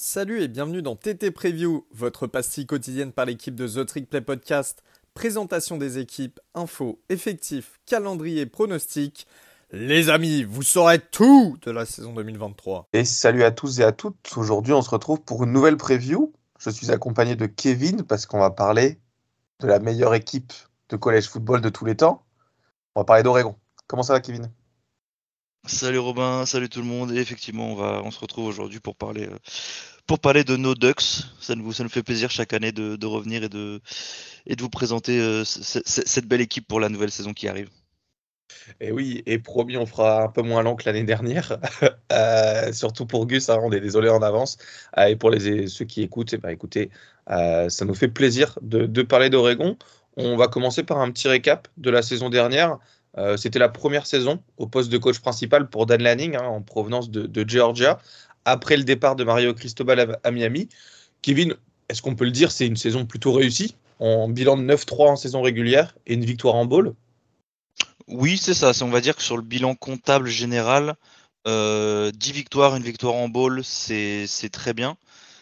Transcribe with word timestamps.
Salut 0.00 0.42
et 0.42 0.46
bienvenue 0.46 0.80
dans 0.80 0.94
TT 0.94 1.32
Preview, 1.32 1.84
votre 1.90 2.28
pastille 2.28 2.66
quotidienne 2.66 3.10
par 3.10 3.24
l'équipe 3.24 3.56
de 3.56 3.66
The 3.66 3.84
Trick 3.84 4.08
Play 4.08 4.20
Podcast. 4.20 4.84
Présentation 5.12 5.76
des 5.76 5.98
équipes, 5.98 6.38
infos, 6.54 7.00
effectifs, 7.08 7.80
calendrier, 7.84 8.46
pronostics. 8.46 9.26
Les 9.72 10.08
amis, 10.08 10.44
vous 10.44 10.62
saurez 10.62 11.00
tout 11.00 11.58
de 11.62 11.72
la 11.72 11.84
saison 11.84 12.12
2023. 12.12 12.86
Et 12.92 13.04
salut 13.04 13.42
à 13.42 13.50
tous 13.50 13.80
et 13.80 13.82
à 13.82 13.90
toutes. 13.90 14.36
Aujourd'hui, 14.36 14.72
on 14.72 14.82
se 14.82 14.90
retrouve 14.90 15.20
pour 15.22 15.42
une 15.42 15.50
nouvelle 15.50 15.76
preview. 15.76 16.32
Je 16.60 16.70
suis 16.70 16.92
accompagné 16.92 17.34
de 17.34 17.46
Kevin 17.46 18.04
parce 18.04 18.24
qu'on 18.24 18.38
va 18.38 18.50
parler 18.50 19.00
de 19.58 19.66
la 19.66 19.80
meilleure 19.80 20.14
équipe 20.14 20.52
de 20.90 20.96
collège 20.96 21.28
football 21.28 21.60
de 21.60 21.70
tous 21.70 21.84
les 21.84 21.96
temps. 21.96 22.24
On 22.94 23.00
va 23.00 23.04
parler 23.04 23.24
d'Oregon. 23.24 23.56
Comment 23.88 24.04
ça 24.04 24.12
va, 24.12 24.20
Kevin? 24.20 24.48
Salut 25.68 25.98
Robin, 25.98 26.46
salut 26.46 26.70
tout 26.70 26.80
le 26.80 26.86
monde. 26.86 27.12
Effectivement, 27.12 27.72
on, 27.72 27.74
va, 27.74 28.00
on 28.02 28.10
se 28.10 28.18
retrouve 28.18 28.46
aujourd'hui 28.46 28.80
pour 28.80 28.96
parler, 28.96 29.26
euh, 29.26 29.36
pour 30.06 30.18
parler 30.18 30.42
de 30.42 30.56
nos 30.56 30.74
Ducks. 30.74 31.02
Ça 31.40 31.54
nous, 31.54 31.74
ça 31.74 31.82
nous 31.82 31.90
fait 31.90 32.02
plaisir 32.02 32.30
chaque 32.30 32.54
année 32.54 32.72
de, 32.72 33.06
revenir 33.06 33.44
et 33.44 33.50
de, 33.50 33.82
et 34.46 34.56
de 34.56 34.62
vous 34.62 34.70
présenter 34.70 35.20
euh, 35.20 35.44
cette 35.44 36.24
belle 36.24 36.40
équipe 36.40 36.66
pour 36.66 36.80
la 36.80 36.88
nouvelle 36.88 37.10
saison 37.10 37.34
qui 37.34 37.48
arrive. 37.48 37.68
Et 38.80 38.92
oui, 38.92 39.22
et 39.26 39.38
promis, 39.38 39.76
on 39.76 39.84
fera 39.84 40.22
un 40.22 40.28
peu 40.28 40.40
moins 40.40 40.62
lent 40.62 40.74
que 40.74 40.84
l'année 40.86 41.04
dernière. 41.04 41.58
euh, 42.12 42.72
surtout 42.72 43.04
pour 43.04 43.26
Gus, 43.26 43.50
hein, 43.50 43.58
on 43.62 43.70
est 43.70 43.80
désolé 43.80 44.08
en 44.08 44.22
avance. 44.22 44.56
Et 44.96 45.16
pour 45.16 45.28
les, 45.28 45.66
ceux 45.66 45.84
qui 45.84 46.00
écoutent, 46.00 46.32
eh 46.32 46.38
ben, 46.38 46.48
écoutez, 46.48 46.90
ça 47.28 47.84
nous 47.84 47.94
fait 47.94 48.08
plaisir 48.08 48.58
de, 48.62 48.86
de 48.86 49.02
parler 49.02 49.28
d'Oregon. 49.28 49.76
On 50.16 50.36
va 50.36 50.48
commencer 50.48 50.82
par 50.82 50.98
un 50.98 51.10
petit 51.10 51.28
récap 51.28 51.68
de 51.76 51.90
la 51.90 52.00
saison 52.00 52.30
dernière. 52.30 52.78
Euh, 53.16 53.36
C'était 53.36 53.58
la 53.58 53.68
première 53.68 54.06
saison 54.06 54.42
au 54.56 54.66
poste 54.66 54.90
de 54.90 54.98
coach 54.98 55.18
principal 55.18 55.68
pour 55.68 55.86
Dan 55.86 56.02
Lanning, 56.02 56.36
hein, 56.36 56.44
en 56.44 56.62
provenance 56.62 57.10
de, 57.10 57.48
Georgia, 57.48 57.98
après 58.44 58.76
le 58.76 58.84
départ 58.84 59.16
de 59.16 59.24
Mario 59.24 59.54
Cristobal 59.54 60.18
à, 60.22 60.30
Miami. 60.30 60.68
Kevin, 61.22 61.54
est-ce 61.88 62.02
qu'on 62.02 62.14
peut 62.14 62.24
le 62.24 62.30
dire, 62.30 62.52
c'est 62.52 62.66
une 62.66 62.76
saison 62.76 63.06
plutôt 63.06 63.32
réussie, 63.32 63.76
en 63.98 64.28
bilan 64.28 64.56
de 64.56 64.62
9-3 64.62 65.10
en 65.10 65.16
saison 65.16 65.42
régulière 65.42 65.96
et 66.06 66.14
une 66.14 66.24
victoire 66.24 66.54
en 66.54 66.66
bowl? 66.66 66.94
Oui, 68.06 68.38
c'est 68.38 68.54
ça. 68.54 68.72
On 68.82 68.88
va 68.88 69.00
dire 69.00 69.16
que 69.16 69.22
sur 69.22 69.36
le 69.36 69.42
bilan 69.42 69.74
comptable 69.74 70.28
général, 70.28 70.94
euh, 71.46 72.10
10 72.12 72.32
victoires, 72.32 72.76
une 72.76 72.82
victoire 72.82 73.14
en 73.14 73.28
bowl, 73.28 73.62
c'est 73.64 74.26
très 74.52 74.74
bien. 74.74 74.96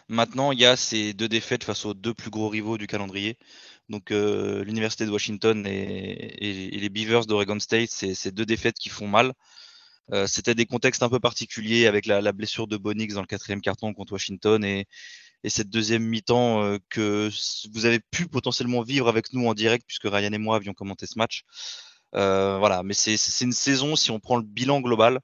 Maintenant, 0.09 0.53
il 0.53 0.61
y 0.61 0.67
a 0.67 0.77
ces 0.77 1.13
deux 1.15 1.29
défaites 1.29 1.65
face 1.65 1.85
aux 1.85 1.95
deux 1.95 2.15
plus 2.15 2.31
gros 2.31 2.49
rivaux 2.49 2.79
du 2.79 2.87
calendrier. 2.87 3.37
Donc, 3.89 4.11
euh, 4.11 4.65
l'Université 4.65 5.07
de 5.07 5.11
Washington 5.11 5.65
et, 5.67 6.37
les 6.41 6.89
Beavers 6.89 7.27
d'Oregon 7.27 7.59
State, 7.61 7.91
c'est 7.91 8.15
ces 8.15 8.33
deux 8.33 8.47
défaites 8.47 8.79
qui 8.79 8.89
font 8.89 9.07
mal. 9.09 9.33
Euh, 10.13 10.27
C'était 10.27 10.55
des 10.55 10.67
contextes 10.67 11.03
un 11.03 11.09
peu 11.09 11.21
particuliers 11.21 11.87
avec 11.87 12.07
la, 12.07 12.33
blessure 12.33 12.67
de 12.69 12.77
Bonix 12.77 13.15
dans 13.15 13.21
le 13.23 13.27
quatrième 13.27 13.61
carton 13.61 13.93
contre 13.95 14.13
Washington 14.13 14.65
et, 14.65 14.87
et 15.45 15.51
cette 15.51 15.71
deuxième 15.71 16.05
mi-temps 16.05 16.63
euh, 16.63 16.79
que 16.91 17.31
vous 17.73 17.87
avez 17.87 18.01
pu 18.01 18.27
potentiellement 18.29 18.83
vivre 18.83 19.09
avec 19.09 19.33
nous 19.33 19.47
en 19.49 19.55
direct 19.55 19.85
puisque 19.87 20.05
Ryan 20.05 20.33
et 20.33 20.39
moi 20.39 20.57
avions 20.57 20.75
commenté 20.75 21.07
ce 21.07 21.19
match. 21.19 21.43
Voilà, 22.13 22.83
mais 22.83 22.95
c'est 22.95 23.45
une 23.45 23.53
saison, 23.53 23.95
si 23.97 24.11
on 24.11 24.21
prend 24.21 24.37
le 24.37 24.43
bilan 24.43 24.81
global, 24.81 25.21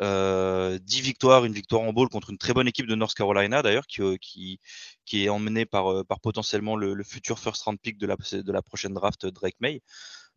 euh, 0.00 0.78
10 0.78 1.00
victoires, 1.02 1.44
une 1.44 1.52
victoire 1.52 1.82
en 1.82 1.92
bowl 1.92 2.08
contre 2.08 2.30
une 2.30 2.38
très 2.38 2.54
bonne 2.54 2.66
équipe 2.66 2.86
de 2.86 2.94
North 2.94 3.14
Carolina 3.14 3.62
d'ailleurs, 3.62 3.86
qui, 3.86 4.00
euh, 4.00 4.16
qui, 4.20 4.58
qui, 5.04 5.24
est 5.24 5.28
emmenée 5.28 5.66
par, 5.66 5.92
euh, 5.92 6.04
par 6.04 6.20
potentiellement 6.20 6.76
le, 6.76 7.02
futur 7.04 7.38
first 7.38 7.62
round 7.62 7.78
pick 7.80 7.98
de 7.98 8.06
la, 8.06 8.16
de 8.16 8.52
la 8.52 8.62
prochaine 8.62 8.94
draft 8.94 9.26
Drake 9.26 9.56
May. 9.60 9.82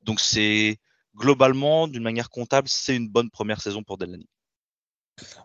Donc 0.03 0.19
c'est 0.19 0.77
globalement, 1.15 1.87
d'une 1.87 2.03
manière 2.03 2.29
comptable, 2.29 2.67
c'est 2.67 2.95
une 2.95 3.09
bonne 3.09 3.29
première 3.29 3.61
saison 3.61 3.83
pour 3.83 3.97
Delany. 3.97 4.27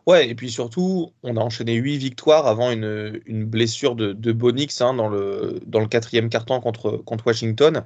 Ouais, 0.06 0.28
et 0.28 0.34
puis 0.34 0.50
surtout, 0.50 1.14
on 1.22 1.36
a 1.36 1.40
enchaîné 1.40 1.74
8 1.74 1.98
victoires 1.98 2.46
avant 2.48 2.72
une, 2.72 3.20
une 3.26 3.44
blessure 3.44 3.94
de, 3.94 4.12
de 4.12 4.32
Bonix 4.32 4.80
hein, 4.80 4.94
dans, 4.94 5.08
le, 5.08 5.60
dans 5.66 5.78
le 5.78 5.86
quatrième 5.86 6.28
carton 6.28 6.60
contre, 6.60 6.96
contre 6.96 7.28
Washington. 7.28 7.84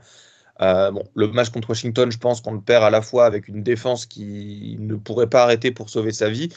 Euh, 0.61 0.91
bon, 0.91 1.05
le 1.15 1.29
match 1.29 1.51
contre 1.51 1.71
Washington, 1.71 2.11
je 2.13 2.19
pense 2.19 2.41
qu'on 2.41 2.53
le 2.53 2.61
perd 2.61 2.85
à 2.85 2.91
la 2.91 3.03
fois 3.03 3.27
avec 3.27 3.49
une 3.49 3.63
défense 3.63 4.07
qui 4.07 4.77
ne 4.79 4.95
pourrait 4.95 5.29
pas 5.29 5.43
arrêter 5.43 5.73
pour 5.73 5.91
sauver 5.91 6.13
sa 6.13 6.31
vie, 6.31 6.49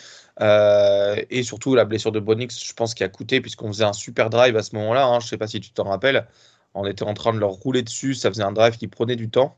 euh, 0.42 1.16
et 1.30 1.44
surtout 1.44 1.74
la 1.76 1.86
blessure 1.86 2.12
de 2.12 2.20
Bonix, 2.20 2.64
je 2.64 2.74
pense, 2.74 2.94
qui 2.94 3.04
a 3.04 3.10
coûté, 3.10 3.42
puisqu'on 3.42 3.70
faisait 3.70 3.86
un 3.86 3.94
super 3.94 4.30
drive 4.30 4.56
à 4.56 4.64
ce 4.64 4.76
moment-là. 4.76 5.06
Hein, 5.06 5.20
je 5.20 5.26
ne 5.26 5.30
sais 5.30 5.38
pas 5.38 5.48
si 5.48 5.60
tu 5.60 5.72
t'en 5.72 5.86
rappelles. 5.86 6.28
On 6.74 6.86
était 6.86 7.04
en 7.04 7.14
train 7.16 7.34
de 7.34 7.40
leur 7.40 7.52
rouler 7.52 7.82
dessus, 7.82 8.14
ça 8.14 8.30
faisait 8.30 8.44
un 8.44 8.52
drive 8.52 8.78
qui 8.78 8.88
prenait 8.88 9.16
du 9.16 9.30
temps. 9.30 9.56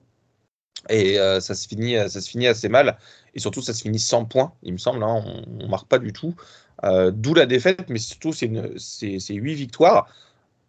Et 0.90 1.20
euh, 1.20 1.42
ça, 1.42 1.56
se 1.56 1.68
finit, 1.68 1.96
ça 2.10 2.22
se 2.22 2.30
finit 2.30 2.48
assez 2.48 2.70
mal. 2.70 2.98
Et 3.36 3.40
surtout, 3.40 3.62
ça 3.62 3.74
se 3.74 3.82
finit 3.82 4.00
sans 4.00 4.26
points, 4.26 4.54
il 4.64 4.74
me 4.74 4.78
semble. 4.78 5.04
Hein, 5.04 5.24
on 5.26 5.64
ne 5.64 5.68
marque 5.68 5.88
pas 5.88 6.00
du 6.00 6.14
tout. 6.14 6.36
D'où 7.12 7.34
la 7.34 7.46
défaite, 7.46 7.90
mais 7.90 8.00
surtout, 8.00 8.32
c'est 8.32 8.48
8 8.48 9.54
victoires. 9.56 10.08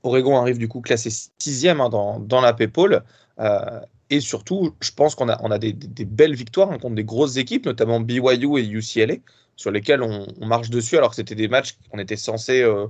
Oregon 0.03 0.39
arrive 0.41 0.59
du 0.59 0.69
coup 0.69 0.81
classé 0.81 1.11
sixième 1.39 1.81
hein, 1.81 1.89
dans, 1.89 2.19
dans 2.19 2.41
la 2.41 2.53
PayPal. 2.53 3.05
Euh, 3.41 3.81
et 4.11 4.21
surtout, 4.21 4.75
je 4.81 4.91
pense 4.93 5.15
qu'on 5.15 5.29
a, 5.29 5.59
des, 5.59 5.73
belles 5.73 6.35
victoires 6.35 6.69
contre 6.79 6.95
des 6.95 7.05
grosses 7.05 7.37
équipes, 7.37 7.67
notamment 7.67 8.01
BYU 8.01 8.59
et 8.59 8.69
UCLA, 8.69 9.17
sur 9.57 9.71
lesquelles 9.71 10.03
on, 10.03 10.27
marche 10.47 10.71
dessus, 10.71 10.97
alors 10.97 11.11
que 11.11 11.17
c'était 11.17 11.35
des 11.35 11.49
matchs 11.49 11.77
qu'on 11.91 11.99
était 11.99 12.17
censé 12.17 12.61
euh, 12.63 12.87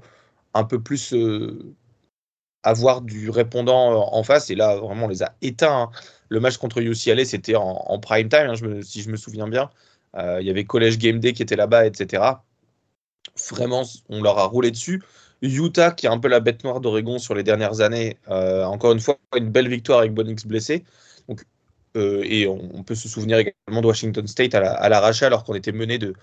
un 0.54 0.64
peu 0.64 0.80
plus 0.80 1.12
euh, 1.12 1.74
avoir 2.62 3.02
du 3.02 3.28
répondant 3.30 4.12
en 4.12 4.22
face. 4.22 4.50
Et 4.50 4.54
là, 4.54 4.76
vraiment, 4.76 5.06
on 5.06 5.08
les 5.08 5.22
a 5.22 5.34
éteints. 5.42 5.82
Hein. 5.82 5.90
Le 6.30 6.40
match 6.40 6.56
contre 6.56 6.78
UCLA, 6.78 7.24
c'était 7.24 7.54
en, 7.54 7.98
prime 7.98 8.28
time, 8.28 8.50
hein, 8.50 8.80
si 8.82 9.02
je 9.02 9.10
me 9.10 9.16
souviens 9.16 9.48
bien. 9.48 9.70
Il 10.16 10.44
y 10.44 10.50
avait 10.50 10.64
College 10.64 10.98
Game 10.98 11.20
Day 11.20 11.32
qui 11.32 11.42
était 11.42 11.56
là-bas, 11.56 11.86
etc. 11.86 12.22
Vraiment, 13.50 13.82
on 14.08 14.22
leur 14.22 14.38
a 14.38 14.44
roulé 14.46 14.70
dessus. 14.70 15.02
Utah, 15.42 15.92
qui 15.92 16.06
est 16.06 16.10
un 16.10 16.18
peu 16.18 16.28
la 16.28 16.40
bête 16.40 16.64
noire 16.64 16.80
d'Oregon 16.80 17.18
sur 17.18 17.34
les 17.34 17.42
dernières 17.42 17.80
années, 17.80 18.18
euh, 18.28 18.64
encore 18.64 18.92
une 18.92 19.00
fois, 19.00 19.18
une 19.36 19.50
belle 19.50 19.68
victoire 19.68 20.00
avec 20.00 20.12
Bonix 20.12 20.46
blessé. 20.46 20.84
Donc, 21.28 21.44
euh, 21.96 22.22
et 22.24 22.46
on, 22.46 22.82
peut 22.84 22.94
se 22.94 23.08
souvenir 23.08 23.38
également 23.38 23.80
de 23.80 23.86
Washington 23.86 24.26
State 24.26 24.54
à 24.54 24.88
l'arraché, 24.88 25.22
la, 25.22 25.28
alors 25.28 25.44
qu'on 25.44 25.54
était 25.54 25.72
mené 25.72 25.98
de, 25.98 26.14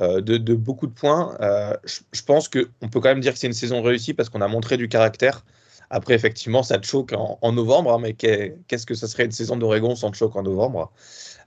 euh, 0.00 0.20
beaucoup 0.56 0.86
de 0.86 0.92
points. 0.92 1.36
Je, 1.84 2.00
je, 2.12 2.22
pense 2.22 2.48
qu'on 2.48 2.88
peut 2.88 3.00
quand 3.00 3.10
même 3.10 3.20
dire 3.20 3.34
que 3.34 3.38
c'est 3.38 3.46
une 3.46 3.52
saison 3.52 3.82
réussie 3.82 4.14
parce 4.14 4.28
qu'on 4.30 4.40
a 4.40 4.48
montré 4.48 4.76
du 4.76 4.88
caractère. 4.88 5.44
Après, 5.90 6.14
effectivement, 6.14 6.62
ça 6.62 6.78
te 6.78 6.86
choque 6.86 7.12
en, 7.12 7.52
novembre, 7.52 7.92
hein, 7.92 7.98
mais 8.00 8.14
qu'est-ce 8.14 8.86
que 8.86 8.94
ça 8.94 9.06
serait 9.06 9.26
une 9.26 9.32
saison 9.32 9.56
d'Oregon 9.56 9.94
sans 9.94 10.10
te 10.10 10.16
choque 10.16 10.34
en 10.36 10.42
novembre? 10.42 10.90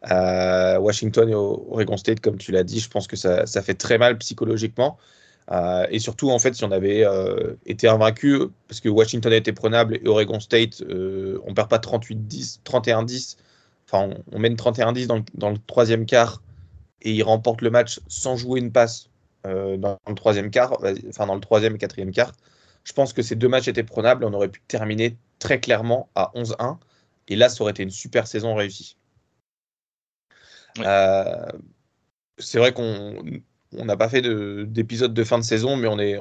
Washington 0.03 1.27
et 1.29 1.33
Oregon 1.33 1.97
State, 1.97 2.19
comme 2.19 2.37
tu 2.37 2.51
l'as 2.51 2.63
dit, 2.63 2.79
je 2.79 2.89
pense 2.89 3.07
que 3.07 3.15
ça, 3.15 3.45
fait 3.63 3.73
très 3.73 3.97
mal 3.97 4.17
psychologiquement. 4.19 4.97
Euh, 5.51 5.85
et 5.91 5.99
surtout, 5.99 6.31
en 6.31 6.39
fait, 6.39 6.55
si 6.55 6.63
on 6.63 6.71
avait 6.71 7.05
euh, 7.05 7.55
été 7.65 7.87
invaincu, 7.87 8.39
parce 8.67 8.81
que 8.81 8.89
Washington 8.89 9.31
était 9.33 9.53
prenable 9.53 9.99
et 10.01 10.07
Oregon 10.07 10.39
State, 10.39 10.81
euh, 10.81 11.39
on 11.45 11.53
perd 11.53 11.69
pas 11.69 11.77
38-10, 11.77 12.61
31-10, 12.63 13.37
enfin, 13.87 14.09
on, 14.09 14.35
on, 14.35 14.39
mène 14.39 14.55
31-10 14.55 15.05
dans, 15.07 15.23
dans, 15.35 15.51
le 15.51 15.57
troisième 15.67 16.05
quart 16.05 16.41
et 17.01 17.11
ils 17.11 17.23
remportent 17.23 17.61
le 17.61 17.69
match 17.69 17.99
sans 18.07 18.37
jouer 18.37 18.59
une 18.59 18.71
passe 18.71 19.09
euh, 19.45 19.77
dans 19.77 19.99
le 20.07 20.15
troisième 20.15 20.49
quart, 20.49 20.79
enfin, 21.09 21.27
dans 21.27 21.35
le 21.35 21.41
troisième 21.41 21.75
et 21.75 21.77
quatrième 21.77 22.11
quart. 22.11 22.31
Je 22.83 22.93
pense 22.93 23.13
que 23.13 23.21
ces 23.21 23.35
deux 23.35 23.47
matchs 23.47 23.67
étaient 23.67 23.83
prenables, 23.83 24.25
on 24.25 24.33
aurait 24.33 24.49
pu 24.49 24.61
terminer 24.67 25.15
très 25.37 25.59
clairement 25.59 26.09
à 26.15 26.31
11-1 26.35 26.77
et 27.27 27.35
là, 27.35 27.49
ça 27.49 27.61
aurait 27.61 27.71
été 27.71 27.83
une 27.83 27.91
super 27.91 28.27
saison 28.27 28.55
réussie. 28.55 28.97
Ouais. 30.77 30.85
C'est 32.37 32.59
vrai 32.59 32.73
qu'on 32.73 33.23
on 33.77 33.85
n'a 33.85 33.97
pas 33.97 34.09
fait 34.09 34.21
d'épisode 34.21 35.13
de, 35.13 35.23
fin 35.23 35.37
de 35.37 35.43
saison, 35.43 35.75
mais 35.77 35.87
on 35.87 35.99
est. 35.99 36.17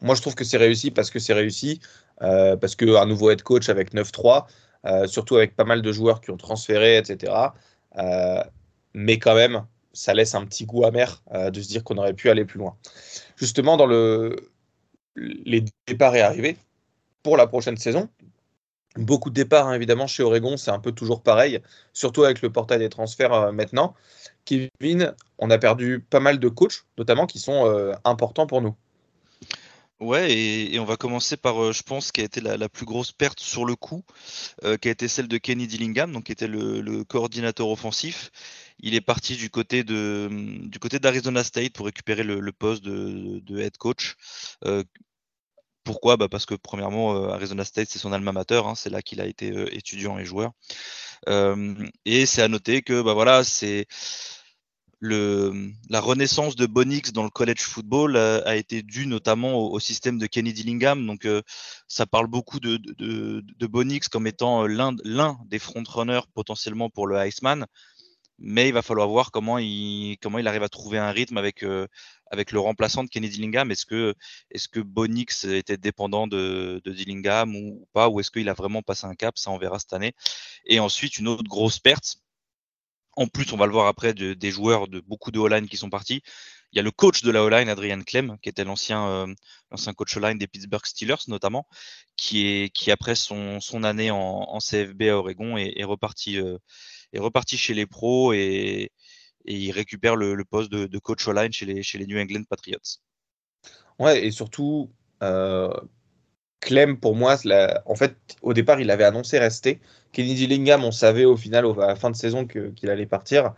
Moi, 0.00 0.14
je 0.14 0.20
trouve 0.20 0.34
que 0.34 0.44
c'est 0.44 0.56
réussi 0.56 0.90
parce 0.90 1.10
que 1.10 1.18
c'est 1.18 1.32
réussi, 1.32 1.80
euh, 2.22 2.56
parce 2.56 2.76
qu'un 2.76 3.06
nouveau 3.06 3.30
head 3.30 3.42
coach 3.42 3.68
avec 3.68 3.94
9-3, 3.94 4.46
euh, 4.84 5.06
surtout 5.06 5.36
avec 5.36 5.56
pas 5.56 5.64
mal 5.64 5.82
de 5.82 5.92
joueurs 5.92 6.20
qui 6.20 6.30
ont 6.30 6.36
transféré, 6.36 6.98
etc. 6.98 7.32
Euh, 7.98 8.42
mais 8.94 9.18
quand 9.18 9.34
même, 9.34 9.64
ça 9.92 10.12
laisse 10.12 10.34
un 10.34 10.44
petit 10.44 10.66
goût 10.66 10.84
amer 10.84 11.22
de 11.32 11.60
se 11.60 11.68
dire 11.68 11.82
qu'on 11.82 11.96
aurait 11.96 12.12
pu 12.12 12.28
aller 12.28 12.44
plus 12.44 12.58
loin. 12.58 12.76
Justement, 13.36 13.76
dans 13.76 13.86
le. 13.86 14.36
Les 15.16 15.64
départs 15.86 16.14
est 16.14 16.20
arrivé 16.20 16.58
pour 17.22 17.38
la 17.38 17.46
prochaine 17.46 17.78
saison. 17.78 18.10
Beaucoup 18.96 19.30
de 19.30 19.34
départs, 19.34 19.68
hein, 19.68 19.74
évidemment, 19.74 20.06
chez 20.06 20.22
Oregon, 20.22 20.58
c'est 20.58 20.70
un 20.70 20.78
peu 20.78 20.92
toujours 20.92 21.22
pareil, 21.22 21.60
surtout 21.94 22.24
avec 22.24 22.42
le 22.42 22.50
portail 22.50 22.78
des 22.78 22.90
transferts 22.90 23.52
maintenant. 23.52 23.94
Kevin, 24.46 25.14
on 25.38 25.50
a 25.50 25.58
perdu 25.58 26.00
pas 26.00 26.20
mal 26.20 26.38
de 26.38 26.48
coachs, 26.48 26.84
notamment, 26.96 27.26
qui 27.26 27.38
sont 27.38 27.66
euh, 27.66 27.92
importants 28.04 28.46
pour 28.46 28.62
nous. 28.62 28.74
Ouais, 29.98 30.32
et, 30.32 30.78
on 30.78 30.84
va 30.84 30.96
commencer 30.96 31.36
par, 31.36 31.62
euh, 31.62 31.72
je 31.72 31.82
pense, 31.82 32.12
qui 32.12 32.20
a 32.20 32.24
été 32.24 32.40
la, 32.40 32.68
plus 32.68 32.86
grosse 32.86 33.12
perte 33.12 33.40
sur 33.40 33.64
le 33.64 33.76
coup, 33.76 34.04
euh, 34.64 34.76
qui 34.76 34.88
a 34.88 34.90
été 34.90 35.08
celle 35.08 35.26
de 35.26 35.38
Kenny 35.38 35.66
Dillingham, 35.66 36.22
qui 36.22 36.32
était 36.32 36.46
le, 36.48 37.02
coordinateur 37.04 37.68
offensif. 37.68 38.30
Il 38.78 38.94
est 38.94 39.00
parti 39.00 39.36
du 39.36 39.48
côté 39.50 39.84
de 39.84 40.28
du 40.68 40.78
côté 40.78 40.98
d'Arizona 40.98 41.42
State 41.42 41.72
pour 41.72 41.86
récupérer 41.86 42.22
le, 42.24 42.52
poste 42.52 42.84
de, 42.84 43.58
head 43.58 43.76
coach. 43.78 44.16
Pourquoi? 45.82 46.16
Bah 46.16 46.28
Parce 46.28 46.46
que 46.46 46.54
premièrement, 46.54 47.30
Arizona 47.30 47.64
State, 47.64 47.88
c'est 47.90 47.98
son 47.98 48.12
alma 48.12 48.32
mater, 48.32 48.60
hein, 48.66 48.74
c'est 48.74 48.90
là 48.90 49.02
qu'il 49.02 49.20
a 49.20 49.26
été 49.26 49.48
étudiant 49.74 50.18
et 50.18 50.26
joueur. 50.26 50.52
et 51.26 52.26
c'est 52.26 52.42
à 52.42 52.48
noter 52.48 52.82
que 52.82 53.00
bah 53.00 53.14
voilà, 53.14 53.44
c'est 53.44 53.86
la 55.10 56.00
renaissance 56.00 56.56
de 56.56 56.66
Bonix 56.66 57.12
dans 57.12 57.24
le 57.24 57.30
college 57.30 57.60
football 57.60 58.16
a, 58.16 58.56
été 58.56 58.82
due 58.82 59.06
notamment 59.06 59.58
au, 59.58 59.78
système 59.80 60.18
de 60.18 60.26
Kenny 60.26 60.52
Dillingham. 60.52 61.06
Donc, 61.06 61.24
euh, 61.24 61.42
ça 61.88 62.06
parle 62.06 62.26
beaucoup 62.26 62.60
de, 62.60 62.78
Bonix 63.66 64.08
comme 64.08 64.26
étant 64.26 64.66
l'un 64.66 65.38
des 65.46 65.58
frontrunners 65.58 66.26
potentiellement 66.34 66.90
pour 66.90 67.06
le 67.06 67.16
Iceman. 67.26 67.66
Mais 68.38 68.68
il 68.68 68.72
va 68.72 68.82
falloir 68.82 69.08
voir 69.08 69.30
comment 69.30 69.58
il, 69.58 70.18
arrive 70.46 70.62
à 70.62 70.68
trouver 70.68 70.98
un 70.98 71.10
rythme 71.10 71.38
avec, 71.38 71.62
euh, 71.62 71.86
le 72.32 72.58
remplaçant 72.58 73.02
de 73.02 73.08
Kenny 73.08 73.30
Dillingham. 73.30 73.70
Est-ce 73.70 73.86
que, 73.86 74.80
Bonix 74.80 75.44
était 75.44 75.78
dépendant 75.78 76.26
de 76.26 76.82
Dillingham 76.84 77.56
ou 77.56 77.88
pas? 77.92 78.08
Ou 78.08 78.20
est-ce 78.20 78.30
qu'il 78.30 78.48
a 78.48 78.54
vraiment 78.54 78.82
passé 78.82 79.06
un 79.06 79.14
cap? 79.14 79.38
Ça, 79.38 79.50
on 79.50 79.58
verra 79.58 79.78
cette 79.78 79.94
année. 79.94 80.12
Et 80.66 80.80
ensuite, 80.80 81.18
une 81.18 81.28
autre 81.28 81.48
grosse 81.48 81.78
perte 81.78 82.18
en 83.16 83.26
plus, 83.26 83.52
on 83.52 83.56
va 83.56 83.66
le 83.66 83.72
voir 83.72 83.86
après, 83.86 84.14
des 84.14 84.50
joueurs 84.50 84.88
de 84.88 85.00
beaucoup 85.00 85.30
de 85.30 85.38
O-line 85.38 85.68
qui 85.68 85.76
sont 85.76 85.90
partis. 85.90 86.22
Il 86.72 86.76
y 86.76 86.80
a 86.80 86.82
le 86.82 86.90
coach 86.90 87.22
de 87.22 87.30
la 87.30 87.42
O-line, 87.42 87.68
Adrian 87.68 88.02
Clem, 88.02 88.36
qui 88.42 88.50
était 88.50 88.64
l'ancien 88.64 89.08
euh, 89.08 89.92
coach 89.96 90.16
O-line 90.16 90.36
des 90.38 90.46
Pittsburgh 90.46 90.84
Steelers 90.84 91.24
notamment, 91.28 91.66
qui 92.16 92.46
est 92.46 92.68
qui 92.70 92.90
après 92.90 93.14
son, 93.14 93.60
son 93.60 93.84
année 93.84 94.10
en, 94.10 94.58
CFB 94.58 95.02
à 95.04 95.16
Oregon 95.16 95.56
est, 95.56 95.84
reparti 95.84 96.38
euh, 96.38 96.58
est 97.12 97.18
reparti 97.18 97.56
chez 97.56 97.72
les 97.72 97.86
pros 97.86 98.32
et, 98.34 98.92
et 99.46 99.54
il 99.54 99.70
récupère 99.70 100.16
le, 100.16 100.44
poste 100.44 100.70
de, 100.70 100.98
coach 100.98 101.26
O-line 101.26 101.52
chez 101.52 101.66
les 101.66 101.82
chez 101.82 101.98
les 101.98 102.06
New 102.06 102.18
England 102.18 102.44
Patriots. 102.48 103.00
Ouais, 103.98 104.26
et 104.26 104.30
surtout 104.30 104.92
euh, 105.22 105.72
Clem, 106.60 106.98
pour 106.98 107.14
moi, 107.14 107.36
en 107.86 107.94
fait, 107.94 108.16
au 108.42 108.52
départ, 108.52 108.80
il 108.80 108.90
avait 108.90 109.04
annoncé 109.04 109.38
rester. 109.38 109.80
Kenny 110.12 110.34
Dillingham, 110.34 110.84
on 110.84 110.90
savait 110.90 111.24
au 111.24 111.36
final, 111.36 111.66
à 111.80 111.88
la 111.88 111.96
fin 111.96 112.10
de 112.10 112.16
saison, 112.16 112.46
qu'il 112.46 112.90
allait 112.90 113.06
partir. 113.06 113.54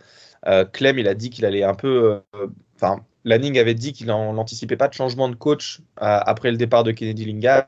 Euh, 0.46 0.64
Clem, 0.64 0.98
il 0.98 1.08
a 1.08 1.14
dit 1.14 1.30
qu'il 1.30 1.44
allait 1.44 1.64
un 1.64 1.74
peu. 1.74 2.22
Euh, 2.34 2.46
enfin, 2.76 3.04
Lanning 3.24 3.58
avait 3.58 3.74
dit 3.74 3.92
qu'il 3.92 4.06
n'anticipait 4.06 4.76
pas 4.76 4.88
de 4.88 4.94
changement 4.94 5.28
de 5.28 5.34
coach 5.34 5.80
euh, 5.80 6.20
après 6.24 6.50
le 6.50 6.56
départ 6.56 6.84
de 6.84 6.92
Kenny 6.92 7.14
Dillingham. 7.14 7.64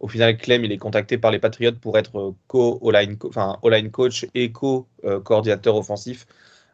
Au 0.00 0.08
final, 0.08 0.36
Clem, 0.36 0.64
il 0.64 0.72
est 0.72 0.78
contacté 0.78 1.18
par 1.18 1.30
les 1.30 1.38
Patriots 1.38 1.72
pour 1.80 1.98
être 1.98 2.34
co-line 2.46 3.90
coach 3.90 4.26
et 4.34 4.52
co-coordinateur 4.52 5.74
offensif. 5.76 6.26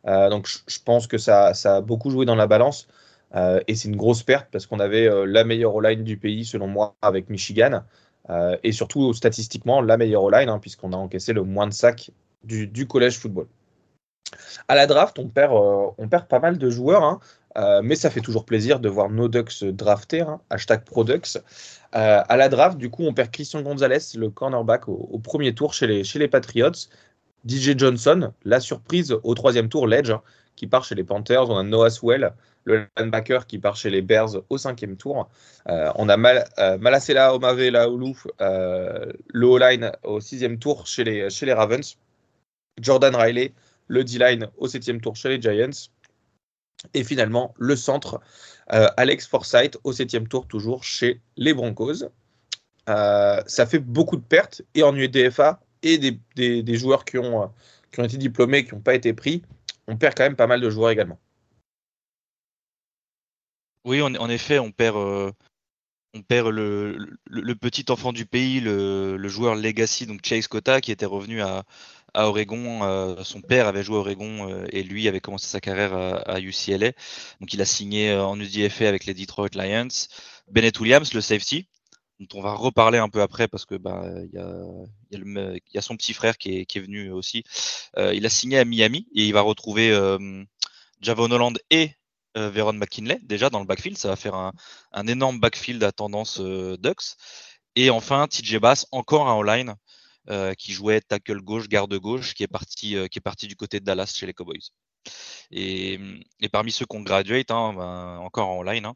donc, 0.04 0.46
je 0.66 0.78
pense 0.84 1.06
que 1.06 1.16
ça, 1.18 1.52
a 1.64 1.80
beaucoup 1.80 2.10
joué 2.10 2.26
dans 2.26 2.34
la 2.34 2.46
balance. 2.46 2.86
Euh, 3.34 3.60
et 3.66 3.74
c'est 3.74 3.88
une 3.88 3.96
grosse 3.96 4.22
perte 4.22 4.48
parce 4.50 4.66
qu'on 4.66 4.80
avait 4.80 5.08
euh, 5.08 5.24
la 5.26 5.44
meilleure 5.44 5.74
O-line 5.74 6.04
du 6.04 6.16
pays, 6.16 6.44
selon 6.44 6.66
moi, 6.66 6.94
avec 7.02 7.28
Michigan. 7.30 7.82
Euh, 8.30 8.56
et 8.62 8.72
surtout, 8.72 9.12
statistiquement, 9.12 9.80
la 9.80 9.96
meilleure 9.96 10.22
O-line, 10.22 10.48
hein, 10.48 10.58
puisqu'on 10.58 10.92
a 10.92 10.96
encaissé 10.96 11.32
le 11.32 11.42
moins 11.42 11.66
de 11.66 11.72
sacs 11.72 12.10
du, 12.42 12.86
collège 12.86 13.18
football. 13.18 13.46
À 14.68 14.74
la 14.74 14.86
draft, 14.86 15.18
on 15.18 15.28
perd, 15.28 15.52
on 15.52 16.08
perd 16.08 16.26
pas 16.26 16.40
mal 16.40 16.58
de 16.58 16.70
joueurs, 16.70 17.02
hein, 17.04 17.20
mais 17.82 17.94
ça 17.94 18.10
fait 18.10 18.20
toujours 18.20 18.44
plaisir 18.44 18.80
de 18.80 18.88
voir 18.88 19.08
nos 19.08 19.28
Ducks 19.28 19.64
drafter, 19.64 20.22
hein, 20.22 20.40
hashtag 20.50 20.84
ProDucks. 20.84 21.38
à 21.92 22.36
la 22.36 22.48
draft, 22.48 22.76
du 22.76 22.90
coup, 22.90 23.04
on 23.04 23.14
perd 23.14 23.30
Christian 23.30 23.62
Gonzalez, 23.62 23.98
le 24.16 24.28
cornerback, 24.28 24.88
au, 24.88 25.18
premier 25.18 25.54
tour 25.54 25.72
chez 25.72 25.86
les, 25.86 26.04
chez 26.04 26.18
les 26.18 26.28
Patriots. 26.28 26.88
DJ 27.46 27.76
Johnson, 27.76 28.32
la 28.44 28.60
surprise 28.60 29.16
au 29.22 29.34
troisième 29.34 29.68
tour, 29.68 29.86
Ledge, 29.86 30.12
qui 30.56 30.66
part 30.66 30.84
chez 30.84 30.94
les 30.94 31.04
Panthers. 31.04 31.50
On 31.50 31.56
a 31.56 31.62
Noah 31.62 31.90
Swell, 31.90 32.32
le 32.64 32.86
linebacker 32.96 33.46
qui 33.46 33.58
part 33.58 33.76
chez 33.76 33.90
les 33.90 34.02
Bears 34.02 34.36
au 34.48 34.58
cinquième 34.58 34.96
tour. 34.96 35.28
Euh, 35.68 35.90
on 35.96 36.08
a 36.08 36.16
Mal, 36.16 36.44
euh, 36.58 36.78
Malasela 36.78 37.34
Omave 37.34 37.60
euh, 37.60 39.12
le 39.28 39.46
O-line 39.46 39.92
au 40.02 40.20
sixième 40.20 40.58
tour 40.58 40.86
chez 40.86 41.04
les, 41.04 41.52
Ravens. 41.52 41.96
Jordan 42.80 43.14
Riley, 43.14 43.52
le 43.86 44.02
D-line 44.02 44.48
au 44.56 44.66
septième 44.66 45.00
tour 45.00 45.14
chez 45.14 45.28
les 45.28 45.40
Giants. 45.40 45.88
Et 46.92 47.04
finalement, 47.04 47.54
le 47.56 47.76
centre, 47.76 48.20
Alex 48.66 49.26
Forsythe 49.26 49.78
au 49.84 49.92
septième 49.92 50.26
tour, 50.28 50.46
toujours 50.48 50.84
chez 50.84 51.20
les 51.36 51.54
Broncos. 51.54 52.10
ça 52.86 53.66
fait 53.66 53.78
beaucoup 53.78 54.16
de 54.16 54.22
pertes, 54.22 54.62
et 54.74 54.82
en 54.82 54.94
UDFA, 54.94 55.60
et 55.82 55.98
des, 55.98 56.18
des, 56.62 56.76
joueurs 56.76 57.04
qui 57.04 57.16
ont, 57.16 57.50
qui 57.92 58.00
ont 58.00 58.04
été 58.04 58.16
diplômés, 58.16 58.64
qui 58.64 58.74
n'ont 58.74 58.80
pas 58.80 58.94
été 58.94 59.14
pris. 59.14 59.42
On 59.86 59.96
perd 59.96 60.14
quand 60.16 60.24
même 60.24 60.36
pas 60.36 60.46
mal 60.46 60.60
de 60.60 60.70
joueurs 60.70 60.90
également. 60.90 61.18
Oui, 63.84 64.00
en, 64.00 64.30
effet, 64.30 64.58
on 64.58 64.72
perd, 64.72 64.96
euh, 64.96 65.30
on 66.14 66.22
perd 66.22 66.48
le, 66.48 67.54
petit 67.54 67.84
enfant 67.90 68.14
du 68.14 68.24
pays, 68.24 68.60
le, 68.60 69.28
joueur 69.28 69.54
legacy, 69.56 70.06
donc 70.06 70.24
Chase 70.24 70.48
Cota, 70.48 70.80
qui 70.80 70.90
était 70.90 71.04
revenu 71.04 71.42
à, 71.42 71.64
Oregon. 72.14 72.82
Euh, 72.84 73.22
son 73.24 73.42
père 73.42 73.66
avait 73.66 73.82
joué 73.82 73.96
à 73.96 73.98
Oregon 73.98 74.50
euh, 74.50 74.66
et 74.70 74.82
lui 74.82 75.06
avait 75.08 75.20
commencé 75.20 75.48
sa 75.48 75.60
carrière 75.60 75.92
à, 75.94 76.40
UCLA. 76.40 76.92
Donc 77.40 77.52
il 77.52 77.60
a 77.60 77.66
signé 77.66 78.14
en 78.14 78.40
UDFA 78.40 78.88
avec 78.88 79.04
les 79.04 79.12
Detroit 79.14 79.50
Lions. 79.54 79.88
Bennett 80.50 80.78
Williams, 80.80 81.12
le 81.12 81.20
safety, 81.20 81.66
dont 82.20 82.38
on 82.38 82.42
va 82.42 82.54
reparler 82.54 82.98
un 82.98 83.08
peu 83.08 83.22
après 83.22 83.48
parce 83.48 83.66
que 83.66 83.74
bah, 83.74 84.04
y, 84.32 84.38
a, 84.38 85.82
son 85.82 85.96
petit 85.96 86.14
frère 86.14 86.38
qui 86.38 86.66
est, 86.68 86.78
venu 86.78 87.10
aussi. 87.10 87.44
il 87.96 88.24
a 88.24 88.28
signé 88.28 88.58
à 88.58 88.64
Miami 88.64 89.08
et 89.14 89.26
il 89.26 89.32
va 89.32 89.40
retrouver 89.40 89.90
Javon 91.00 91.30
Holland 91.30 91.58
et 91.70 91.90
euh, 92.36 92.50
Veron 92.50 92.72
McKinley, 92.72 93.18
déjà 93.22 93.48
dans 93.50 93.60
le 93.60 93.66
backfield. 93.66 93.96
Ça 93.96 94.08
va 94.08 94.16
faire 94.16 94.34
un, 94.34 95.06
énorme 95.06 95.38
backfield 95.38 95.82
à 95.84 95.92
tendance 95.92 96.40
euh, 96.40 96.76
Ducks. 96.78 97.16
Et 97.76 97.90
enfin, 97.90 98.26
TJ 98.28 98.58
Bass, 98.58 98.86
encore 98.92 99.28
un 99.28 99.34
online 99.34 99.74
euh, 100.30 100.54
qui 100.54 100.72
jouait 100.72 101.00
tackle 101.00 101.40
gauche, 101.40 101.68
garde 101.68 101.94
gauche, 101.96 102.34
qui 102.34 102.42
est 102.42 102.48
parti 102.48 103.46
du 103.46 103.56
côté 103.56 103.80
de 103.80 103.84
Dallas 103.84 104.12
chez 104.16 104.26
les 104.26 104.34
Cowboys. 104.34 104.70
Et, 105.50 105.98
parmi 106.52 106.72
ceux 106.72 106.86
qu'on 106.86 107.00
graduate, 107.02 107.50
hein, 107.50 107.74
ben, 107.74 108.18
encore 108.18 108.48
en 108.48 108.60
online, 108.60 108.86
hein, 108.86 108.94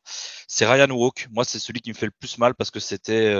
c'est 0.48 0.66
Ryan 0.66 0.90
Walk. 0.90 1.28
Moi, 1.30 1.44
c'est 1.44 1.58
celui 1.58 1.80
qui 1.80 1.90
me 1.90 1.94
fait 1.94 2.06
le 2.06 2.12
plus 2.18 2.38
mal 2.38 2.54
parce 2.54 2.70
que 2.70 2.80
c'était 2.80 3.34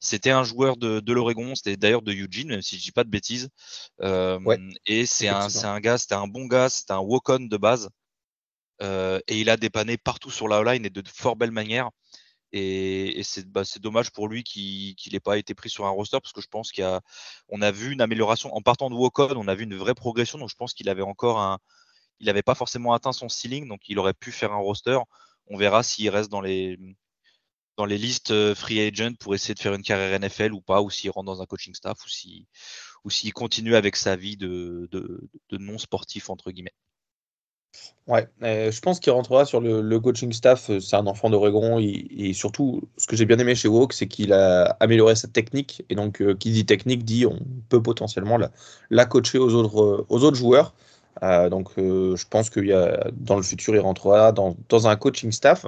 c'était 0.00 0.30
un 0.30 0.44
joueur 0.44 0.76
de, 0.76 1.12
l'Oregon, 1.12 1.54
c'était 1.54 1.76
d'ailleurs 1.76 2.02
de 2.02 2.12
Eugene, 2.12 2.48
même 2.48 2.62
si 2.62 2.78
je 2.78 2.82
dis 2.82 2.92
pas 2.92 3.04
de 3.04 3.10
bêtises. 3.10 3.48
et 4.86 5.06
c'est 5.06 5.28
un, 5.28 5.48
un 5.64 5.80
gars, 5.80 5.98
c'était 5.98 6.14
un 6.14 6.28
bon 6.28 6.46
gars, 6.46 6.68
c'était 6.68 6.92
un 6.92 7.00
walk-on 7.00 7.40
de 7.40 7.56
base. 7.56 7.88
Euh, 8.82 9.20
et 9.26 9.40
il 9.40 9.50
a 9.50 9.56
dépanné 9.56 9.96
partout 9.96 10.30
sur 10.30 10.48
la 10.48 10.62
line 10.62 10.86
et 10.86 10.90
de 10.90 11.02
fort 11.08 11.36
belle 11.36 11.50
manière. 11.50 11.90
Et, 12.52 13.22
bah, 13.46 13.64
c'est 13.64 13.80
dommage 13.80 14.10
pour 14.10 14.28
lui 14.28 14.42
qu'il 14.42 14.94
n'ait 15.12 15.20
pas 15.20 15.38
été 15.38 15.54
pris 15.54 15.68
sur 15.68 15.86
un 15.86 15.90
roster 15.90 16.18
parce 16.20 16.32
que 16.32 16.40
je 16.40 16.48
pense 16.48 16.72
qu'on 16.72 16.82
a, 17.62 17.66
a 17.66 17.70
vu 17.70 17.92
une 17.92 18.00
amélioration 18.00 18.54
en 18.54 18.62
partant 18.62 18.88
de 18.90 18.94
Wocon, 18.94 19.34
on 19.36 19.48
a 19.48 19.54
vu 19.54 19.64
une 19.64 19.76
vraie 19.76 19.94
progression. 19.94 20.38
Donc 20.38 20.48
je 20.50 20.56
pense 20.56 20.72
qu'il 20.74 20.88
avait 20.88 21.02
encore 21.02 21.40
un, 21.40 21.58
il 22.20 22.26
n'avait 22.26 22.42
pas 22.42 22.54
forcément 22.54 22.92
atteint 22.94 23.12
son 23.12 23.28
ceiling, 23.28 23.68
donc 23.68 23.80
il 23.88 23.98
aurait 23.98 24.14
pu 24.14 24.32
faire 24.32 24.52
un 24.52 24.58
roster. 24.58 24.98
On 25.48 25.56
verra 25.56 25.82
s'il 25.82 26.08
reste 26.10 26.30
dans 26.30 26.40
les 26.40 26.78
dans 27.76 27.84
les 27.86 27.98
listes 27.98 28.32
euh, 28.32 28.54
free 28.56 28.80
agent 28.80 29.14
pour 29.20 29.34
essayer 29.36 29.54
de 29.54 29.60
faire 29.60 29.74
une 29.74 29.82
carrière 29.82 30.18
NFL 30.18 30.52
ou 30.52 30.60
pas, 30.60 30.82
ou 30.82 30.90
s'il 30.90 31.10
rentre 31.10 31.26
dans 31.26 31.42
un 31.42 31.46
coaching 31.46 31.74
staff, 31.74 32.04
ou 32.04 32.08
s'il 32.08 32.46
ou 33.04 33.10
continue 33.32 33.76
avec 33.76 33.94
sa 33.96 34.16
vie 34.16 34.36
de, 34.36 34.88
de 34.90 35.58
non 35.58 35.78
sportif 35.78 36.28
entre 36.28 36.50
guillemets. 36.50 36.74
Ouais, 38.08 38.26
je 38.40 38.80
pense 38.80 39.00
qu'il 39.00 39.12
rentrera 39.12 39.44
sur 39.44 39.60
le, 39.60 40.00
coaching 40.00 40.32
staff. 40.32 40.70
Euh, 40.70 40.80
c'est 40.80 40.96
un 40.96 41.06
enfant 41.06 41.28
d'Oregon. 41.28 41.78
Et, 41.78 42.32
surtout, 42.32 42.88
ce 42.96 43.06
que 43.06 43.16
j'ai 43.16 43.26
bien 43.26 43.38
aimé 43.38 43.54
chez 43.54 43.68
Walk, 43.68 43.92
c'est 43.92 44.06
qu'il 44.06 44.32
a 44.32 44.76
amélioré 44.80 45.14
sa 45.14 45.28
technique. 45.28 45.84
Et 45.90 45.94
donc, 45.94 46.22
euh, 46.22 46.34
qui 46.34 46.50
dit 46.50 46.64
technique 46.64 47.04
dit 47.04 47.26
on 47.26 47.38
peut 47.68 47.82
potentiellement 47.82 48.38
la, 48.88 49.04
coacher 49.04 49.38
aux 49.38 49.52
autres, 49.52 50.06
euh, 50.10 50.34
joueurs. 50.34 50.72
donc, 51.50 51.72
je 51.76 52.24
pense 52.30 52.48
que 52.48 52.60
y 52.60 52.72
a, 52.72 53.10
dans 53.12 53.36
le 53.36 53.42
futur, 53.42 53.74
il 53.74 53.80
rentrera 53.80 54.32
dans, 54.32 54.56
un 54.86 54.96
coaching 54.96 55.30
staff. 55.30 55.66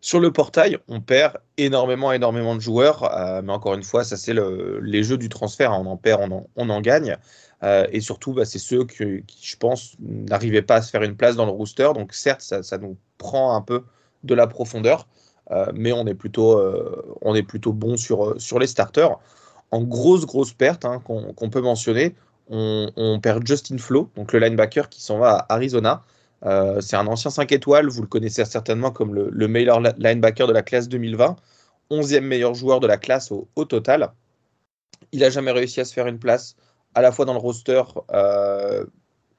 Sur 0.00 0.18
le 0.18 0.32
portail, 0.32 0.78
on 0.88 1.00
perd 1.00 1.36
énormément, 1.56 2.10
énormément 2.10 2.56
de 2.56 2.60
joueurs. 2.60 3.08
mais 3.44 3.52
encore 3.52 3.74
une 3.74 3.84
fois, 3.84 4.02
ça, 4.02 4.16
c'est 4.16 4.34
les 4.82 5.04
jeux 5.04 5.18
du 5.18 5.28
transfert. 5.28 5.70
On 5.72 5.86
en 5.86 5.96
perd, 5.96 6.28
on 6.56 6.68
en 6.68 6.80
gagne. 6.80 7.16
Euh, 7.62 7.86
et 7.92 8.00
surtout, 8.00 8.32
bah, 8.32 8.44
c'est 8.44 8.58
ceux 8.58 8.84
qui, 8.84 9.22
je 9.42 9.56
pense, 9.56 9.94
n'arrivaient 10.00 10.62
pas 10.62 10.76
à 10.76 10.82
se 10.82 10.90
faire 10.90 11.02
une 11.02 11.16
place 11.16 11.36
dans 11.36 11.44
le 11.44 11.52
rooster. 11.52 11.90
Donc 11.94 12.14
certes, 12.14 12.40
ça, 12.40 12.78
nous 12.78 12.96
prend 13.18 13.54
un 13.54 13.60
peu 13.60 13.82
de 14.24 14.34
la 14.34 14.46
profondeur, 14.46 15.06
euh, 15.50 15.66
mais 15.74 15.92
on 15.92 16.06
est 16.06 16.14
plutôt, 16.14 16.58
euh, 16.58 17.16
on 17.22 17.34
est 17.34 17.42
plutôt 17.42 17.72
bon 17.72 17.96
sur, 17.96 18.40
sur 18.40 18.58
les 18.58 18.66
starters. 18.66 19.18
En 19.70 19.82
grosse, 19.82 20.26
grosse 20.26 20.52
perte 20.52 20.84
hein, 20.84 21.00
qu'on 21.04 21.50
peut 21.50 21.60
mentionner, 21.60 22.16
on, 22.48 23.20
perd 23.22 23.46
Justin 23.46 23.78
Flo, 23.78 24.10
donc 24.16 24.32
le 24.32 24.40
linebacker 24.40 24.88
qui 24.88 25.00
s'en 25.00 25.18
va 25.18 25.36
à 25.36 25.54
Arizona. 25.54 26.02
c'est 26.80 26.96
un 26.96 27.06
ancien 27.06 27.30
5 27.30 27.52
étoiles, 27.52 27.88
vous 27.88 28.02
le 28.02 28.08
connaissez 28.08 28.44
certainement 28.44 28.90
comme 28.90 29.14
le, 29.14 29.48
meilleur 29.48 29.80
linebacker 29.80 30.48
de 30.48 30.52
la 30.52 30.62
classe 30.62 30.88
2020, 30.88 31.36
11e 31.92 32.20
meilleur 32.22 32.54
joueur 32.54 32.80
de 32.80 32.88
la 32.88 32.96
classe 32.96 33.30
au 33.30 33.64
total. 33.64 34.10
Il 35.12 35.20
n'a 35.20 35.30
jamais 35.30 35.52
réussi 35.52 35.80
à 35.80 35.84
se 35.84 35.92
faire 35.92 36.08
une 36.08 36.18
place 36.18 36.56
à 36.94 37.02
la 37.02 37.12
fois 37.12 37.24
dans 37.24 37.32
le 37.32 37.38
roster 37.38 37.82
euh, 38.12 38.84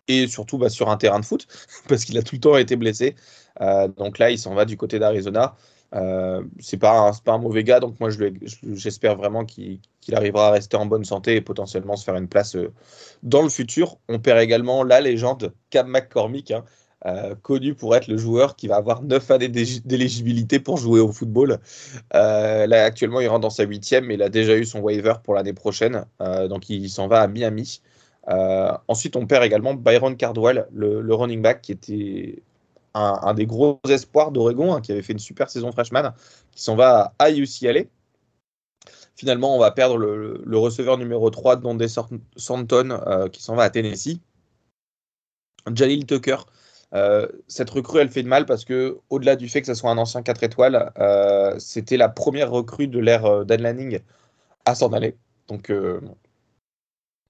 et 0.08 0.28
surtout 0.28 0.58
bah, 0.58 0.70
sur 0.70 0.90
un 0.90 0.98
terrain 0.98 1.20
de 1.20 1.26
foot, 1.26 1.48
parce 1.88 2.06
qu'il 2.06 2.18
a 2.18 2.24
tout 2.24 2.36
le 2.36 2.42
temps 2.42 2.58
été 2.58 2.76
blessé. 2.76 3.16
Euh, 3.62 3.88
donc 3.88 4.20
là, 4.20 4.32
il 4.32 4.40
s'en 4.40 4.54
va 4.54 4.66
du 4.66 4.78
côté 4.78 5.00
d'Arizona. 5.00 5.56
Euh, 5.94 6.44
c'est 6.60 6.78
pas, 6.78 7.12
un 7.28 7.38
mauvais 7.38 7.66
gars, 7.66 7.82
donc 7.82 8.00
moi 8.00 8.10
j'espère 8.62 9.18
vraiment 9.18 9.44
qu'il 9.44 9.82
arrivera 10.14 10.48
à 10.48 10.52
rester 10.52 10.78
en 10.78 10.86
bonne 10.86 11.04
santé 11.04 11.36
et 11.36 11.42
potentiellement 11.42 11.98
se 11.98 12.06
faire 12.06 12.16
une 12.16 12.30
place 12.30 12.56
dans 13.24 13.42
le 13.42 13.50
futur. 13.50 13.98
On 14.08 14.18
perd 14.18 14.40
également 14.40 14.86
la 14.86 15.02
légende 15.02 15.54
Cam 15.70 15.90
McCormick, 15.90 16.52
hein, 16.52 16.64
euh, 17.08 17.34
connu 17.34 17.74
pour 17.74 17.96
être 17.96 18.08
le 18.08 18.18
joueur 18.18 18.56
qui 18.56 18.68
va 18.68 18.76
avoir 18.76 19.02
9 19.02 19.32
années 19.32 19.48
d'éligibilité 19.48 20.60
pour 20.60 20.78
jouer 20.78 21.00
au 21.00 21.12
football. 21.12 21.60
Euh, 22.14 22.68
là, 22.68 22.86
actuellement, 22.86 23.20
il 23.20 23.28
rentre 23.28 23.42
dans 23.42 23.50
sa 23.50 23.64
huitième, 23.64 24.06
mais 24.06 24.14
il 24.14 24.22
a 24.22 24.30
déjà 24.30 24.56
eu 24.56 24.66
son 24.66 24.82
waiver 24.82 25.16
pour 25.24 25.34
l'année 25.34 25.54
prochaine, 25.54 26.06
euh, 26.22 26.48
donc 26.48 26.70
il 26.70 26.90
s'en 26.92 27.08
va 27.08 27.22
à 27.22 27.28
Miami. 27.28 27.82
ensuite, 28.88 29.16
on 29.16 29.26
perd 29.26 29.44
également 29.44 29.74
Byron 29.74 30.16
Cardwell, 30.16 30.68
le, 30.74 31.14
running 31.16 31.42
back, 31.42 31.64
qui 31.64 31.72
était 31.72 32.44
un, 32.94 33.34
des 33.34 33.48
gros 33.48 33.80
espoirs 33.90 34.32
d'Oregon, 34.32 34.76
hein, 34.76 34.82
qui 34.82 34.92
avait 34.92 35.02
fait 35.02 35.14
une 35.14 35.20
super 35.20 35.50
saison 35.50 35.72
freshman, 35.72 36.14
qui 36.52 36.62
s'en 36.62 36.76
va 36.76 37.14
à 37.18 37.32
UCLA. 37.32 37.82
Finalement, 39.16 39.56
on 39.56 39.60
va 39.60 39.72
perdre 39.72 39.98
le, 39.98 40.58
receveur 40.58 41.00
numéro 41.00 41.30
3, 41.32 41.56
Donde 41.56 41.84
Santon, 42.36 43.00
qui 43.32 43.42
s'en 43.42 43.56
va 43.56 43.64
à 43.64 43.70
Tennessee. 43.72 44.20
Jalil 45.74 46.06
Tucker, 46.06 46.38
euh, 46.94 47.28
cette 47.48 47.70
recrue, 47.70 48.00
elle 48.00 48.10
fait 48.10 48.24
de 48.24 48.28
mal 48.28 48.46
parce 48.46 48.66
que, 48.66 49.00
au-delà 49.10 49.36
du 49.36 49.48
fait 49.48 49.62
que 49.62 49.68
ce 49.68 49.74
soit 49.74 49.92
un 49.92 49.98
ancien 49.98 50.22
4 50.22 50.44
étoiles, 50.44 50.92
euh, 51.00 51.58
c'était 51.60 51.98
la 51.98 52.10
première 52.10 52.52
recrue 52.52 52.88
de 52.88 53.00
l'ère 53.00 53.26
euh, 53.26 53.44
Dan 53.46 53.62
Lanning 53.62 54.00
à 54.66 54.76
s'en 54.76 54.92
aller. 54.94 55.18
Donc, 55.48 55.72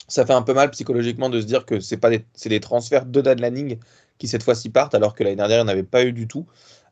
ça 0.08 0.26
fait 0.26 0.34
un 0.34 0.42
peu 0.44 0.54
mal 0.54 0.70
psychologiquement 0.72 1.30
de 1.30 1.42
se 1.42 1.46
dire 1.46 1.66
que 1.66 1.80
c'est 1.80 1.98
pas 1.98 2.10
des, 2.10 2.26
des 2.46 2.60
transferts 2.60 3.06
de 3.06 3.22
Dan 3.22 3.40
Lanning 3.42 3.80
qui 4.20 4.28
cette 4.28 4.44
fois-ci 4.44 4.70
partent, 4.70 4.94
alors 4.94 5.16
que 5.16 5.24
l'année 5.24 5.38
dernière, 5.38 5.60
il 5.60 5.64
n'y 5.64 5.70
en 5.70 5.74
avait 5.74 5.84
pas 5.84 6.04
eu 6.04 6.14
du 6.14 6.28
tout. 6.28 6.46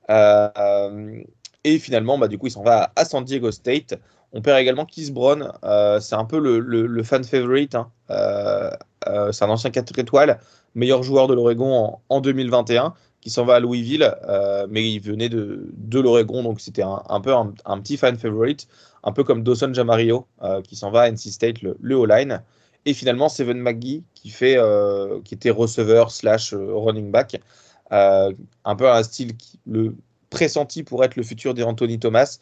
et 0.09 1.79
finalement, 1.79 2.17
bah, 2.17 2.27
du 2.27 2.37
coup, 2.37 2.47
il 2.47 2.51
s'en 2.51 2.63
va 2.63 2.91
à, 2.95 3.05
San 3.05 3.23
Diego 3.23 3.51
State. 3.51 3.95
On 4.31 4.41
perd 4.41 4.59
également 4.59 4.85
Keith 4.85 5.13
Brown. 5.13 5.51
c'est 6.01 6.15
un 6.15 6.25
peu 6.25 6.39
le, 6.39 7.03
fan 7.03 7.23
favorite. 7.23 7.75
Hein. 7.75 7.91
c'est 9.31 9.43
un 9.43 9.49
ancien 9.49 9.69
4 9.69 9.99
étoiles 9.99 10.39
meilleur 10.75 11.03
joueur 11.03 11.27
de 11.27 11.33
l'Oregon 11.33 11.99
en, 12.09 12.21
2021, 12.21 12.93
qui 13.21 13.29
s'en 13.29 13.45
va 13.45 13.55
à 13.55 13.59
Louisville, 13.59 14.15
euh, 14.27 14.65
mais 14.69 14.89
il 14.89 14.99
venait 14.99 15.29
de, 15.29 15.69
de 15.73 15.99
l'Oregon, 15.99 16.43
donc 16.43 16.61
c'était 16.61 16.83
un, 16.83 17.21
peu 17.21 17.33
un, 17.33 17.79
petit 17.79 17.97
fan 17.97 18.17
favorite, 18.17 18.67
un 19.03 19.11
peu 19.11 19.23
comme 19.23 19.43
Dawson 19.43 19.73
Jamario, 19.73 20.25
euh, 20.41 20.61
qui 20.61 20.75
s'en 20.75 20.91
va 20.91 21.01
à 21.01 21.11
NC 21.11 21.31
State, 21.31 21.61
le, 21.61 21.77
le 21.81 21.95
O-line. 21.95 22.41
Et 22.85 22.93
finalement, 22.93 23.27
Seven 23.27 23.59
McGee, 23.59 24.03
qui, 24.15 24.29
fait, 24.29 24.57
euh, 24.57 25.19
qui 25.25 25.33
était 25.33 25.49
receveur 25.49 26.11
slash 26.11 26.53
running 26.53 27.11
back, 27.11 27.41
un 27.91 28.75
peu 28.77 28.89
un 28.89 29.03
style 29.03 29.35
qui, 29.35 29.59
le 29.65 29.95
pressenti 30.29 30.83
pour 30.83 31.03
être 31.03 31.15
le 31.15 31.23
futur 31.23 31.53
d'Anthony 31.53 31.99
Thomas. 31.99 32.37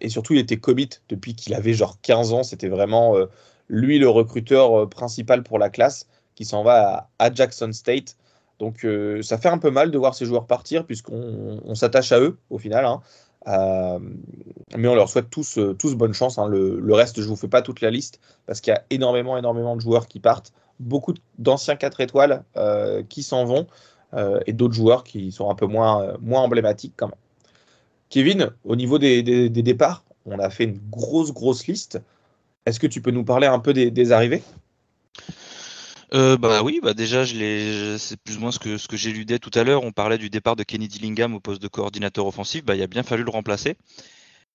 et 0.00 0.08
surtout, 0.08 0.34
il 0.34 0.38
était 0.38 0.56
commit 0.56 0.88
depuis 1.08 1.34
qu'il 1.34 1.52
avait 1.52 1.74
genre 1.74 2.00
15 2.00 2.32
ans. 2.32 2.42
C'était 2.44 2.68
vraiment 2.68 3.16
lui 3.68 3.98
le 3.98 4.08
recruteur 4.08 4.88
principal 4.88 5.42
pour 5.42 5.58
la 5.58 5.68
classe 5.68 6.06
qui 6.36 6.44
s'en 6.44 6.62
va 6.62 7.08
à, 7.18 7.34
Jackson 7.34 7.72
State. 7.72 8.16
Donc 8.60 8.84
euh, 8.84 9.20
ça 9.22 9.38
fait 9.38 9.48
un 9.48 9.58
peu 9.58 9.70
mal 9.70 9.90
de 9.90 9.98
voir 9.98 10.14
ces 10.14 10.24
joueurs 10.24 10.46
partir 10.46 10.86
puisqu'on 10.86 11.74
s'attache 11.74 12.12
à 12.12 12.20
eux 12.20 12.38
au 12.50 12.58
final. 12.58 12.84
Hein. 12.84 13.00
Euh, 13.48 13.98
mais 14.76 14.88
on 14.88 14.94
leur 14.94 15.08
souhaite 15.08 15.30
tous, 15.30 15.58
euh, 15.58 15.76
bonne 15.94 16.14
chance. 16.14 16.38
Hein. 16.38 16.46
Le, 16.46 16.94
reste, 16.94 17.16
je 17.16 17.22
ne 17.22 17.28
vous 17.28 17.36
fais 17.36 17.48
pas 17.48 17.62
toute 17.62 17.80
la 17.80 17.90
liste 17.90 18.20
parce 18.46 18.60
qu'il 18.60 18.72
y 18.72 18.76
a 18.76 18.84
énormément, 18.90 19.36
énormément 19.36 19.74
de 19.74 19.80
joueurs 19.80 20.06
qui 20.06 20.20
partent. 20.20 20.52
Beaucoup 20.78 21.14
d'anciens 21.38 21.76
4 21.76 22.00
étoiles 22.00 22.44
qui 23.08 23.22
s'en 23.22 23.46
vont 23.46 23.66
et 24.44 24.52
d'autres 24.52 24.74
joueurs 24.74 25.04
qui 25.04 25.32
sont 25.32 25.48
un 25.48 25.54
peu 25.54 25.64
moins, 25.64 26.16
moins 26.20 26.42
emblématiques 26.42 26.92
quand 26.96 27.06
même. 27.06 27.16
Kevin, 28.10 28.50
au 28.64 28.76
niveau 28.76 28.98
des, 28.98 29.22
départs, 29.48 30.04
on 30.26 30.38
a 30.38 30.50
fait 30.50 30.64
une 30.64 30.78
grosse, 30.90 31.32
grosse 31.32 31.66
liste. 31.66 31.98
Est-ce 32.66 32.78
que 32.78 32.86
tu 32.86 33.00
peux 33.00 33.10
nous 33.10 33.24
parler 33.24 33.46
un 33.46 33.58
peu 33.58 33.72
des 33.72 34.12
arrivées? 34.12 34.42
Euh, 36.14 36.36
bah 36.36 36.62
oui, 36.62 36.80
bah 36.82 36.94
déjà, 36.94 37.24
c'est 37.26 38.16
plus 38.22 38.36
ou 38.36 38.40
moins 38.40 38.52
ce 38.52 38.58
que, 38.58 38.78
ce 38.78 38.88
que 38.88 38.96
j'éludais 38.96 39.38
tout 39.38 39.50
à 39.54 39.64
l'heure. 39.64 39.82
On 39.82 39.92
parlait 39.92 40.18
du 40.18 40.30
départ 40.30 40.56
de 40.56 40.62
Kenny 40.62 40.88
Dillingham 40.88 41.34
au 41.34 41.40
poste 41.40 41.60
de 41.62 41.68
coordinateur 41.68 42.26
offensif. 42.26 42.64
Bah, 42.64 42.76
il 42.76 42.82
a 42.82 42.86
bien 42.86 43.02
fallu 43.02 43.24
le 43.24 43.30
remplacer. 43.30 43.76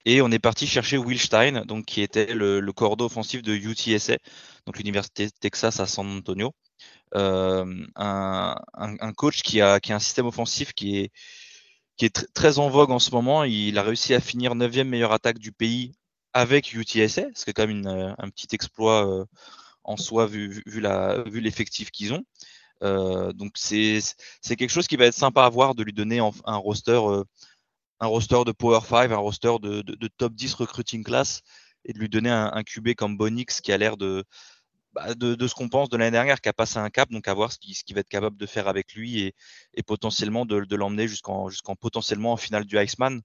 Et 0.05 0.21
on 0.21 0.31
est 0.31 0.39
parti 0.39 0.65
chercher 0.67 0.97
Will 0.97 1.19
Stein, 1.19 1.65
donc, 1.65 1.85
qui 1.85 2.01
était 2.01 2.33
le, 2.33 2.59
le 2.59 2.73
offensif 2.77 3.41
de 3.43 3.53
UTSA, 3.53 4.17
donc 4.65 4.77
l'Université 4.77 5.29
Texas 5.29 5.79
à 5.79 5.85
San 5.85 6.07
Antonio. 6.07 6.53
Euh, 7.15 7.85
un, 7.95 8.55
un, 8.75 9.13
coach 9.13 9.41
qui 9.43 9.61
a, 9.61 9.79
qui 9.79 9.91
a 9.91 9.95
un 9.97 9.99
système 9.99 10.25
offensif 10.25 10.73
qui 10.73 10.97
est, 10.99 11.11
qui 11.97 12.05
est 12.05 12.27
très 12.33 12.59
en 12.59 12.69
vogue 12.69 12.91
en 12.91 12.99
ce 12.99 13.11
moment. 13.11 13.43
Il 13.43 13.77
a 13.77 13.83
réussi 13.83 14.13
à 14.13 14.19
finir 14.21 14.55
9e 14.55 14.85
meilleure 14.85 15.13
attaque 15.13 15.39
du 15.39 15.51
pays 15.51 15.93
avec 16.33 16.73
UTSA, 16.73 17.23
ce 17.35 17.43
qui 17.43 17.51
est 17.51 17.53
quand 17.53 17.67
même 17.67 17.85
un 18.17 18.29
petit 18.29 18.47
exploit 18.53 19.07
euh, 19.07 19.25
en 19.83 19.97
soi 19.97 20.25
vu, 20.27 20.63
vu 20.65 21.41
l'effectif 21.41 21.91
qu'ils 21.91 22.13
ont. 22.13 22.23
Euh, 22.83 23.31
donc 23.33 23.53
c'est 23.55 24.01
quelque 24.57 24.69
chose 24.69 24.87
qui 24.87 24.95
va 24.95 25.05
être 25.05 25.13
sympa 25.15 25.43
à 25.43 25.49
voir 25.49 25.75
de 25.75 25.83
lui 25.83 25.93
donner 25.93 26.19
un 26.19 26.57
roster 26.57 26.99
euh, 27.03 27.23
un 28.01 28.07
roster 28.07 28.43
de 28.45 28.51
Power 28.51 28.79
5, 28.87 29.11
un 29.11 29.17
roster 29.17 29.53
de, 29.61 30.07
top 30.17 30.33
10 30.33 30.55
recruiting 30.55 31.03
class 31.03 31.41
et 31.85 31.93
de 31.93 31.99
lui 31.99 32.09
donner 32.09 32.31
un, 32.31 32.63
QB 32.63 32.95
comme 32.95 33.15
Bonix 33.15 33.61
qui 33.61 33.71
a 33.71 33.77
l'air 33.77 33.95
bah, 33.95 35.13
de, 35.13 35.35
de, 35.35 35.47
ce 35.47 35.53
qu'on 35.53 35.69
pense 35.69 35.89
de 35.89 35.97
l'année 35.97 36.11
dernière, 36.11 36.41
qui 36.41 36.49
a 36.49 36.53
passé 36.53 36.79
un 36.79 36.89
cap, 36.89 37.11
donc 37.11 37.27
à 37.27 37.33
voir 37.35 37.51
ce 37.51 37.59
qu'il 37.59 37.95
va 37.95 38.01
être 38.01 38.09
capable 38.09 38.37
de 38.37 38.45
faire 38.47 38.67
avec 38.67 38.93
lui 38.93 39.21
et, 39.21 39.35
et 39.75 39.83
potentiellement 39.83 40.45
de, 40.47 40.75
l'emmener 40.75 41.07
jusqu'en 41.07 41.49
jusqu'en 41.49 41.75
potentiellement 41.75 42.33
en 42.33 42.37
finale 42.37 42.65
du 42.65 42.79
Iceman, 42.79 43.21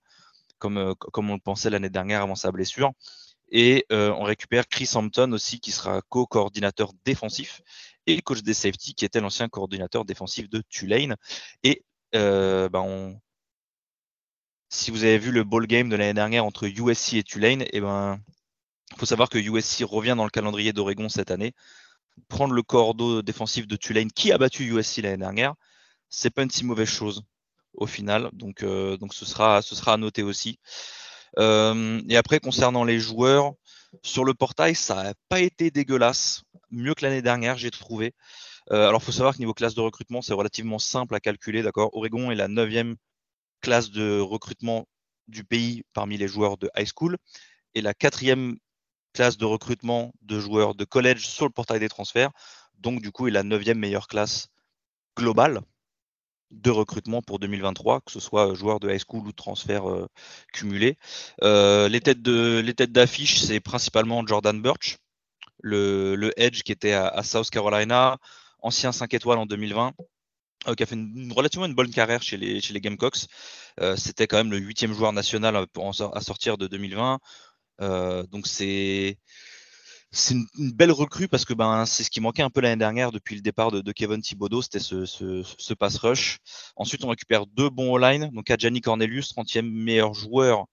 comme, 0.59 0.77
euh, 0.77 0.95
comme 0.95 1.31
on 1.31 1.35
le 1.35 1.41
pensait 1.41 1.71
l'année 1.71 1.91
dernière 1.91 2.23
avant 2.23 2.35
sa 2.35 2.53
blessure. 2.53 2.93
Et 3.50 3.87
euh, 3.93 4.11
on 4.12 4.25
récupère 4.25 4.69
Chris 4.69 4.91
Hampton 4.95 5.33
aussi, 5.33 5.61
qui 5.61 5.71
sera 5.73 6.03
co-coordinateur 6.09 6.93
défensif 7.05 7.62
et 8.07 8.21
coach 8.23 8.43
des 8.43 8.55
safety, 8.55 8.95
qui 8.95 9.05
était 9.05 9.21
l'ancien 9.21 9.49
coordinateur 9.49 10.05
défensif 10.05 10.49
de 10.49 10.62
Tulane. 10.69 11.17
Et 11.62 11.85
euh, 12.15 12.69
ben 12.69 13.19
si 14.69 14.91
vous 14.91 15.05
avez 15.05 15.19
vu 15.19 15.31
le 15.31 15.45
ball 15.45 15.67
game 15.67 15.88
de 15.88 15.97
l'année 15.97 16.15
dernière 16.15 16.45
entre 16.45 16.67
USC 16.67 17.15
et 17.15 17.23
Tulane, 17.23 17.62
et 17.62 17.71
eh 17.73 17.81
ben 17.81 18.21
faut 18.97 19.07
savoir 19.07 19.29
que 19.29 19.38
USC 19.38 19.85
revient 19.85 20.15
dans 20.17 20.25
le 20.25 20.31
calendrier 20.31 20.73
d'Oregon 20.73 21.09
cette 21.09 21.31
année. 21.31 21.55
Prendre 22.29 22.55
le 22.55 22.62
cordeau 22.62 23.23
défensif 23.23 23.67
de 23.67 23.76
Tulane, 23.76 24.11
qui 24.11 24.33
a 24.33 24.38
battu 24.38 24.65
USC 24.65 24.99
l'année 24.99 25.19
dernière, 25.19 25.55
c'est 26.09 26.31
pas 26.31 26.43
une 26.43 26.50
si 26.50 26.65
mauvaise 26.65 26.88
chose 26.88 27.23
au 27.75 27.87
final. 27.87 28.31
Donc, 28.33 28.62
euh, 28.62 28.97
donc 28.97 29.15
ce 29.15 29.25
sera, 29.26 29.62
ce 29.62 29.75
sera 29.75 29.95
à 29.95 29.97
noter 29.97 30.23
aussi. 30.23 30.59
Euh, 31.38 32.00
et 32.09 32.16
après, 32.16 32.40
concernant 32.40 32.85
les 32.85 32.99
joueurs, 32.99 33.52
sur 34.02 34.25
le 34.25 34.35
portail, 34.35 34.75
ça 34.75 35.02
n'a 35.02 35.14
pas 35.28 35.40
été 35.40 35.71
dégueulasse. 35.71 36.43
Mieux 36.71 36.95
que 36.95 37.05
l'année 37.05 37.23
dernière, 37.23 37.57
j'ai 37.57 37.71
trouvé. 37.71 38.14
Euh, 38.73 38.88
alors, 38.88 39.00
il 39.00 39.05
faut 39.05 39.12
savoir 39.12 39.35
que 39.35 39.38
niveau 39.38 39.55
classe 39.55 39.75
de 39.75 39.81
recrutement, 39.81 40.23
c'est 40.23 40.35
relativement 40.35 40.78
simple 40.78 41.14
à 41.14 41.21
calculer. 41.21 41.62
D'accord? 41.62 41.90
Oregon 41.95 42.31
est 42.31 42.35
la 42.37 42.49
neuvième 42.49 42.97
classe 43.61 43.90
de 43.90 44.21
recrutement 44.21 44.87
du 45.28 45.45
pays 45.45 45.83
parmi 45.93 46.16
les 46.16 46.28
joueurs 46.28 46.57
de 46.57 46.71
high 46.76 46.87
school 46.87 47.16
et 47.75 47.81
la 47.81 47.95
quatrième 47.95 48.57
classe 49.12 49.37
de 49.38 49.45
recrutement 49.45 50.12
de 50.23 50.38
joueurs 50.38 50.75
de 50.75 50.85
college 50.85 51.26
sur 51.26 51.47
le 51.47 51.52
portail 51.52 51.81
des 51.81 51.88
transferts. 51.88 52.31
Donc, 52.78 53.00
du 53.00 53.12
coup, 53.12 53.28
est 53.28 53.33
la 53.33 53.43
neuvième 53.43 53.78
meilleure 53.78 54.09
classe 54.09 54.49
globale 55.16 55.61
de 56.50 56.71
recrutement 56.71 57.23
pour 57.23 57.38
2023, 57.38 58.00
que 58.00 58.12
ce 58.12 58.21
soit 58.21 58.55
joueur 58.55 58.81
de 58.81 58.91
high 58.91 59.00
school 59.00 59.26
ou 59.26 59.33
transfert 59.33 59.88
euh, 59.88 60.07
cumulé. 60.53 60.97
Euh, 61.43 61.88
les 61.88 62.00
têtes 62.00 62.23
d'affiche, 62.23 63.41
c'est 63.41 63.61
principalement 63.61 64.26
Jordan 64.26 64.61
Birch, 64.61 64.99
le, 65.62 66.15
le 66.17 66.33
edge 66.41 66.62
qui 66.62 66.73
était 66.73 66.93
à, 66.93 67.23
South 67.23 67.50
Carolina, 67.50 68.19
ancien 68.61 68.93
5 68.93 69.12
étoiles 69.15 69.38
en 69.38 69.47
2020. 69.47 69.93
Euh, 70.69 70.75
qui 70.75 70.83
a 70.83 70.87
fait 70.87 70.97
relativement 71.31 71.67
une 71.67 71.75
bonne 71.75 71.91
carrière 71.91 72.23
chez 72.23 72.37
les, 72.37 72.61
chez 72.61 72.79
Gamecocks. 72.81 73.26
C'était 73.97 74.26
quand 74.26 74.38
même 74.38 74.50
le 74.50 74.59
huitième 74.59 74.93
joueur 74.95 75.12
national 75.12 75.67
pour 75.69 75.88
à 75.88 76.21
sortir 76.21 76.57
de 76.59 76.67
2020. 76.67 77.19
donc 78.33 78.47
c'est 78.47 79.19
c'est 80.13 80.35
une, 80.35 80.73
belle 80.73 80.93
recrue 80.93 81.29
parce 81.29 81.45
que 81.45 81.53
ben, 81.53 81.85
c'est 81.87 82.03
ce 82.05 82.11
qui 82.11 82.21
manquait 82.21 82.43
un 82.43 82.51
peu 82.51 82.61
l'année 82.61 82.77
dernière 82.77 83.13
depuis 83.13 83.35
le 83.35 83.43
départ 83.43 83.71
de, 83.71 83.93
Kevin 83.93 84.21
Thibodeau, 84.23 84.63
c'était 84.63 84.79
ce, 84.79 85.75
pass 85.75 85.99
rush. 85.99 86.39
Ensuite, 86.77 87.05
on 87.05 87.09
récupère 87.09 87.47
deux 87.47 87.71
bons 87.71 87.97
all-line, 87.97 88.31
donc 88.33 88.51
Adjani 88.51 88.81
Cornelius, 88.81 89.35
30e 89.35 89.63
meilleur 89.63 90.15
joueur 90.15 90.67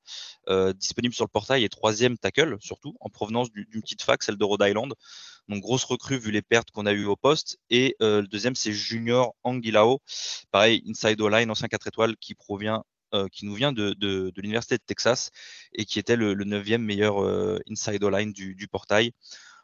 euh, 0.49 0.73
disponible 0.73 1.13
sur 1.13 1.25
le 1.25 1.29
portail 1.29 1.63
et 1.63 1.69
troisième 1.69 2.17
tackle, 2.17 2.57
surtout, 2.59 2.95
en 2.99 3.09
provenance 3.09 3.51
d'une 3.51 3.81
petite 3.81 4.03
fac, 4.03 4.23
celle 4.23 4.37
de 4.37 4.43
Rhode 4.43 4.63
Island. 4.63 4.93
Donc, 5.49 5.61
grosse 5.61 5.83
recrue 5.83 6.17
vu 6.17 6.31
les 6.31 6.41
pertes 6.41 6.71
qu'on 6.71 6.85
a 6.85 6.93
eues 6.93 7.05
au 7.05 7.17
poste. 7.17 7.57
Et 7.69 7.95
euh, 8.01 8.21
le 8.21 8.27
deuxième, 8.27 8.55
c'est 8.55 8.71
Junior 8.71 9.35
Anguilao, 9.43 9.99
pareil, 10.51 10.83
inside 10.87 11.21
all-line, 11.21 11.51
ancien 11.51 11.67
4 11.67 11.87
étoiles, 11.87 12.15
qui 12.17 12.33
provient 12.33 12.83
qui 13.31 13.45
nous 13.45 13.55
vient 13.55 13.71
de, 13.71 14.31
l'Université 14.37 14.77
de 14.77 14.83
Texas 14.85 15.31
et 15.73 15.85
qui 15.85 15.99
était 15.99 16.15
le, 16.15 16.33
neuvième 16.43 16.83
meilleur 16.83 17.23
euh, 17.23 17.59
inside 17.69 18.03
line 18.03 18.33
du, 18.33 18.67
portail. 18.67 19.11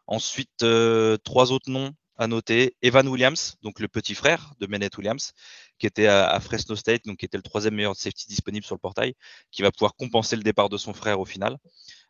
Ensuite, 0.08 0.64
euh, 0.64 1.18
trois 1.18 1.52
autres 1.52 1.70
noms 1.70 1.94
à 2.18 2.28
noter. 2.28 2.76
Evan 2.82 3.08
Williams, 3.08 3.56
donc 3.62 3.80
le 3.80 3.88
petit 3.88 4.14
frère 4.14 4.54
de 4.60 4.68
Mennett 4.68 4.96
Williams, 4.98 5.34
qui 5.78 5.88
était 5.88 6.08
à, 6.08 6.38
Fresno 6.40 6.76
State, 6.76 7.06
donc 7.06 7.18
qui 7.18 7.26
était 7.26 7.38
le 7.38 7.44
troisième 7.44 7.76
meilleur 7.76 7.96
safety 7.96 8.28
disponible 8.28 8.66
sur 8.66 8.76
le 8.76 8.80
portail, 8.80 9.14
qui 9.52 9.62
va 9.62 9.72
pouvoir 9.72 9.96
compenser 9.96 10.36
le 10.36 10.44
départ 10.44 10.70
de 10.70 10.78
son 10.78 10.94
frère 10.94 11.20
au 11.20 11.26
final. 11.26 11.58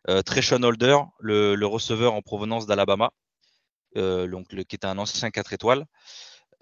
Euh, 0.08 0.22
Holder, 0.62 0.98
le, 1.20 1.64
receveur 1.64 2.14
en 2.14 2.22
provenance 2.22 2.66
d'Alabama, 2.66 3.10
qui 3.94 4.74
était 4.74 4.86
un 4.86 4.98
ancien 4.98 5.30
4 5.30 5.52
étoiles. 5.52 5.84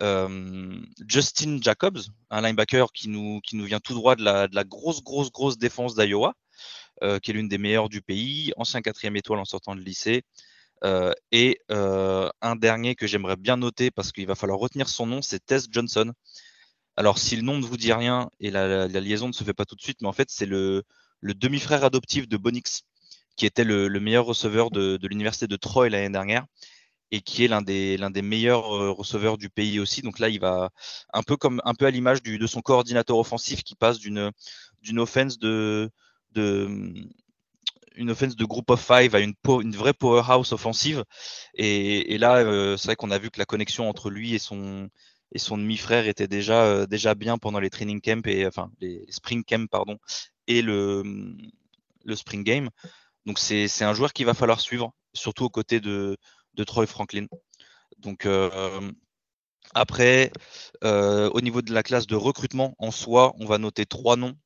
Justin 0.00 1.58
Jacobs, 1.60 1.98
un 2.30 2.42
linebacker 2.42 2.92
qui 2.92 3.08
nous, 3.08 3.40
vient 3.52 3.80
tout 3.80 3.94
droit 3.94 4.16
de 4.16 4.22
la, 4.22 4.48
de 4.48 4.62
grosse, 4.62 5.02
grosse, 5.02 5.30
grosse 5.32 5.58
défense 5.58 5.94
d'Iowa, 5.94 6.34
qui 7.00 7.30
est 7.30 7.34
l'une 7.34 7.48
des 7.48 7.58
meilleures 7.58 7.88
du 7.88 8.02
pays, 8.02 8.52
ancien 8.56 8.80
quatrième 8.82 9.16
étoile 9.16 9.38
en 9.38 9.44
sortant 9.44 9.74
de 9.74 9.80
lycée. 9.80 10.22
et 11.32 11.60
un 11.68 12.56
dernier 12.56 12.94
que 12.94 13.06
j'aimerais 13.06 13.36
bien 13.36 13.56
noter 13.56 13.90
parce 13.90 14.12
qu'il 14.12 14.26
va 14.26 14.34
falloir 14.34 14.58
retenir 14.58 14.88
son 14.88 15.06
nom, 15.06 15.22
c'est 15.22 15.44
Tess 15.44 15.66
Johnson. 15.70 16.12
Alors, 16.98 17.18
si 17.18 17.36
le 17.36 17.42
nom 17.42 17.56
ne 17.58 17.64
vous 17.64 17.76
dit 17.76 17.92
rien 17.92 18.28
et 18.40 18.50
la, 18.50 18.88
liaison 18.88 19.28
ne 19.28 19.32
se 19.32 19.44
fait 19.44 19.54
pas 19.54 19.64
tout 19.64 19.76
de 19.76 19.80
suite, 19.80 19.98
mais 20.02 20.08
en 20.08 20.12
fait, 20.12 20.30
c'est 20.32 20.46
le, 20.46 20.82
demi-frère 21.22 21.84
adoptif 21.84 22.28
de 22.28 22.36
Bonix, 22.36 22.82
qui 23.36 23.46
était 23.46 23.62
le, 23.62 23.88
meilleur 24.00 24.24
receveur 24.24 24.72
de, 24.72 24.98
l'université 25.02 25.46
de 25.46 25.54
Troy 25.54 25.90
l'année 25.90 26.10
dernière 26.10 26.44
et 27.10 27.20
qui 27.20 27.44
est 27.44 27.48
l'un 27.48 27.62
des, 27.62 27.96
des 28.10 28.22
meilleurs 28.22 28.74
euh, 28.74 28.90
receveurs 28.90 29.38
du 29.38 29.50
pays 29.50 29.80
aussi. 29.80 30.02
Donc 30.02 30.18
là, 30.18 30.28
il 30.28 30.40
va 30.40 30.70
un 31.12 31.22
peu 31.22 31.36
comme 31.36 31.60
un 31.64 31.74
peu 31.74 31.86
à 31.86 31.90
l'image 31.90 32.22
de 32.22 32.46
son 32.46 32.60
coordinateur 32.60 33.16
offensif 33.18 33.62
qui 33.62 33.74
passe 33.74 33.98
d'une, 33.98 34.32
offense 34.96 35.38
de, 35.38 35.90
de 36.32 36.92
une 37.96 38.10
offense 38.10 38.36
de 38.36 38.44
group 38.44 38.70
of 38.70 38.80
five 38.80 39.14
à 39.14 39.20
une, 39.20 39.34
une 39.62 39.74
vraie 39.74 39.94
powerhouse 39.94 40.52
offensive. 40.52 41.04
Et, 41.54 42.16
là, 42.18 42.36
euh, 42.36 42.76
c'est 42.76 42.88
vrai 42.88 42.96
qu'on 42.96 43.10
a 43.10 43.18
vu 43.18 43.30
que 43.30 43.38
la 43.38 43.46
connexion 43.46 43.88
entre 43.88 44.10
lui 44.10 44.34
et 44.34 44.38
son, 44.38 44.88
et 45.32 45.38
son 45.38 45.58
demi-frère 45.58 46.06
était 46.06 46.28
déjà, 46.28 46.64
euh, 46.64 46.86
déjà 46.86 47.14
bien 47.14 47.38
pendant 47.38 47.60
les 47.60 47.70
training 47.70 48.00
camps 48.00 48.26
et 48.26 48.46
enfin 48.46 48.70
les 48.80 49.04
spring 49.10 49.44
camps 49.44 49.66
pardon 49.66 49.98
et 50.46 50.62
le, 50.62 51.02
le 52.04 52.16
spring 52.16 52.44
game. 52.44 52.70
Donc 53.26 53.38
c'est 53.38 53.82
un 53.82 53.92
joueur 53.94 54.12
qu'il 54.12 54.26
va 54.26 54.34
falloir 54.34 54.60
suivre, 54.60 54.92
surtout 55.12 55.44
aux 55.44 55.50
côtés 55.50 55.80
de, 55.80 56.16
de 56.58 56.64
Troy 56.64 56.86
Franklin. 56.86 57.26
Donc 57.98 58.26
euh, 58.26 58.92
après, 59.74 60.32
euh, 60.84 61.30
au 61.30 61.40
niveau 61.40 61.62
de 61.62 61.72
la 61.72 61.82
classe 61.82 62.06
de 62.06 62.16
recrutement 62.16 62.74
en 62.78 62.90
soi, 62.90 63.32
on 63.38 63.46
va 63.46 63.58
noter 63.58 63.86
trois 63.86 64.16
noms, 64.16 64.36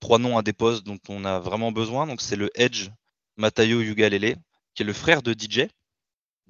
trois 0.00 0.18
noms 0.18 0.38
à 0.38 0.42
des 0.42 0.52
postes 0.52 0.84
dont 0.84 0.98
on 1.08 1.24
a 1.24 1.40
vraiment 1.40 1.72
besoin. 1.72 2.06
Donc 2.06 2.20
c'est 2.20 2.36
le 2.36 2.50
Edge 2.54 2.90
Matayo 3.36 3.80
Ugalele, 3.80 4.36
qui 4.74 4.82
est 4.82 4.86
le 4.86 4.92
frère 4.92 5.22
de 5.22 5.32
DJ. 5.32 5.68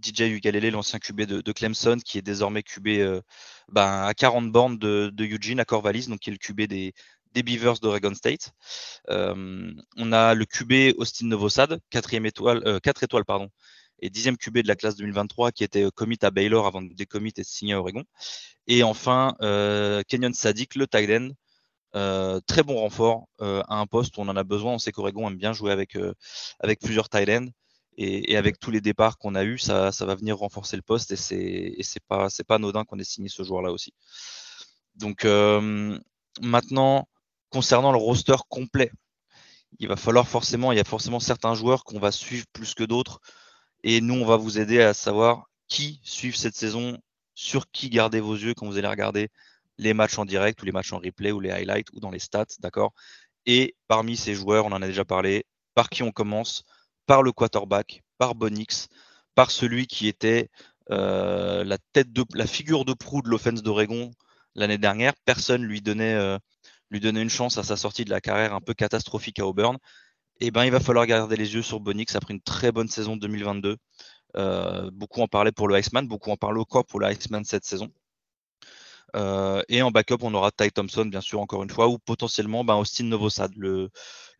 DJ 0.02 0.23
Ugalele, 0.23 0.71
l'ancien 0.71 0.99
QB 0.99 1.23
de, 1.23 1.52
Clemson, 1.52 1.99
qui 2.04 2.19
est 2.19 2.23
désormais 2.23 2.64
QB 2.64 2.88
euh, 2.88 3.21
ben, 3.69 4.04
à 4.04 4.12
40 4.12 4.50
bornes 4.50 4.76
de, 4.76 5.12
Eugene 5.21 5.61
à 5.61 5.64
Corvallis, 5.64 6.09
donc 6.09 6.19
qui 6.19 6.31
est 6.31 6.33
le 6.33 6.38
QB 6.38 6.62
des, 6.62 6.93
Beavers 7.35 7.81
d'Oregon 7.81 8.14
State. 8.14 8.52
On 9.09 10.12
a 10.12 10.35
le 10.35 10.45
QB 10.45 10.99
Austin 10.99 11.26
Novosad, 11.26 11.81
quatrième 11.90 12.26
étoile, 12.26 12.62
euh, 12.66 12.81
4 12.81 13.04
étoiles 13.04 13.25
pardon, 13.25 13.50
et 14.04 14.11
dixième 14.11 14.37
QB 14.37 14.58
de 14.58 14.68
la 14.68 14.76
classe 14.76 14.96
2023 14.96 15.50
qui 15.50 15.64
était 15.64 15.87
commit 15.94 16.18
à 16.20 16.30
Baylor 16.30 16.66
avant 16.66 16.82
de 16.82 16.92
décommit 16.92 17.32
et 17.38 17.40
de 17.40 17.46
signer 17.46 17.73
à 17.73 17.80
Oregon. 17.80 18.04
Et 18.66 18.82
enfin, 18.82 19.34
euh, 19.40 20.02
Kenyon 20.06 20.34
Sadik, 20.34 20.75
le 20.75 20.87
tight 20.87 21.08
end, 21.08 21.30
euh, 21.96 22.38
très 22.46 22.62
bon 22.62 22.76
renfort 22.76 23.28
euh, 23.40 23.62
à 23.66 23.76
un 23.76 23.87
poste 23.87 24.18
où 24.18 24.20
on 24.20 24.28
en 24.28 24.37
a 24.37 24.44
besoin. 24.44 24.75
On 24.75 24.78
sait 24.78 24.92
qu'Oregon 24.92 25.26
aime 25.28 25.38
bien 25.38 25.54
jouer 25.54 25.73
avec, 25.73 25.96
avec 26.61 26.80
plusieurs 26.80 27.08
tight 27.08 27.30
ends. 27.30 27.49
Et, 27.96 28.37
avec 28.37 28.58
tous 28.58 28.73
les 28.73 28.80
départs 28.80 29.18
qu'on 29.18 29.37
a 29.37 29.44
eu, 29.44 29.56
ça, 29.56 29.92
ça, 29.92 30.04
va 30.04 30.16
venir 30.16 30.37
renforcer 30.37 30.75
le 30.75 30.82
poste 30.82 31.12
et 31.12 31.16
c'est 31.16 32.02
pas 32.08 32.26
pas 32.46 32.56
anodin 32.56 32.84
qu'on 32.84 32.99
ait 32.99 33.04
signé 33.04 33.28
ce 33.28 33.44
joueur-là 33.44 33.70
aussi. 33.70 33.94
Donc 34.96 35.25
maintenant, 36.42 37.08
concernant 37.50 37.92
le 37.92 37.99
roster 37.99 38.34
complet, 38.49 38.90
il 39.78 39.87
va 39.87 39.94
falloir 39.94 40.26
forcément, 40.26 40.73
il 40.73 40.76
y 40.76 40.80
a 40.80 40.84
forcément 40.84 41.20
certains 41.20 41.54
joueurs 41.54 41.84
qu'on 41.84 42.00
va 42.00 42.11
suivre 42.11 42.46
plus 42.52 42.75
que 42.75 42.82
d'autres. 42.82 43.20
Et 43.86 44.00
nous, 44.00 44.14
on 44.14 44.24
va 44.24 44.38
vous 44.38 44.58
aider 44.58 44.80
à 44.80 44.94
savoir 44.94 45.50
qui 45.68 46.00
suivre 46.02 46.38
cette 46.38 46.56
saison, 46.56 46.98
sur 47.34 47.70
qui 47.70 47.90
garder 47.90 48.18
vos 48.18 48.34
yeux 48.34 48.54
quand 48.54 48.66
vous 48.66 48.78
allez 48.78 48.88
regarder 48.88 49.28
les 49.76 49.92
matchs 49.92 50.18
en 50.18 50.24
direct 50.24 50.62
ou 50.62 50.64
les 50.64 50.72
matchs 50.72 50.94
en 50.94 50.98
replay 50.98 51.32
ou 51.32 51.40
les 51.40 51.50
highlights 51.50 51.88
ou 51.92 52.00
dans 52.00 52.10
les 52.10 52.18
stats, 52.18 52.46
d'accord? 52.60 52.94
Et 53.44 53.76
parmi 53.86 54.16
ces 54.16 54.34
joueurs, 54.34 54.64
on 54.64 54.72
en 54.72 54.80
a 54.80 54.86
déjà 54.86 55.04
parlé, 55.04 55.44
par 55.74 55.90
qui 55.90 56.02
on 56.02 56.12
commence? 56.12 56.64
Par 57.04 57.22
le 57.22 57.32
quarterback, 57.32 58.02
par 58.16 58.34
Bonix, 58.34 58.88
par 59.34 59.50
celui 59.50 59.86
qui 59.86 60.08
était 60.08 60.49
euh, 60.90 61.62
la 61.62 61.76
tête 61.92 62.08
la 62.34 62.47
figure 62.47 62.86
de 62.86 62.94
proue 62.94 63.20
de 63.20 63.28
l'offense 63.28 63.62
d'Oregon 63.62 64.12
l'année 64.54 64.78
dernière. 64.78 65.12
Personne 65.26 65.62
lui 65.62 65.82
donnait 65.82 66.14
euh, 66.14 66.38
lui 66.90 67.00
donner 67.00 67.20
une 67.20 67.28
chance 67.28 67.58
à 67.58 67.62
sa 67.62 67.76
sortie 67.76 68.06
de 68.06 68.10
la 68.10 68.23
carrière 68.23 68.54
un 68.54 68.62
peu 68.62 68.73
catastrophique 68.73 69.40
à 69.40 69.47
Auburn, 69.47 69.76
eh 70.40 70.50
ben, 70.50 70.64
il 70.64 70.70
va 70.70 70.80
falloir 70.80 71.06
garder 71.06 71.36
les 71.36 71.54
yeux 71.54 71.62
sur 71.62 71.80
Bonix 71.80 72.14
après 72.16 72.34
une 72.34 72.40
très 72.40 72.73
bonne 72.73 72.88
saison 72.88 73.16
2022. 73.16 73.76
Euh, 74.36 74.90
beaucoup 74.92 75.20
en 75.20 75.28
parlaient 75.28 75.52
pour 75.52 75.68
le 75.68 75.78
Iceman, 75.78 76.06
beaucoup 76.06 76.30
en 76.30 76.36
parlent 76.36 76.58
encore 76.58 76.84
pour 76.84 77.00
le 77.00 77.10
Iceman 77.10 77.44
cette 77.44 77.64
saison. 77.64 77.90
Euh, 79.14 79.62
et 79.68 79.80
en 79.82 79.90
backup, 79.90 80.18
on 80.23 80.34
aura 80.34 80.50
Ty 80.50 80.73
Thompson, 80.73 81.04
bien 81.06 81.20
sûr, 81.20 81.40
encore 81.40 81.62
une 81.62 81.70
fois, 81.70 81.88
ou 81.88 81.99
potentiellement 81.99 82.64
ben, 82.64 82.75
Austin 82.75 83.04
Novosad, 83.04 83.52
le, 83.56 83.90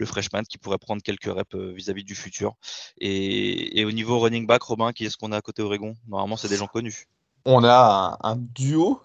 freshman, 0.05 0.43
qui 0.43 0.59
pourrait 0.59 0.79
prendre 0.79 1.03
quelques 1.03 1.33
reps 1.33 1.55
euh, 1.55 1.73
vis-à-vis 1.73 2.03
du 2.03 2.17
futur. 2.17 2.55
Et, 2.99 3.85
au 3.85 3.93
niveau 3.93 4.19
running 4.19 4.47
back, 4.47 4.63
Robin, 4.63 4.93
qui 4.93 5.05
est-ce 5.05 5.17
qu'on 5.17 5.33
a 5.33 5.37
à 5.37 5.43
côté 5.43 5.63
Oregon 5.63 5.95
Normalement, 6.09 6.37
c'est 6.37 6.49
des 6.49 6.57
gens 6.57 6.67
connus. 6.67 7.07
On 7.45 7.63
a 7.63 8.19
un 8.23 8.37
duo 8.37 9.01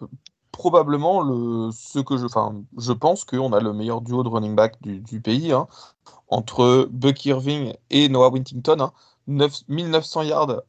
probablement 0.52 1.22
le, 1.22 1.72
ce 1.72 2.00
que 2.00 2.18
je, 2.18 2.26
enfin, 2.26 2.56
je 2.78 2.92
pense 2.94 3.26
qu'on 3.26 3.54
a 3.54 3.60
le 3.60 3.74
meilleur 3.74 4.02
duo 4.02 4.24
de 4.24 4.30
running 4.30 4.56
back 4.56 4.82
du, 4.82 5.22
pays, 5.22 5.52
hein, 5.52 5.68
entre 6.30 6.88
Buck 6.92 7.26
Irving 7.26 7.74
et 7.90 8.10
Noah 8.10 8.30
Wintington. 8.30 8.80
Hein, 8.80 8.94
1900 9.28 10.24
yards 10.24 10.62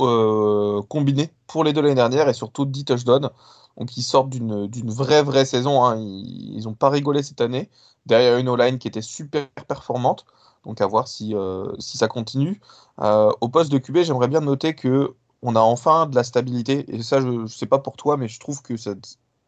euh, 0.00 0.82
combinés 0.88 1.30
pour 1.46 1.64
les 1.64 1.72
deux 1.72 1.82
l'année 1.82 1.94
dernière 1.94 2.28
et 2.28 2.34
surtout 2.34 2.64
10 2.64 2.84
touchdowns. 2.84 3.30
Donc 3.76 3.96
ils 3.96 4.02
sortent 4.02 4.30
d'une 4.30 4.90
vraie 4.90 5.22
vraie 5.22 5.44
saison. 5.44 5.84
Hein. 5.84 5.96
Ils 5.98 6.64
n'ont 6.64 6.74
pas 6.74 6.90
rigolé 6.90 7.22
cette 7.22 7.40
année 7.40 7.70
derrière 8.06 8.38
une 8.38 8.48
O-line 8.48 8.78
qui 8.78 8.88
était 8.88 9.02
super 9.02 9.46
performante. 9.68 10.24
Donc 10.64 10.80
à 10.80 10.86
voir 10.86 11.08
si, 11.08 11.34
euh, 11.34 11.72
si 11.78 11.98
ça 11.98 12.08
continue. 12.08 12.60
Euh, 13.00 13.30
au 13.40 13.48
poste 13.48 13.72
de 13.72 13.78
QB, 13.78 13.98
j'aimerais 13.98 14.28
bien 14.28 14.40
noter 14.40 14.74
que 14.74 15.14
on 15.42 15.56
a 15.56 15.60
enfin 15.60 16.06
de 16.06 16.14
la 16.14 16.24
stabilité. 16.24 16.84
Et 16.94 17.02
ça, 17.02 17.20
je 17.20 17.28
ne 17.28 17.46
sais 17.46 17.66
pas 17.66 17.78
pour 17.78 17.96
toi, 17.96 18.16
mais 18.16 18.28
je 18.28 18.38
trouve 18.40 18.62
que 18.62 18.76
ça, 18.76 18.94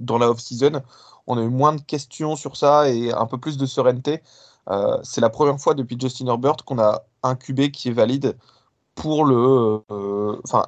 dans 0.03 0.19
la 0.19 0.31
off-season. 0.31 0.83
On 1.27 1.39
a 1.39 1.43
eu 1.43 1.49
moins 1.49 1.75
de 1.75 1.81
questions 1.81 2.37
sur 2.37 2.57
ça 2.57 2.89
et 2.89 3.13
un 3.13 3.27
peu 3.27 3.39
plus 3.39 3.57
de 3.57 3.67
sérénité. 3.67 4.23
Euh, 4.71 4.99
c'est 5.03 5.21
la 5.21 5.31
première 5.31 5.59
fois 5.61 5.75
depuis 5.75 5.97
Justin 5.99 6.27
Herbert 6.27 6.57
qu'on 6.65 6.79
a 6.79 7.03
un 7.23 7.35
QB 7.35 7.71
qui 7.71 7.89
est 7.89 7.93
valide 7.93 8.37
pour 8.95 9.25
le. 9.25 9.83
Euh, 9.91 10.41
enfin, 10.45 10.65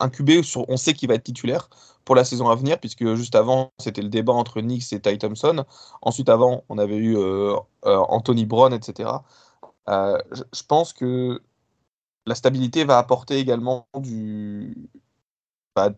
un, 0.00 0.08
QB 0.08 0.42
sur, 0.42 0.68
on 0.68 0.76
sait 0.76 0.94
qu'il 0.94 1.08
va 1.08 1.14
être 1.14 1.24
titulaire 1.24 1.68
pour 2.04 2.14
la 2.14 2.24
saison 2.24 2.48
à 2.48 2.54
venir, 2.54 2.78
puisque 2.78 3.14
juste 3.14 3.34
avant, 3.34 3.72
c'était 3.78 4.02
le 4.02 4.08
débat 4.08 4.32
entre 4.32 4.60
Knicks 4.60 4.92
et 4.92 5.00
Ty 5.00 5.18
Thompson. 5.18 5.64
Ensuite, 6.02 6.28
avant, 6.28 6.64
on 6.68 6.78
avait 6.78 6.96
eu 6.96 7.16
euh, 7.16 7.56
Anthony 7.84 8.46
Brown, 8.46 8.72
etc. 8.72 9.10
je 9.88 10.62
pense 10.68 10.92
que 10.92 11.40
la 12.26 12.34
stabilité 12.34 12.84
va 12.84 12.98
apporter 12.98 13.38
également 13.38 13.86
du, 13.98 14.88
bah, 15.74 15.90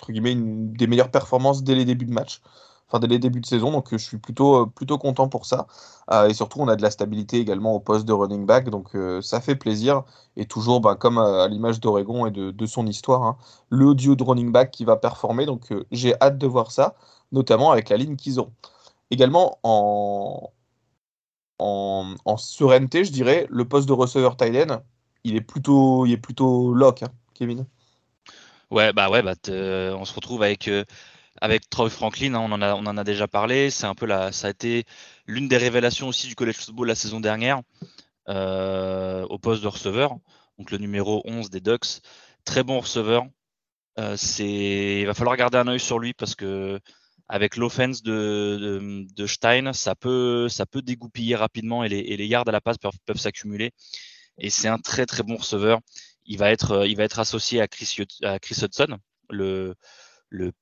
entre 0.00 0.12
guillemets, 0.12 0.32
une, 0.32 0.72
des 0.72 0.86
meilleures 0.86 1.10
performances 1.10 1.62
dès 1.62 1.74
les 1.74 1.84
débuts 1.84 2.06
de 2.06 2.12
match, 2.12 2.40
enfin 2.88 2.98
dès 3.00 3.06
les 3.06 3.18
débuts 3.18 3.40
de 3.40 3.46
saison. 3.46 3.70
Donc 3.70 3.92
euh, 3.92 3.98
je 3.98 4.04
suis 4.04 4.18
plutôt, 4.18 4.62
euh, 4.62 4.66
plutôt 4.66 4.98
content 4.98 5.28
pour 5.28 5.46
ça. 5.46 5.66
Euh, 6.10 6.28
et 6.28 6.34
surtout, 6.34 6.60
on 6.60 6.68
a 6.68 6.76
de 6.76 6.82
la 6.82 6.90
stabilité 6.90 7.38
également 7.38 7.74
au 7.74 7.80
poste 7.80 8.06
de 8.06 8.12
running 8.12 8.46
back, 8.46 8.70
donc 8.70 8.96
ça 9.22 9.40
fait 9.40 9.56
plaisir. 9.56 10.04
Et 10.36 10.46
toujours, 10.46 10.80
ben, 10.80 10.96
comme 10.96 11.18
à, 11.18 11.48
l'image 11.48 11.80
d'Oregon 11.80 12.26
et 12.26 12.30
de, 12.30 12.66
son 12.66 12.86
histoire, 12.86 13.22
hein, 13.22 13.36
le 13.68 13.94
duo 13.94 14.16
de 14.16 14.24
running 14.24 14.52
back 14.52 14.70
qui 14.70 14.84
va 14.84 14.96
performer. 14.96 15.46
Donc 15.46 15.72
j'ai 15.92 16.14
hâte 16.20 16.38
de 16.38 16.46
voir 16.46 16.72
ça, 16.72 16.94
notamment 17.32 17.70
avec 17.72 17.88
la 17.88 17.96
ligne 17.96 18.16
qu'ils 18.16 18.40
ont. 18.40 18.52
Également 19.10 19.58
en, 19.64 20.50
en, 21.58 22.14
en, 22.24 22.36
sereineté, 22.36 23.04
je 23.04 23.12
dirais, 23.12 23.46
le 23.50 23.66
poste 23.68 23.88
de 23.88 23.92
receveur 23.92 24.36
Tyden, 24.36 24.80
il 25.24 25.36
est 25.36 25.40
plutôt, 25.40 26.06
il 26.06 26.12
est 26.12 26.16
plutôt 26.16 26.72
lock, 26.74 27.02
hein, 27.02 27.08
Kevin. 27.34 27.66
Ouais, 28.70 28.92
bah 28.92 29.10
ouais, 29.10 29.22
bah 29.22 29.34
on 29.96 30.04
se 30.04 30.14
retrouve 30.14 30.42
avec 30.44 30.68
euh, 30.68 30.84
avec 31.40 31.68
Troy 31.70 31.90
Franklin, 31.90 32.34
hein, 32.34 32.40
on 32.40 32.52
en 32.52 32.62
a 32.62 32.74
on 32.74 32.86
en 32.86 32.96
a 32.96 33.04
déjà 33.04 33.26
parlé. 33.26 33.70
C'est 33.70 33.86
un 33.86 33.94
peu 33.96 34.06
la, 34.06 34.30
ça 34.32 34.46
a 34.48 34.50
été 34.50 34.84
l'une 35.26 35.48
des 35.48 35.56
révélations 35.56 36.08
aussi 36.08 36.28
du 36.28 36.36
college 36.36 36.56
football 36.56 36.86
la 36.88 36.94
saison 36.94 37.18
dernière 37.20 37.62
euh, 38.28 39.24
au 39.28 39.38
poste 39.38 39.62
de 39.62 39.68
receveur. 39.68 40.16
Donc 40.58 40.70
le 40.70 40.78
numéro 40.78 41.22
11 41.24 41.50
des 41.50 41.60
Ducks, 41.60 42.00
très 42.44 42.62
bon 42.62 42.80
receveur. 42.80 43.24
Euh, 43.98 44.16
c'est, 44.16 45.00
il 45.00 45.06
va 45.06 45.14
falloir 45.14 45.36
garder 45.36 45.58
un 45.58 45.68
œil 45.68 45.80
sur 45.80 45.98
lui 45.98 46.14
parce 46.14 46.34
que 46.36 46.80
avec 47.28 47.56
l'offense 47.56 48.02
de, 48.02 49.06
de, 49.14 49.26
Stein, 49.26 49.72
ça 49.72 49.94
peut 49.96 50.48
ça 50.48 50.66
peut 50.66 50.82
dégoupiller 50.82 51.36
rapidement 51.36 51.84
et 51.84 51.88
les, 51.88 51.98
et 51.98 52.16
les 52.16 52.26
yards 52.26 52.48
à 52.48 52.52
la 52.52 52.60
passe 52.60 52.78
peuvent, 52.78 52.92
peuvent 53.06 53.18
s'accumuler. 53.18 53.72
Et 54.38 54.50
c'est 54.50 54.68
un 54.68 54.78
très 54.78 55.06
très 55.06 55.22
bon 55.22 55.36
receveur 55.36 55.80
il 56.30 56.38
va 56.38 56.50
être, 56.52 56.70
euh, 56.70 56.86
il 56.86 56.96
va 56.96 57.02
être 57.02 57.18
associé 57.18 57.60
à 57.60 57.66
Chris, 57.66 57.96
Hudson, 57.98 58.98
le, 59.30 59.74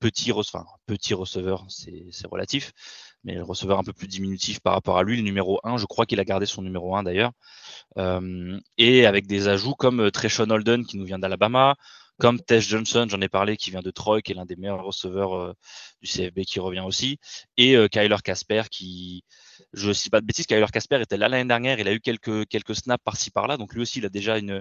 petit, 0.00 0.32
receveur, 0.32 0.78
c'est 1.68 2.26
relatif, 2.26 2.72
mais 3.22 3.34
le 3.34 3.44
receveur 3.44 3.78
un 3.78 3.84
peu 3.84 3.92
plus 3.92 4.08
diminutif 4.08 4.60
par 4.60 4.72
rapport 4.72 4.96
à 4.96 5.02
lui, 5.02 5.18
le 5.18 5.22
numéro 5.22 5.60
1, 5.64 5.76
je 5.76 5.84
crois 5.84 6.06
qu'il 6.06 6.20
a 6.20 6.24
gardé 6.24 6.46
son 6.46 6.62
numéro 6.62 6.96
1 6.96 7.02
d'ailleurs, 7.02 7.32
euh, 7.98 8.58
et 8.78 9.04
avec 9.04 9.26
des 9.26 9.48
ajouts 9.48 9.74
comme 9.74 10.00
euh, 10.00 10.10
Treshon 10.10 10.48
Holden 10.48 10.86
qui 10.86 10.96
nous 10.96 11.04
vient 11.04 11.18
d'Alabama, 11.18 11.76
comme 12.18 12.40
Tess 12.40 12.66
Johnson, 12.66 13.06
j'en 13.10 13.20
ai 13.20 13.28
parlé, 13.28 13.58
qui 13.58 13.70
vient 13.70 13.82
de 13.82 13.90
Troy, 13.90 14.22
qui 14.22 14.32
est 14.32 14.36
l'un 14.36 14.46
des 14.46 14.56
meilleurs 14.56 14.82
receveurs 14.82 15.54
du 16.02 16.08
CFB, 16.08 16.40
qui 16.40 16.60
revient 16.60 16.80
aussi, 16.80 17.18
et 17.58 17.76
Kyler 17.92 18.16
Casper, 18.24 18.62
qui, 18.70 19.22
je 19.72 19.88
ne 19.88 19.92
sais 19.92 20.10
pas 20.10 20.20
de 20.20 20.26
bêtises, 20.26 20.46
Kyler 20.46 20.66
Casper 20.72 21.00
était 21.00 21.16
là 21.16 21.28
l'année 21.28 21.48
dernière, 21.48 21.78
il 21.80 21.88
a 21.88 21.92
eu 21.92 22.00
quelques, 22.00 22.46
quelques 22.48 22.74
snaps 22.74 23.02
par-ci 23.04 23.30
par-là, 23.30 23.56
donc 23.56 23.74
lui 23.74 23.82
aussi, 23.82 23.98
il 23.98 24.06
a 24.06 24.08
déjà 24.08 24.38
une, 24.38 24.60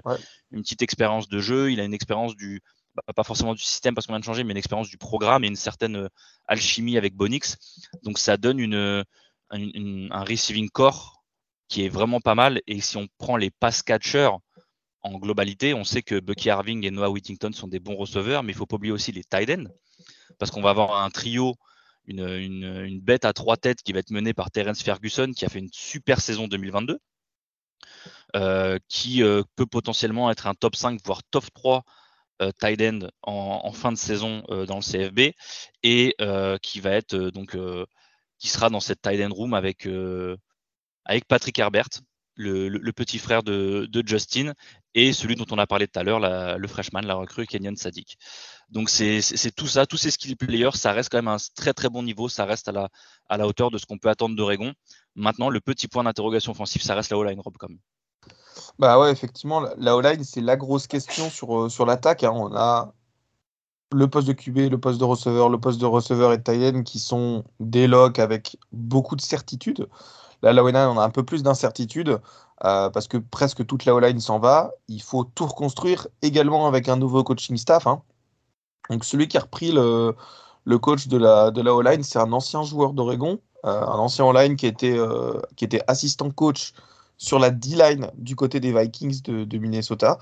une 0.50 0.62
petite 0.62 0.82
expérience 0.82 1.28
de 1.28 1.38
jeu, 1.38 1.72
il 1.72 1.80
a 1.80 1.84
une 1.84 1.94
expérience 1.94 2.36
du, 2.36 2.62
bah, 3.06 3.12
pas 3.14 3.22
forcément 3.22 3.54
du 3.54 3.62
système 3.62 3.94
parce 3.94 4.06
qu'on 4.06 4.12
vient 4.12 4.20
de 4.20 4.24
changer, 4.24 4.44
mais 4.44 4.52
une 4.52 4.58
expérience 4.58 4.88
du 4.88 4.98
programme 4.98 5.44
et 5.44 5.46
une 5.46 5.56
certaine 5.56 5.96
euh, 5.96 6.08
alchimie 6.46 6.96
avec 6.96 7.14
Bonix. 7.14 7.56
Donc 8.02 8.18
ça 8.18 8.36
donne 8.36 8.58
une, 8.58 9.04
un 9.50 10.24
receiving 10.24 10.68
core 10.68 11.22
qui 11.68 11.84
est 11.84 11.88
vraiment 11.88 12.20
pas 12.20 12.34
mal. 12.34 12.60
Et 12.66 12.80
si 12.80 12.96
on 12.96 13.06
prend 13.18 13.36
les 13.36 13.50
pass 13.50 13.82
catchers 13.82 14.30
en 15.02 15.18
globalité, 15.18 15.74
on 15.74 15.84
sait 15.84 16.02
que 16.02 16.18
Bucky 16.18 16.50
Harving 16.50 16.84
et 16.84 16.90
Noah 16.90 17.10
Whittington 17.10 17.52
sont 17.52 17.68
des 17.68 17.78
bons 17.78 17.94
receveurs, 17.94 18.42
mais 18.42 18.52
il 18.52 18.56
faut 18.56 18.66
pas 18.66 18.76
oublier 18.76 18.92
aussi 18.92 19.12
les 19.12 19.22
tight 19.22 19.48
ends, 19.50 19.70
parce 20.38 20.50
qu'on 20.50 20.62
va 20.62 20.70
avoir 20.70 21.02
un 21.02 21.10
trio, 21.10 21.54
une, 22.08 22.26
une, 22.26 23.00
bête 23.00 23.24
à 23.24 23.32
trois 23.32 23.56
têtes 23.56 23.82
qui 23.82 23.92
va 23.92 24.00
être 24.00 24.10
menée 24.10 24.34
par 24.34 24.50
Terence 24.50 24.82
Ferguson, 24.82 25.30
qui 25.36 25.44
a 25.44 25.48
fait 25.48 25.60
une 25.60 25.70
super 25.72 26.20
saison 26.20 26.48
2022, 26.48 26.98
euh, 28.36 28.78
qui 28.88 29.22
euh, 29.22 29.42
peut 29.56 29.66
potentiellement 29.66 30.30
être 30.30 30.46
un 30.46 30.54
top 30.54 30.76
5, 30.76 31.00
voire 31.04 31.22
top 31.30 31.44
3 31.54 31.84
euh, 32.42 32.50
tight 32.60 32.80
end 32.82 33.08
en, 33.22 33.72
fin 33.72 33.92
de 33.92 33.96
saison 33.96 34.42
dans 34.66 34.76
le 34.76 34.82
CFB, 34.82 35.34
et 35.82 36.14
qui 36.62 36.80
va 36.80 36.90
être 36.90 37.16
donc 37.16 37.56
qui 38.38 38.48
sera 38.48 38.70
dans 38.70 38.80
cette 38.80 39.02
tight 39.02 39.20
end 39.20 39.34
room 39.34 39.54
avec, 39.54 39.88
avec 41.04 41.26
Patrick 41.26 41.58
Herbert, 41.58 41.88
le, 42.36 42.90
petit 42.92 43.18
frère 43.18 43.42
de, 43.42 43.88
Justin, 44.06 44.54
et 44.94 45.12
celui 45.12 45.34
dont 45.34 45.46
on 45.50 45.58
a 45.58 45.66
parlé 45.66 45.88
tout 45.88 45.98
à 45.98 46.02
l'heure, 46.02 46.20
le 46.58 46.68
freshman, 46.68 47.02
la 47.02 47.14
recrue 47.14 47.46
Kenyon 47.46 47.76
Sadik. 47.76 48.18
Donc 48.70 48.90
c'est 48.90 49.20
tout 49.56 49.66
ça, 49.66 49.86
tous 49.86 49.96
ces 49.96 50.10
skill 50.10 50.36
players, 50.36 50.74
ça 50.74 50.92
reste 50.92 51.10
quand 51.10 51.18
même 51.18 51.28
un 51.28 51.38
très 51.56 51.72
très 51.72 51.88
bon 51.88 52.02
niveau, 52.02 52.28
ça 52.28 52.44
reste 52.44 52.68
à 52.68 52.72
la, 52.72 52.88
à 53.28 53.38
la 53.38 53.46
hauteur 53.46 53.70
de 53.70 53.78
ce 53.78 53.86
qu'on 53.86 53.98
peut 53.98 54.10
attendre 54.10 54.36
d'Oregon. 54.36 54.74
Maintenant, 55.16 55.48
le 55.48 55.60
petit 55.60 55.88
point 55.88 56.04
d'interrogation 56.04 56.52
offensif, 56.52 56.82
ça 56.82 56.94
reste 56.94 57.10
la 57.10 57.18
O-line, 57.18 57.40
Rob, 57.40 57.54
quand 57.58 57.68
même. 57.68 57.78
Bah 58.78 58.98
ouais, 58.98 59.10
effectivement, 59.10 59.64
la 59.78 59.96
O-line, 59.96 60.22
c'est 60.22 60.40
la 60.40 60.56
grosse 60.56 60.86
question 60.86 61.30
sur, 61.30 61.58
euh, 61.58 61.68
sur 61.68 61.86
l'attaque. 61.86 62.24
Hein. 62.24 62.32
On 62.34 62.54
a 62.54 62.92
le 63.92 64.06
poste 64.08 64.28
de 64.28 64.34
QB, 64.34 64.70
le 64.70 64.78
poste 64.78 65.00
de 65.00 65.04
receveur, 65.04 65.48
le 65.48 65.58
poste 65.58 65.80
de 65.80 65.86
receveur 65.86 66.32
et 66.32 66.38
de 66.38 66.80
qui 66.82 66.98
sont 66.98 67.44
des 67.60 67.86
locks 67.86 68.18
avec 68.18 68.58
beaucoup 68.72 69.16
de 69.16 69.22
certitude. 69.22 69.88
Là, 70.42 70.52
la 70.52 70.62
O-line, 70.62 70.76
on 70.76 70.98
a 70.98 71.04
un 71.04 71.10
peu 71.10 71.24
plus 71.24 71.42
d'incertitude 71.42 72.20
euh, 72.64 72.90
parce 72.90 73.08
que 73.08 73.16
presque 73.16 73.64
toute 73.66 73.86
la 73.86 73.94
O-line 73.94 74.20
s'en 74.20 74.38
va. 74.38 74.72
Il 74.88 75.02
faut 75.02 75.24
tout 75.24 75.46
reconstruire 75.46 76.06
également 76.22 76.66
avec 76.68 76.88
un 76.88 76.96
nouveau 76.96 77.24
coaching 77.24 77.56
staff. 77.56 77.86
Hein. 77.86 78.02
Donc, 78.90 79.04
celui 79.04 79.28
qui 79.28 79.36
a 79.36 79.40
repris 79.40 79.72
le, 79.72 80.14
coach 80.78 81.08
de 81.08 81.16
la, 81.16 81.50
de 81.50 81.60
la 81.62 81.74
O-line, 81.74 82.02
c'est 82.02 82.18
un 82.18 82.32
ancien 82.32 82.62
joueur 82.62 82.92
d'Oregon, 82.92 83.38
euh, 83.64 83.70
un 83.70 83.98
ancien 83.98 84.24
O-line 84.24 84.56
qui, 84.56 84.66
était 84.66 84.96
euh, 84.96 85.40
qui 85.56 85.64
était 85.64 85.82
assistant 85.86 86.30
coach 86.30 86.72
sur 87.16 87.38
la 87.38 87.50
D-line 87.50 88.10
du 88.16 88.36
côté 88.36 88.60
des 88.60 88.72
Vikings 88.72 89.22
de, 89.22 89.44
de 89.44 89.58
Minnesota. 89.58 90.18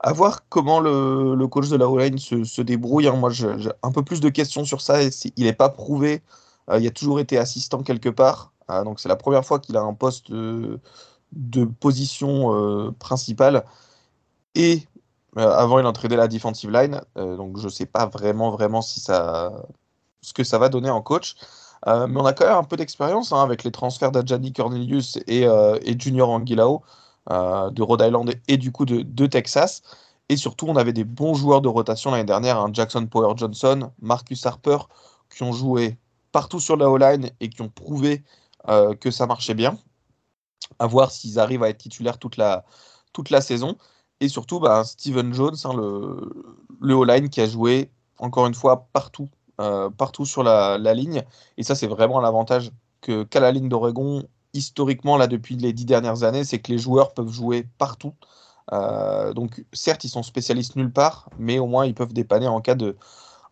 À 0.00 0.12
voir 0.12 0.48
comment 0.48 0.80
le, 0.80 1.34
le 1.34 1.48
coach 1.48 1.68
de 1.68 1.76
la 1.76 1.88
O-line 1.88 2.18
se, 2.18 2.44
se, 2.44 2.62
débrouille. 2.62 3.08
Hein. 3.08 3.16
Moi, 3.16 3.30
j'ai 3.30 3.48
un 3.82 3.92
peu 3.92 4.02
plus 4.02 4.20
de 4.20 4.28
questions 4.28 4.64
sur 4.64 4.80
ça. 4.80 5.02
il 5.02 5.44
n'est 5.44 5.52
pas 5.52 5.68
prouvé. 5.68 6.22
il 6.72 6.86
a 6.86 6.90
toujours 6.90 7.20
été 7.20 7.36
assistant 7.36 7.82
quelque 7.82 8.08
part. 8.08 8.52
Donc 8.84 9.00
c'est 9.00 9.08
la 9.08 9.16
première 9.16 9.44
fois 9.44 9.58
qu'il 9.58 9.76
a 9.76 9.80
un 9.80 9.94
poste 9.94 10.30
de, 10.30 11.64
position 11.80 12.54
euh, 12.54 12.90
principale. 12.98 13.64
Et 14.54 14.82
euh, 15.36 15.50
avant, 15.50 15.78
il 15.78 15.86
entraînait 15.86 16.16
la 16.16 16.28
defensive 16.28 16.70
line. 16.70 17.00
Euh, 17.16 17.36
donc 17.36 17.58
je 17.58 17.64
ne 17.64 17.70
sais 17.70 17.86
pas 17.86 18.06
vraiment, 18.06 18.50
vraiment 18.50 18.82
si 18.82 19.00
ça, 19.00 19.52
ce 20.22 20.32
que 20.32 20.44
ça 20.44 20.58
va 20.58 20.68
donner 20.68 20.90
en 20.90 21.02
coach. 21.02 21.36
mais 21.86 22.20
on 22.20 22.26
a 22.26 22.32
quand 22.32 22.46
même 22.46 22.56
un 22.56 22.64
peu 22.64 22.76
d'expérience 22.76 23.32
hein, 23.32 23.42
avec 23.42 23.64
les 23.64 23.70
transferts 23.70 24.12
d'Adjani 24.12 24.52
Cornelius 24.52 25.18
et, 25.26 25.46
Junior 25.98 26.30
Anguilao 26.30 26.82
de 27.30 27.82
Rhode 27.82 28.02
Island 28.02 28.34
et, 28.48 28.56
du 28.56 28.72
coup 28.72 28.84
de, 28.86 29.26
Texas. 29.26 29.82
Et 30.28 30.36
surtout, 30.36 30.66
on 30.68 30.76
avait 30.76 30.92
des 30.92 31.04
bons 31.04 31.34
joueurs 31.34 31.60
de 31.62 31.68
rotation 31.68 32.10
l'année 32.10 32.24
dernière, 32.24 32.58
hein, 32.58 32.70
Jackson 32.72 33.06
Power 33.06 33.34
Johnson, 33.36 33.90
Marcus 34.00 34.44
Harper, 34.44 34.78
qui 35.30 35.42
ont 35.42 35.52
joué 35.52 35.98
partout 36.32 36.60
sur 36.60 36.76
la 36.76 36.90
O-line 36.90 37.30
et 37.40 37.48
qui 37.48 37.62
ont 37.62 37.68
prouvé 37.68 38.22
euh, 38.68 38.94
que 38.94 39.10
ça 39.10 39.26
marchait 39.26 39.54
bien. 39.54 39.78
À 40.78 40.86
voir 40.86 41.10
s'ils 41.10 41.38
arrivent 41.38 41.62
à 41.62 41.68
être 41.68 41.78
titulaires 41.78 42.18
toute 42.18 42.36
la, 42.36 42.64
toute 43.12 43.30
la 43.30 43.40
saison. 43.40 43.76
Et 44.20 44.28
surtout, 44.28 44.60
bah, 44.60 44.84
Steven 44.84 45.32
Jones, 45.32 45.56
hein, 45.64 45.74
le, 45.74 46.56
le 46.80 46.94
O-line 46.94 47.28
qui 47.28 47.40
a 47.40 47.46
joué, 47.46 47.90
encore 48.18 48.46
une 48.46 48.54
fois, 48.54 48.88
partout, 48.92 49.28
euh, 49.60 49.90
partout 49.90 50.24
sur 50.24 50.42
la, 50.42 50.78
la, 50.78 50.94
ligne. 50.94 51.22
Et 51.56 51.62
ça, 51.62 51.74
c'est 51.74 51.86
vraiment 51.86 52.20
l'avantage 52.20 52.72
que, 53.00 53.22
qu'a 53.22 53.40
la 53.40 53.52
ligne 53.52 53.68
d'Oregon, 53.68 54.24
historiquement, 54.54 55.16
là, 55.16 55.26
depuis 55.26 55.56
les 55.56 55.72
dix 55.72 55.84
dernières 55.84 56.24
années, 56.24 56.44
c'est 56.44 56.58
que 56.58 56.72
les 56.72 56.78
joueurs 56.78 57.14
peuvent 57.14 57.30
jouer 57.30 57.66
partout. 57.78 58.14
Euh, 58.72 59.32
donc, 59.32 59.64
certes, 59.72 60.04
ils 60.04 60.08
sont 60.10 60.22
spécialistes 60.22 60.76
nulle 60.76 60.92
part, 60.92 61.30
mais 61.38 61.58
au 61.58 61.66
moins, 61.66 61.86
ils 61.86 61.94
peuvent 61.94 62.12
dépanner 62.12 62.48
en 62.48 62.60
cas 62.60 62.74
de, 62.74 62.96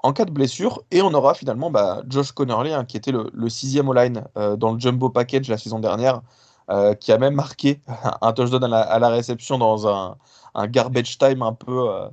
en 0.02 0.12
cas 0.12 0.24
de 0.24 0.30
blessure. 0.30 0.82
Et 0.90 1.02
on 1.02 1.14
aura 1.14 1.34
finalement 1.34 1.70
bah, 1.70 2.02
Josh 2.08 2.32
Connerly, 2.32 2.72
hein, 2.72 2.84
qui 2.84 2.96
était 2.96 3.12
le, 3.12 3.48
sixième 3.48 3.88
all-line 3.88 4.24
euh, 4.36 4.56
dans 4.56 4.72
le 4.72 4.80
jumbo 4.80 5.10
package 5.10 5.48
la 5.48 5.58
saison 5.58 5.78
dernière, 5.78 6.22
euh, 6.70 6.94
qui 6.94 7.12
a 7.12 7.18
même 7.18 7.34
marqué 7.34 7.80
un 8.20 8.32
touchdown 8.32 8.64
à 8.64 8.68
la, 8.68 8.80
à 8.80 8.98
la 8.98 9.08
réception 9.08 9.58
dans 9.58 9.86
un, 9.88 10.16
un, 10.54 10.66
garbage 10.66 11.18
time 11.18 11.42
un 11.42 11.52
peu 11.52 11.90
euh, 11.90 12.08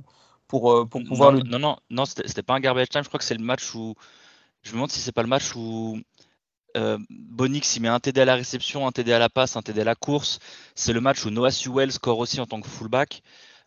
pour, 0.48 0.88
pour 0.88 1.02
pouvoir 1.04 1.32
non, 1.32 1.42
Non, 1.44 1.58
non, 1.58 1.76
non 1.90 2.04
c'était 2.04 2.42
pas 2.42 2.54
un 2.54 2.60
garbage 2.60 2.88
time. 2.88 3.02
Je 3.02 3.08
crois 3.08 3.18
que 3.18 3.24
c'est 3.24 3.36
le 3.36 3.44
match 3.44 3.74
où. 3.74 3.94
Je 4.62 4.70
me 4.70 4.76
demande 4.76 4.90
si 4.90 5.00
c'est 5.00 5.12
pas 5.12 5.22
le 5.22 5.28
match 5.28 5.54
où. 5.54 5.98
Bonix 7.08 7.76
il 7.76 7.82
met 7.82 7.88
un 7.88 8.00
TD 8.00 8.22
à 8.22 8.24
la 8.24 8.34
réception, 8.34 8.84
un 8.84 8.90
TD 8.90 9.12
à 9.12 9.20
la 9.20 9.28
passe, 9.28 9.54
un 9.56 9.62
TD 9.62 9.82
à 9.82 9.84
la 9.84 9.94
course. 9.94 10.40
C'est 10.74 10.92
le 10.92 11.00
match 11.00 11.24
où 11.24 11.30
Noah 11.30 11.52
Sewell 11.52 11.92
score 11.92 12.18
aussi 12.18 12.40
en 12.40 12.46
tant 12.46 12.60
que 12.60 12.68
fullback. 12.68 13.22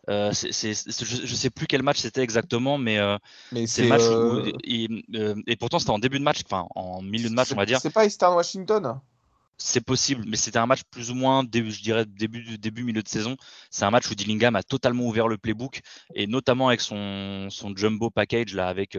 Euh, 0.08 0.32
je 0.32 0.46
ne 0.46 1.36
sais 1.36 1.50
plus 1.50 1.66
quel 1.66 1.82
match 1.82 1.98
c'était 1.98 2.22
exactement, 2.22 2.78
mais, 2.78 2.98
euh, 2.98 3.18
c'est 3.66 3.82
le 3.82 3.88
match 3.88 4.02
où. 4.02 5.14
Euh, 5.16 5.34
et 5.46 5.56
pourtant, 5.56 5.78
c'était 5.78 5.90
en 5.90 5.98
début 5.98 6.18
de 6.18 6.24
match, 6.24 6.40
enfin 6.46 6.66
en 6.74 7.02
milieu 7.02 7.28
de 7.28 7.34
match, 7.34 7.52
on 7.52 7.56
va 7.56 7.66
dire. 7.66 7.80
C'est 7.80 7.92
pas 7.92 8.06
Eastern 8.06 8.34
Washington? 8.34 9.00
C'est 9.58 9.80
possible, 9.80 10.24
mais 10.26 10.36
c'était 10.36 10.58
un 10.58 10.66
match 10.66 10.82
plus 10.90 11.10
ou 11.10 11.14
moins, 11.14 11.44
début, 11.44 11.72
je 11.72 11.82
dirais, 11.82 12.04
début, 12.06 12.58
début, 12.58 12.84
milieu 12.84 13.02
de 13.02 13.08
saison. 13.08 13.36
C'est 13.70 13.84
un 13.84 13.90
match 13.90 14.10
où 14.10 14.14
Dillingham 14.14 14.56
a 14.56 14.62
totalement 14.62 15.04
ouvert 15.04 15.28
le 15.28 15.38
playbook, 15.38 15.80
et 16.14 16.26
notamment 16.26 16.68
avec 16.68 16.80
son, 16.80 17.48
son 17.50 17.76
jumbo 17.76 18.10
package, 18.10 18.54
là, 18.54 18.68
avec 18.68 18.96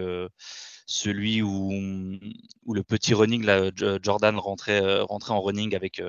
celui 0.85 1.41
où, 1.41 1.71
où 2.65 2.73
le 2.73 2.83
petit 2.83 3.13
running, 3.13 3.45
là, 3.45 3.71
Jordan 4.01 4.37
rentrait, 4.37 5.01
rentrait 5.01 5.33
en 5.33 5.41
running 5.41 5.75
avec, 5.75 6.01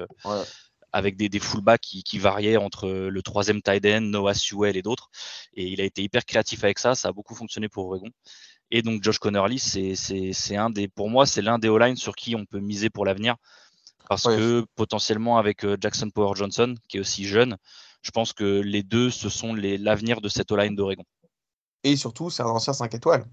avec 0.93 1.17
des, 1.17 1.29
des 1.29 1.39
fullbacks 1.39 1.81
qui, 1.81 2.03
qui, 2.03 2.19
variaient 2.19 2.57
entre 2.57 2.89
le 2.89 3.23
troisième 3.23 3.63
tight 3.63 3.85
end, 3.87 4.01
Noah 4.01 4.35
Sewell 4.35 4.77
et 4.77 4.83
d'autres. 4.83 5.11
Et 5.55 5.69
il 5.69 5.81
a 5.81 5.85
été 5.85 6.03
hyper 6.03 6.25
créatif 6.25 6.65
avec 6.65 6.79
ça. 6.79 6.95
Ça 6.95 7.09
a 7.09 7.13
beaucoup 7.13 7.35
fonctionné 7.35 7.69
pour 7.69 7.87
Oregon. 7.87 8.11
Et 8.71 8.83
donc 8.83 9.03
Josh 9.03 9.19
Connerly, 9.19 9.59
c'est 9.59 10.57
un 10.57 10.71
des, 10.71 10.89
pour 10.89 11.11
moi, 11.11 11.27
c'est 11.27 11.43
l'un 11.43 11.59
des 11.59 11.69
O-line 11.69 11.97
sur 11.97 12.15
qui 12.15 12.37
on 12.37 12.45
peut 12.47 12.61
miser 12.61 12.89
pour 12.91 13.05
l'avenir. 13.05 13.37
Parce 14.11 14.25
que 14.25 14.67
potentiellement 14.75 15.39
avec 15.39 15.65
euh, 15.65 15.77
Jackson 15.81 16.11
Power 16.11 16.33
Johnson, 16.35 16.75
qui 16.89 16.97
est 16.97 17.01
aussi 17.01 17.27
jeune, 17.27 17.57
je 18.03 18.11
pense 18.11 18.33
que 18.33 18.61
les 18.61 18.83
deux, 18.83 19.09
ce 19.09 19.29
sont 19.29 19.55
l'avenir 19.55 20.21
de 20.21 20.29
cette 20.29 20.51
O-line 20.51 20.75
d'Oregon. 20.75 21.05
Et 21.85 21.95
surtout, 21.95 22.29
c'est 22.29 22.43
un 22.43 22.49
ancien 22.49 22.73
5 22.73 22.93
étoiles. 22.93 23.25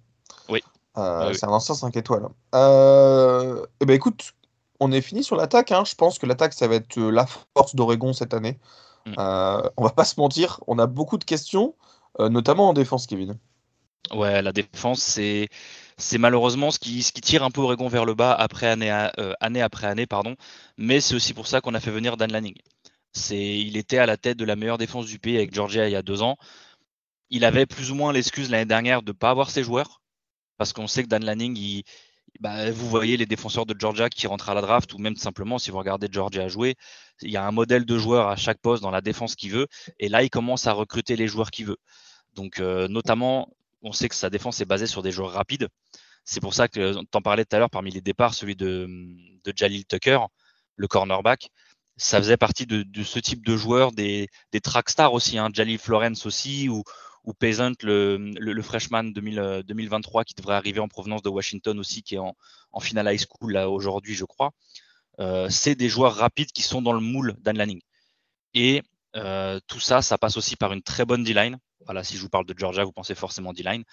Oui. 0.50 0.62
Euh, 1.00 1.34
c'est 1.34 1.48
un 1.48 1.50
ancien 1.50 1.74
5 1.74 1.98
étoiles. 1.98 2.28
Euh, 2.54 3.66
eh 3.82 3.88
ben 3.88 3.96
écoute, 3.96 4.36
on 4.80 4.92
est 4.92 5.02
fini 5.02 5.24
sur 5.24 5.36
l'attaque. 5.36 5.72
Hein. 5.72 5.84
Je 5.84 5.96
pense 5.96 6.20
que 6.20 6.28
l'attaque, 6.28 6.54
ça 6.54 6.68
va 6.68 6.76
être 6.76 7.00
la 7.00 7.26
force 7.26 7.74
d'Oregon 7.74 8.14
cette 8.14 8.36
année. 8.36 8.60
Mm. 9.08 9.14
Euh, 9.18 9.70
on 9.78 9.84
va 9.84 9.90
pas 9.96 10.06
se 10.06 10.20
mentir, 10.20 10.60
on 10.68 10.78
a 10.78 10.86
beaucoup 10.86 11.18
de 11.18 11.26
questions, 11.26 11.74
notamment 12.20 12.70
en 12.70 12.74
défense, 12.74 13.08
Kevin. 13.08 13.40
Ouais, 14.14 14.44
la 14.44 14.52
défense, 14.52 15.02
c'est 15.02 15.50
c'est 15.98 16.18
malheureusement 16.18 16.72
ce 16.72 16.80
qui, 16.80 17.02
tire 17.04 17.44
un 17.44 17.52
peu 17.52 17.62
Oregon 17.62 17.88
vers 17.88 18.06
le 18.06 18.14
bas 18.14 18.34
après 18.34 18.68
année, 18.68 18.92
année 19.40 19.62
après 19.62 19.88
année, 19.88 20.06
pardon. 20.06 20.36
Mais 20.78 21.02
c'est 21.02 21.16
aussi 21.16 21.34
pour 21.34 21.48
ça 21.48 21.62
qu'on 21.62 21.74
a 21.74 21.80
fait 21.80 21.92
venir 21.92 22.18
Dan 22.18 22.32
Lanning. 22.32 22.56
Il 23.32 23.78
était 23.78 23.98
à 23.98 24.06
la 24.06 24.18
tête 24.18 24.38
de 24.38 24.46
la 24.46 24.56
meilleure 24.56 24.78
défense 24.78 25.08
du 25.08 25.20
pays 25.20 25.38
avec 25.38 25.54
Georgia 25.54 25.88
il 25.88 25.92
y 25.92 25.96
a 25.96 26.04
deux 26.04 26.22
ans. 26.22 26.38
Il 27.30 27.46
avait 27.46 27.66
plus 27.66 27.92
ou 27.92 27.96
moins 27.96 28.14
l'excuse 28.14 28.50
l'année 28.50 28.66
dernière 28.66 29.02
de 29.02 29.12
ne 29.12 29.18
pas 29.18 29.32
avoir 29.32 29.50
ses 29.50 29.64
joueurs, 29.64 30.02
parce 30.58 30.72
qu'on 30.72 30.88
sait 30.88 31.04
que 31.04 31.10
Dan 31.10 31.26
Lanning, 31.26 31.84
bah, 32.40 32.72
vous 32.72 32.88
voyez 32.88 33.18
les 33.18 33.26
défenseurs 33.26 33.66
de 33.66 33.76
Georgia 33.78 34.10
qui 34.10 34.28
rentrent 34.28 34.50
à 34.50 34.54
la 34.54 34.62
draft, 34.62 34.94
ou 34.94 34.98
même 35.00 35.16
simplement, 35.16 35.58
si 35.60 35.72
vous 35.72 35.78
regardez 35.80 36.08
Georgia 36.12 36.48
jouer, 36.48 36.76
il 37.22 37.32
y 37.32 37.38
a 37.38 37.46
un 37.46 37.52
modèle 37.52 37.86
de 37.86 37.98
joueur 37.98 38.28
à 38.28 38.36
chaque 38.36 38.60
poste 38.60 38.84
dans 38.84 38.92
la 38.92 39.02
défense 39.02 39.36
qu'il 39.36 39.52
veut, 39.52 39.68
et 40.00 40.10
là, 40.10 40.24
il 40.24 40.30
commence 40.30 40.68
à 40.68 40.74
recruter 40.74 41.16
les 41.16 41.28
joueurs 41.28 41.52
qu'il 41.52 41.66
veut. 41.66 41.78
Donc, 42.36 42.60
euh, 42.60 42.88
notamment, 42.88 43.50
on 43.82 43.92
sait 43.92 44.10
que 44.10 44.16
sa 44.16 44.30
défense 44.30 44.62
est 44.62 44.66
basée 44.66 44.88
sur 44.88 45.02
des 45.02 45.12
joueurs 45.12 45.32
rapides. 45.32 45.68
C'est 46.26 46.42
pour 46.42 46.54
ça 46.54 46.68
que, 46.68 47.04
t'en 47.06 47.22
parlais 47.22 47.46
tout 47.46 47.56
à 47.56 47.60
l'heure, 47.60 47.70
parmi 47.70 47.92
les 47.92 48.02
départs, 48.02 48.34
celui 48.34 48.56
de, 48.56 48.88
de 49.44 49.54
Jalil 49.56 49.86
Tucker, 49.86 50.20
le 50.76 50.88
cornerback, 50.88 51.50
ça 51.96 52.20
faisait 52.20 52.38
partie 52.38 52.66
de, 52.66 52.86
ce 53.04 53.20
type 53.20 53.46
de 53.46 53.58
joueurs, 53.58 53.92
des, 53.92 54.28
des 54.52 54.62
track 54.62 54.90
stars 54.90 55.14
aussi, 55.14 55.38
hein, 55.38 55.50
Jalil 55.54 55.80
Florence 55.80 56.26
aussi, 56.26 56.70
ou, 56.70 56.84
ou 57.24 57.34
Peasant, 57.34 57.74
le, 57.82 58.62
freshman 58.62 59.06
2023 59.06 60.24
qui 60.24 60.36
devrait 60.36 60.56
arriver 60.56 60.80
en 60.80 60.88
provenance 60.88 61.24
de 61.24 61.30
Washington 61.30 61.80
aussi, 61.80 62.04
qui 62.04 62.16
est 62.16 62.20
en, 62.20 62.36
finale 62.80 63.12
high 63.12 63.20
school 63.20 63.58
aujourd'hui, 63.58 64.14
je 64.14 64.26
crois. 64.26 64.52
c'est 65.50 65.76
des 65.76 65.90
joueurs 65.90 66.16
rapides 66.16 66.52
qui 66.52 66.62
sont 66.62 66.82
dans 66.82 66.94
le 66.94 67.00
moule 67.00 67.36
d'Anne 67.40 67.58
Lanning. 67.58 67.82
Tout 69.68 69.80
ça, 69.80 70.02
ça 70.02 70.18
passe 70.18 70.38
aussi 70.38 70.56
par 70.56 70.74
une 70.74 70.82
très 70.82 71.06
bonne 71.06 71.24
D-line. 71.24 71.58
Voilà, 71.86 72.04
si 72.04 72.18
je 72.18 72.22
vous 72.22 72.30
parle 72.30 72.46
de 72.46 72.58
Georgia, 72.58 72.84
vous 72.84 72.92
pensez 72.92 73.16
forcément 73.16 73.54
D-line. 73.54 73.84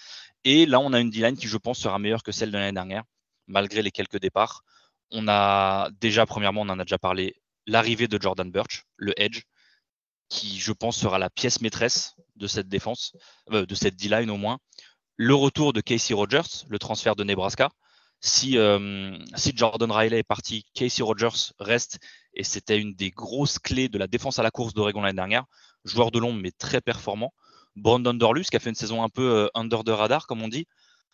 Et 0.45 0.67
là, 0.67 0.81
on 0.81 0.93
a 0.93 1.01
une 1.01 1.11
D-line 1.11 1.37
qui, 1.37 1.47
je 1.49 1.57
pense, 1.57 1.79
sera 1.79 1.99
meilleure 1.99 2.23
que 2.23 2.33
celle 2.33 2.51
de 2.51 2.59
l'année 2.59 2.73
dernière, 2.73 3.05
malgré 3.47 3.83
les 3.83 3.91
quelques 3.91 4.19
départs. 4.19 4.63
On 5.11 5.29
a 5.29 5.91
déjà, 6.01 6.27
premièrement, 6.27 6.63
on 6.63 6.69
en 6.69 6.79
a 6.79 6.85
déjà 6.85 6.99
parlé, 6.99 7.37
l'arrivée 7.67 8.09
de 8.09 8.21
Jordan 8.21 8.51
Birch, 8.51 8.85
le 8.97 9.13
edge, 9.21 9.43
qui, 10.29 10.59
je 10.59 10.73
pense, 10.73 10.97
sera 10.97 11.19
la 11.19 11.31
pièce 11.31 11.61
maîtresse 11.61 12.17
de 12.37 12.47
cette 12.47 12.69
défense, 12.69 13.13
euh, 13.53 13.67
de 13.67 13.75
cette 13.75 13.97
D-line 13.97 14.31
au 14.31 14.37
moins. 14.37 14.59
Le 15.17 15.35
retour 15.35 15.73
de 15.73 15.81
Casey 15.81 16.15
Rogers, 16.15 16.67
le 16.69 16.79
transfert 16.79 17.15
de 17.15 17.23
Nebraska. 17.23 17.71
Si, 18.27 18.57
euh, 18.57 19.19
si 19.37 19.53
Jordan 19.55 19.93
Riley 19.93 20.21
est 20.21 20.23
parti, 20.23 20.65
Casey 20.73 21.03
Rogers 21.03 21.53
reste, 21.59 21.99
et 22.33 22.43
c'était 22.43 22.81
une 22.81 22.95
des 22.95 23.11
grosses 23.11 23.59
clés 23.59 23.91
de 23.91 23.99
la 23.99 24.07
défense 24.07 24.39
à 24.39 24.43
la 24.43 24.51
course 24.51 24.73
d'Oregon 24.73 25.03
l'année 25.03 25.17
dernière. 25.17 25.45
Joueur 25.85 26.11
de 26.11 26.19
l'ombre, 26.19 26.41
mais 26.41 26.51
très 26.51 26.81
performant. 26.81 27.35
Brandon 27.77 28.15
Dorlus, 28.15 28.45
qui 28.45 28.57
a 28.57 28.61
fait 28.61 28.71
une 28.71 28.77
saison 28.77 29.03
un 29.03 29.11
peu 29.11 29.31
euh, 29.31 29.49
under 29.53 29.85
the 29.85 29.91
radar, 29.91 30.27
comme 30.27 30.41
on 30.41 30.49
dit, 30.49 30.67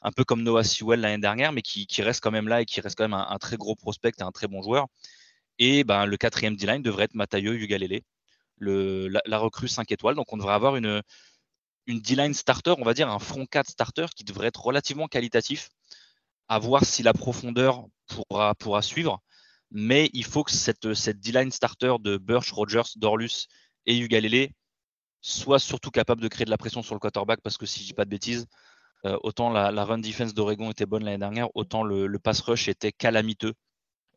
un 0.03 0.12
peu 0.12 0.23
comme 0.23 0.44
Noah 0.44 0.62
Sewell 0.62 1.01
l'année 1.01 1.20
dernière, 1.20 1.51
mais 1.51 1.62
qui, 1.62 1.85
reste 2.01 2.23
quand 2.23 2.31
même 2.31 2.46
là 2.46 2.61
et 2.61 2.64
qui 2.64 2.81
reste 2.81 2.96
quand 2.96 3.09
même 3.09 3.14
un, 3.14 3.38
très 3.38 3.57
gros 3.57 3.75
prospect 3.75 4.12
et 4.16 4.23
un 4.23 4.31
très 4.31 4.46
bon 4.46 4.62
joueur. 4.62 4.87
Et 5.59 5.83
ben, 5.83 6.07
le 6.07 6.16
quatrième 6.16 6.55
D-line 6.55 6.81
devrait 6.81 7.05
être 7.07 7.16
Matayo 7.16 7.55
Ugalele, 7.55 8.03
le, 8.59 9.09
la, 9.09 9.38
recrue 9.38 9.66
5 9.66 9.90
étoiles. 9.90 10.14
Donc 10.14 10.33
on 10.33 10.37
devrait 10.37 10.55
avoir 10.55 10.77
une, 10.77 11.03
une 11.87 12.01
D-line 12.01 12.35
starter, 12.35 12.75
on 12.79 12.85
va 12.85 12.94
dire 12.94 13.11
un 13.11 13.18
front 13.18 13.46
4 13.46 13.68
starter 13.68 14.07
qui 14.14 14.23
devrait 14.23 14.46
être 14.46 14.62
relativement 14.62 15.09
qualitatif, 15.09 15.70
à 16.51 16.59
voir 16.59 16.85
si 16.85 17.05
la 17.05 17.15
profondeur 17.15 17.87
pourra, 18.09 18.55
pourra 18.57 18.83
suivre. 18.83 19.23
Mais 19.71 20.11
il 20.13 20.25
faut 20.25 20.43
que 20.43 20.51
cette, 20.51 20.95
cette 20.95 21.21
D-line 21.21 21.53
starter 21.53 21.95
de 22.01 22.19
Birch, 22.19 22.51
Rogers, 22.51 22.91
Dorlus 22.97 23.47
et 23.87 23.97
Ugalele 23.97 24.51
soit 25.21 25.61
surtout 25.61 25.93
capable 25.93 26.21
de 26.21 26.27
créer 26.27 26.45
de 26.45 26.51
la 26.51 26.59
pression 26.59 26.83
sur 26.83 26.95
le 26.97 26.99
quarterback 26.99 27.41
parce 27.41 27.57
que 27.57 27.67
si 27.67 27.81
je 27.81 27.87
dis 27.87 27.95
pas 27.95 28.05
de 28.05 28.11
bêtises, 28.11 28.47
euh, 29.07 29.17
autant 29.23 29.51
la, 29.51 29.85
run 29.85 29.99
defense 29.99 30.35
d'Oregon 30.35 30.71
était 30.73 30.87
bonne 30.87 31.05
l'année 31.05 31.19
dernière, 31.19 31.49
autant 31.55 31.85
le, 31.85 32.19
pass 32.19 32.41
rush 32.41 32.67
était 32.67 32.91
calamiteux. 32.91 33.55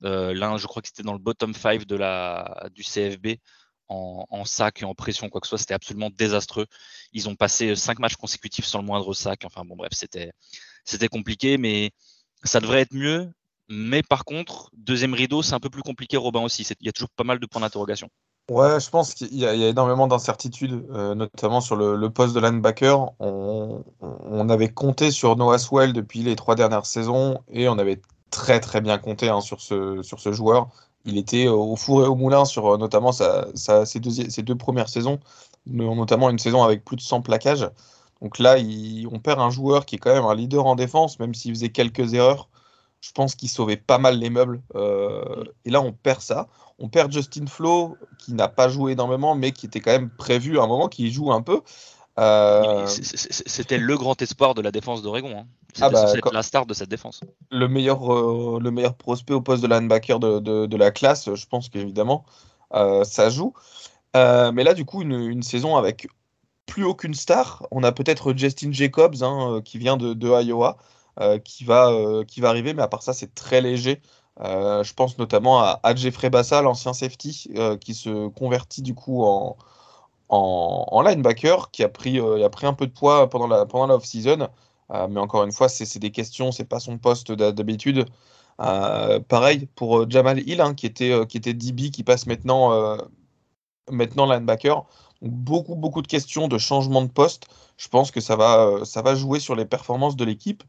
Euh, 0.04 0.34
je 0.58 0.67
crois 0.67 0.82
que 0.82 0.88
c'était 0.88 1.04
dans 1.04 1.13
le 1.13 1.19
bottom 1.19 1.54
5 1.54 1.86
de 1.86 1.96
la, 1.96 2.67
du 2.74 2.82
CFB 2.82 3.38
en, 3.89 4.43
sac 4.43 4.82
et 4.82 4.86
en 4.86 4.96
pression, 4.96 5.30
quoi 5.30 5.39
que 5.39 5.46
ce 5.46 5.50
soit. 5.50 5.60
C'était 5.60 5.76
absolument 5.76 6.10
désastreux. 6.10 6.65
Ils 7.12 7.30
ont 7.30 7.36
passé 7.36 7.76
cinq 7.76 8.00
matchs 8.00 8.15
consécutifs 8.15 8.65
sans 8.65 8.80
le 8.80 8.86
moindre 8.86 9.13
sac. 9.13 9.43
Enfin 9.46 9.63
bon, 9.65 9.76
bref, 9.76 9.91
c'était 9.93 11.08
compliqué, 11.10 11.60
mais 11.60 11.91
ça 12.43 12.60
devrait 12.60 12.82
être 12.82 12.93
mieux. 12.93 13.29
Mais 13.69 14.03
par 14.03 14.25
contre, 14.25 14.69
deuxième 14.73 15.13
rideau, 15.13 15.41
c'est 15.41 15.53
un 15.53 15.60
peu 15.60 15.69
plus 15.69 15.82
compliqué, 15.82 16.17
Robin 16.17 16.41
aussi. 16.41 16.67
Il 16.79 16.86
y 16.86 16.89
a 16.89 16.91
toujours 16.91 17.10
pas 17.15 17.23
mal 17.23 17.39
de 17.39 17.45
points 17.45 17.62
d'interrogation. 17.62 18.10
Ouais, 18.49 18.77
je 18.82 18.89
pense 18.89 19.13
qu'il 19.13 19.34
y, 19.38 19.45
a 19.45 19.53
énormément 19.53 20.06
d'incertitudes, 20.06 20.86
euh, 20.91 21.15
notamment 21.15 21.62
sur 21.62 21.77
le, 21.77 22.10
poste 22.10 22.36
de 22.36 22.41
linebacker. 22.41 23.13
On, 23.19 24.49
avait 24.49 24.67
compté 24.67 25.12
sur 25.12 25.38
Noah 25.38 25.58
Swell 25.58 25.93
depuis 25.93 26.23
les 26.23 26.36
trois 26.36 26.56
dernières 26.56 26.86
saisons 26.86 27.39
et 27.49 27.69
on 27.69 27.77
avait 27.77 28.01
très 28.32 28.60
très 28.60 28.82
bien 28.82 28.97
compté 28.97 29.29
hein, 29.29 29.39
sur, 29.39 29.62
ce, 29.62 30.01
sur 30.01 30.19
ce 30.19 30.34
joueur. 30.34 30.67
Il 31.06 31.17
était 31.17 31.47
au 31.47 31.77
four 31.77 32.03
et 32.03 32.08
au 32.08 32.15
moulin 32.15 32.43
sur 32.43 32.73
euh, 32.73 32.77
notamment 32.77 33.13
sa, 33.13 33.47
ses, 33.56 34.01
deux, 34.01 34.12
ses, 34.12 34.41
deux, 34.41 34.56
premières 34.56 34.89
saisons, 34.89 35.19
notamment 35.65 36.29
une 36.29 36.39
saison 36.39 36.63
avec 36.63 36.84
plus 36.84 36.97
de 36.97 37.01
100 37.01 37.21
plaquages. 37.21 37.69
Donc 38.23 38.39
là, 38.39 38.55
on 39.12 39.19
perd 39.19 39.41
un 39.41 39.49
joueur 39.49 39.86
qui 39.86 39.95
est 39.95 39.99
quand 39.99 40.13
même 40.13 40.23
un 40.23 40.33
leader 40.33 40.65
en 40.65 40.75
défense, 40.75 41.19
même 41.19 41.36
s'il 41.36 41.53
faisait 41.53 41.69
quelques 41.69 42.13
erreurs. 42.13 42.47
Je 43.01 43.12
pense 43.12 43.36
qu'il 43.36 43.49
sauvait 43.49 43.75
pas 43.75 43.97
mal 43.97 44.17
les 44.17 44.29
meubles. 44.29 44.62
Euh, 44.75 45.43
et 45.65 45.69
là, 45.69 45.81
on 45.81 45.91
perd 45.91 46.21
ça. 46.21 46.47
On 46.79 46.88
perd 46.88 47.12
Justin 47.12 47.47
Flo, 47.47 47.97
qui 48.17 48.33
n'a 48.33 48.47
pas 48.47 48.69
joué 48.69 48.93
énormément, 48.93 49.36
mais 49.36 49.51
qui 49.51 49.65
était 49.65 49.81
quand 49.81 49.91
même 49.91 50.09
prévu 50.09 50.57
à 50.57 50.63
un 50.63 50.67
moment, 50.67 50.88
qui 50.88 51.12
joue 51.12 51.33
un 51.33 51.41
peu. 51.41 51.62
Euh, 52.17 52.86
c'était 52.88 53.77
le 53.77 53.97
grand 53.97 54.21
espoir 54.21 54.53
de 54.53 54.62
la 54.62 54.71
défense 54.71 55.01
d'Oregon. 55.01 55.39
Hein. 55.39 55.45
Ah 55.81 55.89
C'était 56.07 56.21
bah, 56.21 56.29
la 56.31 56.43
star 56.43 56.65
de 56.65 56.73
cette 56.73 56.89
défense. 56.89 57.19
Le 57.51 57.67
meilleur, 57.67 58.13
euh, 58.13 58.57
le 58.62 58.71
meilleur 58.71 58.95
prospect 58.95 59.33
au 59.33 59.41
poste 59.41 59.63
de 59.63 59.67
linebacker 59.67 60.21
de, 60.21 60.39
de, 60.39 60.77
la 60.77 60.91
classe, 60.91 61.33
je 61.36 61.45
pense 61.45 61.67
qu'évidemment, 61.67 62.23
ça 62.71 63.29
joue. 63.29 63.53
mais 64.13 64.63
là, 64.63 64.73
du 64.73 64.86
coup, 64.86 65.01
une, 65.01 65.43
saison 65.43 65.75
avec 65.75 66.07
plus 66.65 66.84
aucune 66.84 67.13
star. 67.13 67.67
On 67.71 67.84
a 67.84 67.91
peut-être 67.91 68.34
Justin 68.36 68.71
Jacobs, 68.71 69.21
hein, 69.21 69.62
qui 69.63 69.78
vient 69.78 69.97
de, 69.97 70.41
Iowa. 70.43 70.78
Euh, 71.19 71.38
qui, 71.38 71.63
va, 71.63 71.91
euh, 71.91 72.23
qui 72.23 72.41
va 72.41 72.49
arriver, 72.49 72.73
mais 72.73 72.82
à 72.82 72.88
part 72.88 73.04
ça, 73.04 73.13
c'est 73.13 73.36
très 73.36 73.62
léger. 73.62 74.02
Euh, 74.39 74.84
je 74.84 74.95
pense 74.95 75.19
notamment 75.19 75.62
à, 75.62 75.95
Jeffrey 75.95 76.32
Bassa, 76.32 76.62
l'ancien 76.63 76.93
safety, 76.93 77.49
qui 77.80 77.93
se 77.93 78.30
convertit 78.30 78.82
du 78.82 78.95
coup 78.95 79.23
en, 79.23 81.02
linebacker, 81.04 81.69
qui 81.71 81.84
a 81.84 81.89
pris, 81.89 82.19
un 82.19 82.73
peu 82.73 82.88
de 82.88 82.91
poids 82.91 83.30
pendant 83.30 83.47
la, 83.47 83.65
pendant 83.67 83.88
la 83.88 83.95
off-season. 83.95 84.49
mais 85.10 85.19
encore 85.19 85.43
une 85.43 85.52
fois, 85.52 85.69
c'est 85.69 85.99
des 85.99 86.12
questions, 86.12 86.52
c'est 86.52 86.65
pas 86.65 86.80
son 86.80 86.97
poste 86.97 87.32
d'habitude. 87.32 88.06
pareil 88.58 89.67
pour 89.76 90.10
Jamal 90.10 90.39
Hill, 90.47 90.62
hein, 90.62 90.73
qui, 90.73 90.88
était, 90.88 91.28
qui 91.28 91.39
DB, 91.39 91.91
qui 91.91 92.04
passe 92.04 92.26
maintenant 92.26 92.97
linebacker. 93.91 94.86
Beaucoup, 95.23 95.75
beaucoup 95.75 96.01
de 96.01 96.07
questions 96.07 96.47
de 96.47 96.57
changement 96.57 97.01
de 97.01 97.09
poste. 97.09 97.47
Je 97.77 97.88
pense 97.88 98.12
que 98.12 98.21
ça 98.21 98.36
va, 98.36 98.86
ça 98.86 99.01
va 99.01 99.15
jouer 99.15 99.39
sur 99.39 99.55
les 99.55 99.65
performances 99.65 100.15
de 100.15 100.25
l'équipe. 100.25 100.63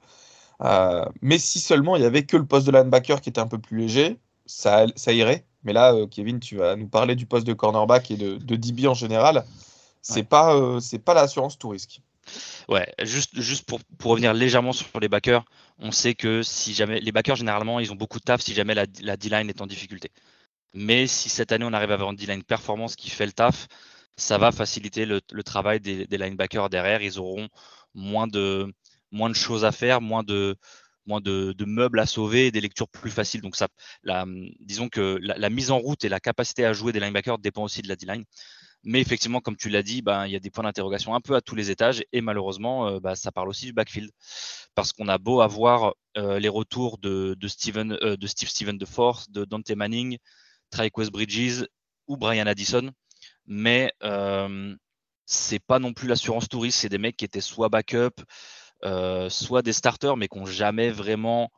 Euh, 0.63 1.05
mais 1.21 1.39
si 1.39 1.59
seulement 1.61 1.97
il 1.97 2.03
y 2.03 2.07
avait 2.07 2.25
que 2.25 2.37
le 2.37 2.47
poste 2.47 2.67
de 2.67 2.73
linebacker 2.73 3.21
qui 3.21 3.29
était 3.29 3.41
un 3.41 3.49
peu 3.49 3.59
plus 3.59 3.79
léger, 3.79 4.19
ça, 4.47 4.87
ça 4.97 5.13
irait. 5.13 5.45
Mais 5.65 5.73
là, 5.73 5.95
euh, 5.95 6.07
Kevin, 6.07 6.41
tu 6.41 6.57
vas 6.57 6.77
nous 6.77 6.89
parler 6.89 7.17
du 7.17 7.27
poste 7.27 7.47
de 7.47 7.53
cornerback 7.53 8.11
et 8.11 8.17
de, 8.17 8.37
de 8.37 8.57
DB 8.57 8.87
en 8.87 8.95
général. 8.95 9.45
C'est 10.03 10.23
pas, 10.23 10.55
euh, 10.55 10.81
c'est 10.81 10.99
pas 10.99 11.15
l'assurance 11.15 11.59
tout 11.59 11.71
risque. 11.71 12.01
Ouais, 12.69 12.87
juste, 13.03 13.41
juste 13.41 13.67
pour, 13.67 13.81
pour, 13.99 14.13
revenir 14.13 14.35
légèrement 14.35 14.73
sur 14.73 14.87
les 15.01 15.09
backers, 15.09 15.45
on 15.79 15.91
sait 15.91 16.15
que 16.15 16.43
si 16.43 16.75
jamais 16.75 17.01
les 17.01 17.13
backers 17.13 17.37
généralement 17.37 17.81
ils 17.81 17.93
ont 17.93 17.97
beaucoup 17.97 18.19
de 18.19 18.25
taf 18.25 18.41
si 18.41 18.55
jamais 18.55 18.75
la, 18.75 18.87
la 19.03 19.17
D-line 19.17 19.49
est 19.49 19.61
en 19.61 19.67
difficulté. 19.67 20.11
Mais 20.73 21.07
si 21.07 21.29
cette 21.29 21.53
année 21.53 21.65
on 21.67 21.73
arrive 21.73 21.91
à 21.91 21.95
avoir 21.95 22.11
une 22.11 22.17
D-line 22.17 22.43
performance 22.43 22.97
qui 22.97 23.11
fait 23.11 23.27
le 23.27 23.33
taf, 23.33 23.69
ça 24.17 24.39
va 24.39 24.53
faciliter 24.53 25.07
le, 25.07 25.21
travail 25.43 25.81
des, 25.81 26.07
linebackers 26.11 26.71
derrière. 26.71 27.03
Ils 27.03 27.19
auront 27.19 27.49
moins 27.95 28.27
de, 28.27 28.73
moins 29.11 29.31
de 29.31 29.35
choses 29.35 29.65
à 29.65 29.73
faire, 29.73 30.01
moins 30.01 30.23
de, 30.23 30.57
moins 31.07 31.21
de, 31.21 31.55
meubles 31.65 31.99
à 31.99 32.07
sauver 32.07 32.51
des 32.51 32.61
lectures 32.61 32.89
plus 32.89 33.11
faciles. 33.11 33.41
Donc, 33.41 33.57
ça, 33.57 33.69
disons 34.61 34.89
que 34.89 35.19
la, 35.21 35.51
mise 35.51 35.71
en 35.71 35.79
route 35.79 36.05
et 36.05 36.09
la 36.09 36.21
capacité 36.21 36.65
à 36.65 36.73
jouer 36.73 36.93
des 36.93 37.01
linebackers 37.01 37.39
dépend 37.39 37.65
aussi 37.65 37.83
de 37.83 37.89
la 37.89 37.97
D-line. 37.97 38.25
Mais 38.87 39.01
effectivement, 39.01 39.41
comme 39.41 39.57
tu 39.57 39.71
l'as 39.71 39.83
dit, 39.83 40.03
ben, 40.03 40.27
il 40.27 40.33
y 40.33 40.37
a 40.37 40.41
des 40.41 40.51
points 40.51 40.65
d'interrogation 40.65 41.15
un 41.15 41.21
peu 41.21 41.35
à 41.35 41.41
tous 41.41 41.55
les 41.55 41.71
étages 41.71 42.05
et 42.13 42.21
malheureusement, 42.21 42.87
euh, 42.87 43.01
bah, 43.01 43.17
ça 43.17 43.33
parle 43.33 43.49
aussi 43.49 43.65
du 43.65 43.73
backfield. 43.73 44.11
Parce 44.75 44.93
qu'on 44.93 45.09
a 45.09 45.17
beau 45.17 45.41
avoir 45.41 45.95
euh, 46.19 46.39
les 46.39 46.51
retours 46.51 46.99
de, 46.99 47.35
de, 47.39 47.49
Steven, 47.49 47.93
euh, 48.03 48.17
de 48.19 48.27
Steve 48.27 48.51
Steven 48.51 48.77
de 48.77 48.85
Force, 48.85 49.31
de 49.31 49.47
Dante 49.47 49.71
Manning, 49.71 50.19
West 50.97 51.13
Bridges 51.13 51.65
ou 52.09 52.19
Brian 52.19 52.47
Addison, 52.47 52.91
mais 53.47 53.93
c'est 55.27 55.59
pas 55.59 55.79
non 55.79 55.93
plus 55.93 56.09
l'assurance 56.09 56.49
touriste, 56.49 56.81
c'est 56.81 56.89
des 56.89 56.99
mecs 56.99 57.17
qui 57.17 57.25
étaient 57.25 57.41
soit 57.41 57.69
backup, 57.69 58.23
euh, 58.85 59.31
soit 59.31 59.63
des 59.63 59.73
starters, 59.73 60.17
mais 60.17 60.29
qui 60.29 60.39
n'ont 60.39 60.47
jamais 60.47 60.91
vraiment 60.91 61.51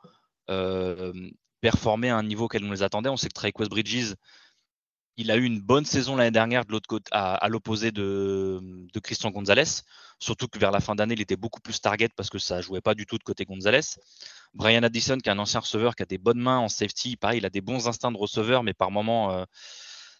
euh, 0.50 1.12
performé 1.60 2.10
à 2.10 2.16
un 2.16 2.22
niveau 2.22 2.48
qu'elle 2.48 2.62
nous 2.62 2.72
les 2.72 2.82
attendait. 2.82 3.08
On 3.08 3.16
sait 3.16 3.28
que 3.28 3.34
Traquest 3.34 3.70
Bridges, 3.70 4.14
il 5.16 5.30
a 5.30 5.36
eu 5.36 5.44
une 5.44 5.60
bonne 5.60 5.84
saison 5.84 6.14
l'année 6.14 6.30
dernière 6.30 6.64
de 6.64 6.72
l'autre 6.72 6.86
côté, 6.86 7.08
à, 7.10 7.48
l'opposé 7.48 7.90
de, 7.90 8.60
Christian 9.02 9.30
Gonzalez. 9.30 9.82
Surtout 10.18 10.46
que 10.46 10.58
vers 10.58 10.70
la 10.70 10.80
fin 10.80 10.94
d'année, 10.94 11.14
il 11.14 11.20
était 11.20 11.36
beaucoup 11.36 11.60
plus 11.60 11.80
target 11.80 12.10
parce 12.14 12.30
que 12.30 12.38
ça 12.38 12.60
jouait 12.60 12.80
pas 12.80 12.94
du 12.94 13.06
tout 13.06 13.18
de 13.18 13.24
côté 13.24 13.44
Gonzalez. 13.44 13.80
Brian 14.54 14.82
Addison, 14.82 15.18
qui 15.18 15.28
est 15.28 15.32
un 15.32 15.38
ancien 15.38 15.60
receveur, 15.60 15.96
qui 15.96 16.02
a 16.02 16.06
des 16.06 16.18
bonnes 16.18 16.38
mains 16.38 16.58
en 16.58 16.68
safety, 16.68 17.16
pareil, 17.16 17.38
il 17.38 17.46
a 17.46 17.50
des 17.50 17.60
bons 17.60 17.88
instincts 17.88 18.12
de 18.12 18.18
receveur, 18.18 18.62
mais 18.62 18.74
par 18.74 18.90
moment, 18.90 19.32
euh, 19.32 19.44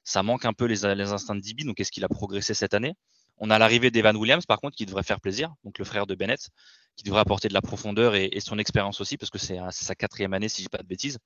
ça 0.06 0.22
manque 0.22 0.44
un 0.44 0.52
peu 0.52 0.66
les, 0.66 0.84
instincts 0.84 1.34
de 1.34 1.40
DB. 1.40 1.64
Donc, 1.64 1.80
est-ce 1.80 1.90
qu'il 1.90 2.04
a 2.04 2.08
progressé 2.08 2.54
cette 2.54 2.74
année? 2.74 2.94
On 3.38 3.50
a 3.50 3.58
l'arrivée 3.58 3.90
d'Evan 3.90 4.16
Williams, 4.16 4.46
par 4.46 4.60
contre, 4.60 4.76
qui 4.76 4.86
devrait 4.86 5.02
faire 5.02 5.20
plaisir, 5.20 5.52
donc 5.64 5.78
le 5.78 5.84
frère 5.84 6.06
de 6.06 6.14
Bennett, 6.14 6.48
qui 6.94 7.02
devrait 7.02 7.20
apporter 7.20 7.48
de 7.48 7.54
la 7.54 7.60
profondeur 7.60 8.14
et, 8.14 8.30
son 8.38 8.58
expérience 8.58 9.00
aussi, 9.00 9.18
parce 9.18 9.30
que 9.30 9.38
c'est 9.38 9.58
sa 9.70 9.94
quatrième 9.96 10.32
année, 10.32 10.48
si 10.48 10.62
je 10.62 10.66
dis 10.66 10.70
pas 10.70 10.78
de 10.78 10.86
bêtises. 10.86 11.18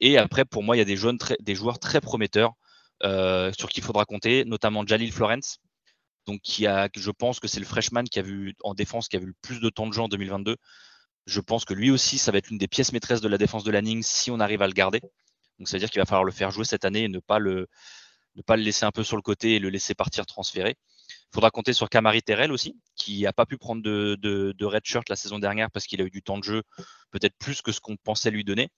Et 0.00 0.18
après, 0.18 0.44
pour 0.44 0.64
moi, 0.64 0.74
il 0.76 0.80
y 0.80 0.82
a 0.82 0.84
des, 0.84 0.96
jeunes 0.96 1.18
des 1.40 1.54
joueurs 1.54 1.78
très 1.78 2.00
prometteurs 2.00 2.52
euh, 3.04 3.52
sur 3.56 3.68
qui 3.68 3.78
il 3.78 3.84
faudra 3.84 4.04
compter, 4.04 4.44
notamment 4.44 4.84
Jalil 4.84 5.12
Florence, 5.12 5.58
donc 6.26 6.40
qui 6.40 6.66
a, 6.66 6.88
je 6.96 7.10
pense 7.12 7.38
que 7.38 7.46
c'est 7.46 7.60
le 7.60 7.66
freshman 7.66 8.04
qui 8.04 8.18
a 8.18 8.22
vu 8.22 8.54
en 8.64 8.74
défense, 8.74 9.08
qui 9.08 9.16
a 9.16 9.20
vu 9.20 9.26
le 9.26 9.34
plus 9.40 9.60
de 9.60 9.70
temps 9.70 9.86
de 9.86 9.92
jeu 9.92 10.02
en 10.02 10.08
2022. 10.08 10.56
Je 11.26 11.40
pense 11.40 11.64
que 11.64 11.74
lui 11.74 11.90
aussi, 11.90 12.18
ça 12.18 12.32
va 12.32 12.38
être 12.38 12.48
l'une 12.48 12.58
des 12.58 12.68
pièces 12.68 12.92
maîtresses 12.92 13.20
de 13.20 13.28
la 13.28 13.38
défense 13.38 13.62
de 13.62 13.70
Lanning 13.70 14.02
si 14.02 14.32
on 14.32 14.40
arrive 14.40 14.62
à 14.62 14.66
le 14.66 14.72
garder. 14.72 15.00
Donc, 15.58 15.68
ça 15.68 15.76
veut 15.76 15.80
dire 15.80 15.90
qu'il 15.90 16.00
va 16.00 16.06
falloir 16.06 16.24
le 16.24 16.32
faire 16.32 16.50
jouer 16.50 16.64
cette 16.64 16.84
année 16.84 17.04
et 17.04 17.08
ne 17.08 17.20
pas 17.20 17.38
le, 17.38 17.68
ne 18.36 18.42
pas 18.42 18.56
le 18.56 18.62
laisser 18.62 18.84
un 18.84 18.90
peu 18.90 19.02
sur 19.02 19.16
le 19.16 19.22
côté 19.22 19.54
et 19.54 19.58
le 19.58 19.70
laisser 19.70 19.94
partir 19.94 20.26
transférer. 20.26 20.76
Il 21.08 21.34
faudra 21.34 21.50
compter 21.50 21.72
sur 21.72 21.88
Kamari 21.88 22.22
Terrell 22.22 22.52
aussi, 22.52 22.76
qui 22.94 23.22
n'a 23.22 23.32
pas 23.32 23.46
pu 23.46 23.58
prendre 23.58 23.82
de, 23.82 24.64
red 24.64 24.84
shirt 24.84 25.08
la 25.08 25.16
saison 25.16 25.38
dernière 25.38 25.70
parce 25.70 25.86
qu'il 25.86 26.00
a 26.00 26.04
eu 26.04 26.10
du 26.10 26.22
temps 26.22 26.38
de 26.38 26.44
jeu, 26.44 26.62
peut-être 27.10 27.36
plus 27.38 27.62
que 27.62 27.72
ce 27.72 27.80
qu'on 27.80 27.96
pensait 27.96 28.30
lui 28.30 28.44
donner. 28.44 28.68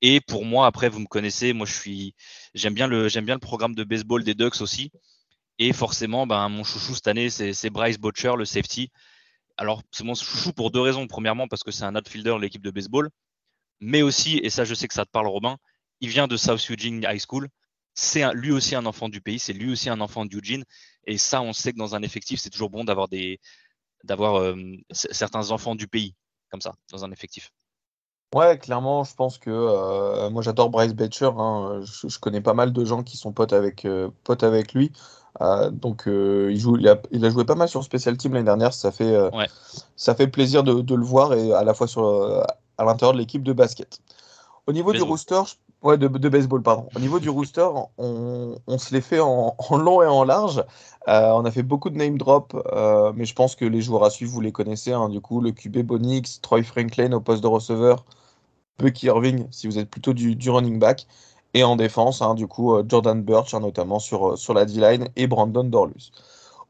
Et 0.00 0.20
pour 0.20 0.44
moi, 0.44 0.66
après, 0.66 0.88
vous 0.88 0.98
me 0.98 1.06
connaissez, 1.06 1.52
moi 1.52 1.66
je 1.66 1.74
suis, 1.74 2.14
j'aime 2.54 2.74
bien 2.74 2.88
le, 2.88 3.08
bien 3.20 3.34
le 3.34 3.40
programme 3.40 3.74
de 3.74 3.84
baseball 3.84 4.24
des 4.24 4.34
Ducks 4.34 4.60
aussi. 4.60 4.90
Et 5.58 5.72
forcément, 5.72 6.26
ben, 6.26 6.48
mon 6.48 6.64
chouchou 6.64 6.94
cette 6.94 7.06
année, 7.08 7.30
c'est 7.30 7.70
Bryce 7.70 7.98
Butcher, 7.98 8.32
le 8.36 8.44
safety. 8.44 8.90
Alors, 9.56 9.82
c'est 9.92 10.02
mon 10.02 10.14
chouchou 10.14 10.52
pour 10.52 10.70
deux 10.70 10.80
raisons. 10.80 11.06
Premièrement, 11.06 11.46
parce 11.46 11.62
que 11.62 11.70
c'est 11.70 11.84
un 11.84 11.94
outfielder 11.94 12.30
de 12.30 12.40
l'équipe 12.40 12.62
de 12.62 12.70
baseball. 12.70 13.10
Mais 13.80 14.02
aussi, 14.02 14.38
et 14.38 14.50
ça, 14.50 14.64
je 14.64 14.74
sais 14.74 14.88
que 14.88 14.94
ça 14.94 15.04
te 15.04 15.10
parle, 15.10 15.28
Robin, 15.28 15.58
il 16.00 16.08
vient 16.08 16.26
de 16.26 16.36
South 16.36 16.68
Eugene 16.70 17.04
High 17.08 17.20
School. 17.20 17.48
C'est 17.94 18.32
lui 18.32 18.52
aussi 18.52 18.74
un 18.74 18.86
enfant 18.86 19.08
du 19.08 19.20
pays. 19.20 19.38
C'est 19.38 19.52
lui 19.52 19.72
aussi 19.72 19.90
un 19.90 20.00
enfant 20.00 20.24
d'Eugene. 20.24 20.64
Et 21.06 21.18
ça, 21.18 21.42
on 21.42 21.52
sait 21.52 21.72
que 21.72 21.78
dans 21.78 21.94
un 21.94 22.02
effectif, 22.02 22.40
c'est 22.40 22.50
toujours 22.50 22.70
bon 22.70 22.84
d'avoir 22.84 23.08
des, 23.08 23.40
d'avoir 24.04 24.36
euh, 24.36 24.54
certains 24.90 25.50
enfants 25.50 25.74
du 25.74 25.88
pays, 25.88 26.14
comme 26.50 26.60
ça, 26.60 26.74
dans 26.90 27.04
un 27.04 27.10
effectif. 27.10 27.52
Ouais, 28.34 28.58
clairement, 28.58 29.04
je 29.04 29.14
pense 29.14 29.36
que 29.36 29.50
euh, 29.50 30.30
moi 30.30 30.40
j'adore 30.40 30.70
Bryce 30.70 30.94
Betcher. 30.94 31.30
Hein. 31.36 31.82
je, 31.82 32.18
connais 32.18 32.40
pas 32.40 32.54
mal 32.54 32.72
de 32.72 32.84
gens 32.84 33.02
qui 33.02 33.18
sont 33.18 33.32
potes 33.32 33.52
avec, 33.52 33.84
euh, 33.84 34.08
potes 34.24 34.42
avec 34.42 34.72
lui. 34.72 34.90
Donc 35.72 36.04
il, 36.06 36.58
joue, 36.58 36.76
il 36.76 36.88
a, 36.88 37.00
il, 37.10 37.24
a, 37.24 37.30
joué 37.30 37.44
pas 37.44 37.54
mal 37.54 37.68
sur 37.68 37.82
Special 37.82 38.16
Team 38.16 38.34
l'année 38.34 38.44
dernière. 38.44 38.72
Ça 38.72 38.92
fait, 38.92 39.14
ça 39.96 40.14
fait 40.14 40.28
plaisir 40.28 40.62
de, 40.62 40.80
de, 40.80 40.94
le 40.94 41.04
voir 41.04 41.34
et 41.34 41.52
à 41.52 41.64
la 41.64 41.74
fois 41.74 41.88
sur, 41.88 42.44
à 42.78 42.84
l'intérieur 42.84 43.12
de 43.12 43.18
l'équipe 43.18 43.42
de 43.42 43.52
basket. 43.52 43.98
Au 44.66 44.72
niveau 44.72 44.92
du 44.92 45.02
rooster, 45.02 45.42
ouais, 45.82 45.98
de, 45.98 46.08
de, 46.08 46.28
baseball, 46.28 46.62
pardon. 46.62 46.88
Au 46.96 47.00
niveau 47.00 47.18
du 47.20 47.30
rooster, 47.30 47.68
on, 47.98 48.56
on 48.66 48.78
se 48.78 48.94
l'est 48.94 49.00
fait 49.00 49.20
en, 49.20 49.56
long 49.70 50.02
et 50.02 50.06
en 50.06 50.24
large. 50.24 50.64
on 51.06 51.44
a 51.44 51.50
fait 51.50 51.62
beaucoup 51.62 51.90
de 51.90 51.96
name 51.96 52.18
drop, 52.18 52.54
mais 53.14 53.24
je 53.24 53.34
pense 53.34 53.54
que 53.56 53.64
les 53.64 53.80
joueurs 53.82 54.04
à 54.04 54.10
suivre, 54.10 54.32
vous 54.32 54.40
les 54.40 54.52
connaissez. 54.52 54.92
Hein, 54.92 55.08
du 55.08 55.20
coup, 55.20 55.40
le 55.40 55.52
QB 55.52 55.78
Bonix, 55.78 56.40
Troy 56.40 56.62
Franklin 56.62 57.12
au 57.12 57.20
poste 57.20 57.42
de 57.42 57.48
receveur. 57.48 58.04
Bucky 58.78 59.06
Irving 59.06 59.46
si 59.50 59.66
vous 59.66 59.78
êtes 59.78 59.88
plutôt 59.90 60.12
du, 60.12 60.50
running 60.50 60.78
back. 60.78 61.06
Et 61.54 61.64
en 61.64 61.76
défense, 61.76 62.22
hein, 62.22 62.34
du 62.34 62.46
coup, 62.46 62.74
euh, 62.74 62.84
Jordan 62.86 63.22
Birch, 63.22 63.52
hein, 63.52 63.60
notamment 63.60 63.98
sur, 63.98 64.32
euh, 64.32 64.36
sur 64.36 64.54
la 64.54 64.64
D-line, 64.64 65.08
et 65.16 65.26
Brandon 65.26 65.64
Dorlus. 65.64 66.10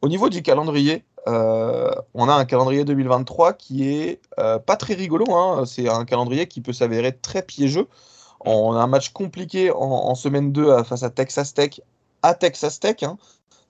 Au 0.03 0.09
niveau 0.09 0.29
du 0.29 0.43
calendrier, 0.43 1.05
euh, 1.29 1.93
on 2.15 2.29
a 2.29 2.35
un 2.35 2.45
calendrier 2.45 2.85
2023 2.85 3.53
qui 3.53 3.89
est 3.89 4.21
pas 4.37 4.77
très 4.77 4.95
rigolo. 4.95 5.25
C'est 5.65 5.89
un 5.89 6.05
calendrier 6.05 6.49
qui 6.49 6.61
peut 6.61 6.73
s'avérer 6.73 7.17
très 7.17 7.43
piégeux. 7.43 7.87
On 8.45 8.75
a 8.75 8.81
un 8.81 8.87
match 8.87 9.11
compliqué 9.11 9.71
en, 9.71 10.15
semaine 10.15 10.53
2 10.53 10.83
face 10.85 11.03
à 11.03 11.11
Texas 11.11 11.55
Tech, 11.55 11.81
à 12.23 12.35
Texas 12.35 12.81
Tech. 12.81 12.97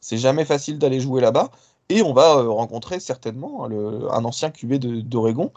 C'est 0.00 0.18
jamais 0.18 0.44
facile 0.44 0.78
d'aller 0.78 1.00
jouer 1.00 1.20
là-bas. 1.20 1.50
Et 1.88 2.02
on 2.02 2.14
va 2.14 2.42
rencontrer 2.42 3.00
certainement 3.00 3.64
un 3.64 4.24
ancien 4.24 4.50
QB 4.50 4.74
d'Oregon, 5.06 5.52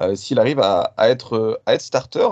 euh, 0.00 0.16
s'il 0.16 0.38
arrive 0.38 0.60
à, 0.60 0.92
être, 0.98 1.36
euh, 1.36 1.62
à 1.66 1.74
être 1.74 1.80
starter. 1.80 2.28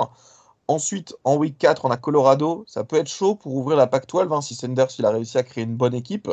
Ensuite, 0.66 1.14
en 1.24 1.36
week 1.36 1.56
4, 1.58 1.84
on 1.84 1.90
a 1.90 1.96
Colorado. 1.96 2.64
Ça 2.66 2.84
peut 2.84 2.96
être 2.96 3.08
chaud 3.08 3.34
pour 3.36 3.54
ouvrir 3.54 3.76
la 3.76 3.86
PAC 3.86 4.08
12 4.08 4.26
hein, 4.32 4.40
si 4.40 4.54
Sanders 4.54 4.88
a 5.02 5.10
réussi 5.10 5.38
à 5.38 5.42
créer 5.42 5.64
une 5.64 5.76
bonne 5.76 5.94
équipe. 5.94 6.28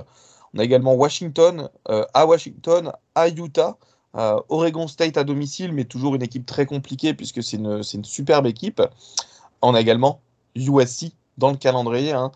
On 0.53 0.59
a 0.59 0.63
également 0.63 0.93
Washington, 0.95 1.69
euh, 1.89 2.05
à 2.13 2.25
Washington, 2.25 2.91
à 3.15 3.29
Utah, 3.29 3.77
Oregon 4.13 4.87
State 4.87 5.15
à 5.15 5.23
domicile, 5.23 5.71
mais 5.71 5.85
toujours 5.85 6.15
une 6.15 6.23
équipe 6.23 6.45
très 6.45 6.65
compliquée 6.65 7.13
puisque 7.13 7.41
c'est 7.41 7.57
une, 7.57 8.03
superbe 8.03 8.45
équipe. 8.45 8.81
On 9.61 9.75
a 9.75 9.81
également 9.81 10.21
USC 10.55 11.13
dans 11.37 11.51
le 11.51 11.57
calendrier, 11.57 12.13
hein, 12.13 12.31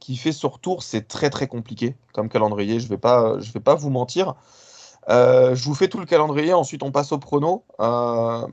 qui 0.00 0.16
fait 0.16 0.32
son 0.32 0.48
retour. 0.48 0.82
C'est 0.82 1.08
très 1.08 1.30
très 1.30 1.46
compliqué 1.46 1.96
comme 2.12 2.28
calendrier, 2.28 2.80
je 2.80 2.84
ne 2.84 2.90
vais, 2.90 2.98
pas, 2.98 3.36
vais 3.36 3.60
pas 3.60 3.74
vous 3.74 3.90
mentir. 3.90 4.34
Euh, 5.08 5.54
je 5.54 5.64
vous 5.64 5.74
fais 5.74 5.88
tout 5.88 5.98
le 5.98 6.06
calendrier, 6.06 6.52
ensuite 6.52 6.82
on 6.82 6.90
passe 6.90 7.12
au 7.12 7.18
prono. 7.18 7.64
Euh, 7.80 8.46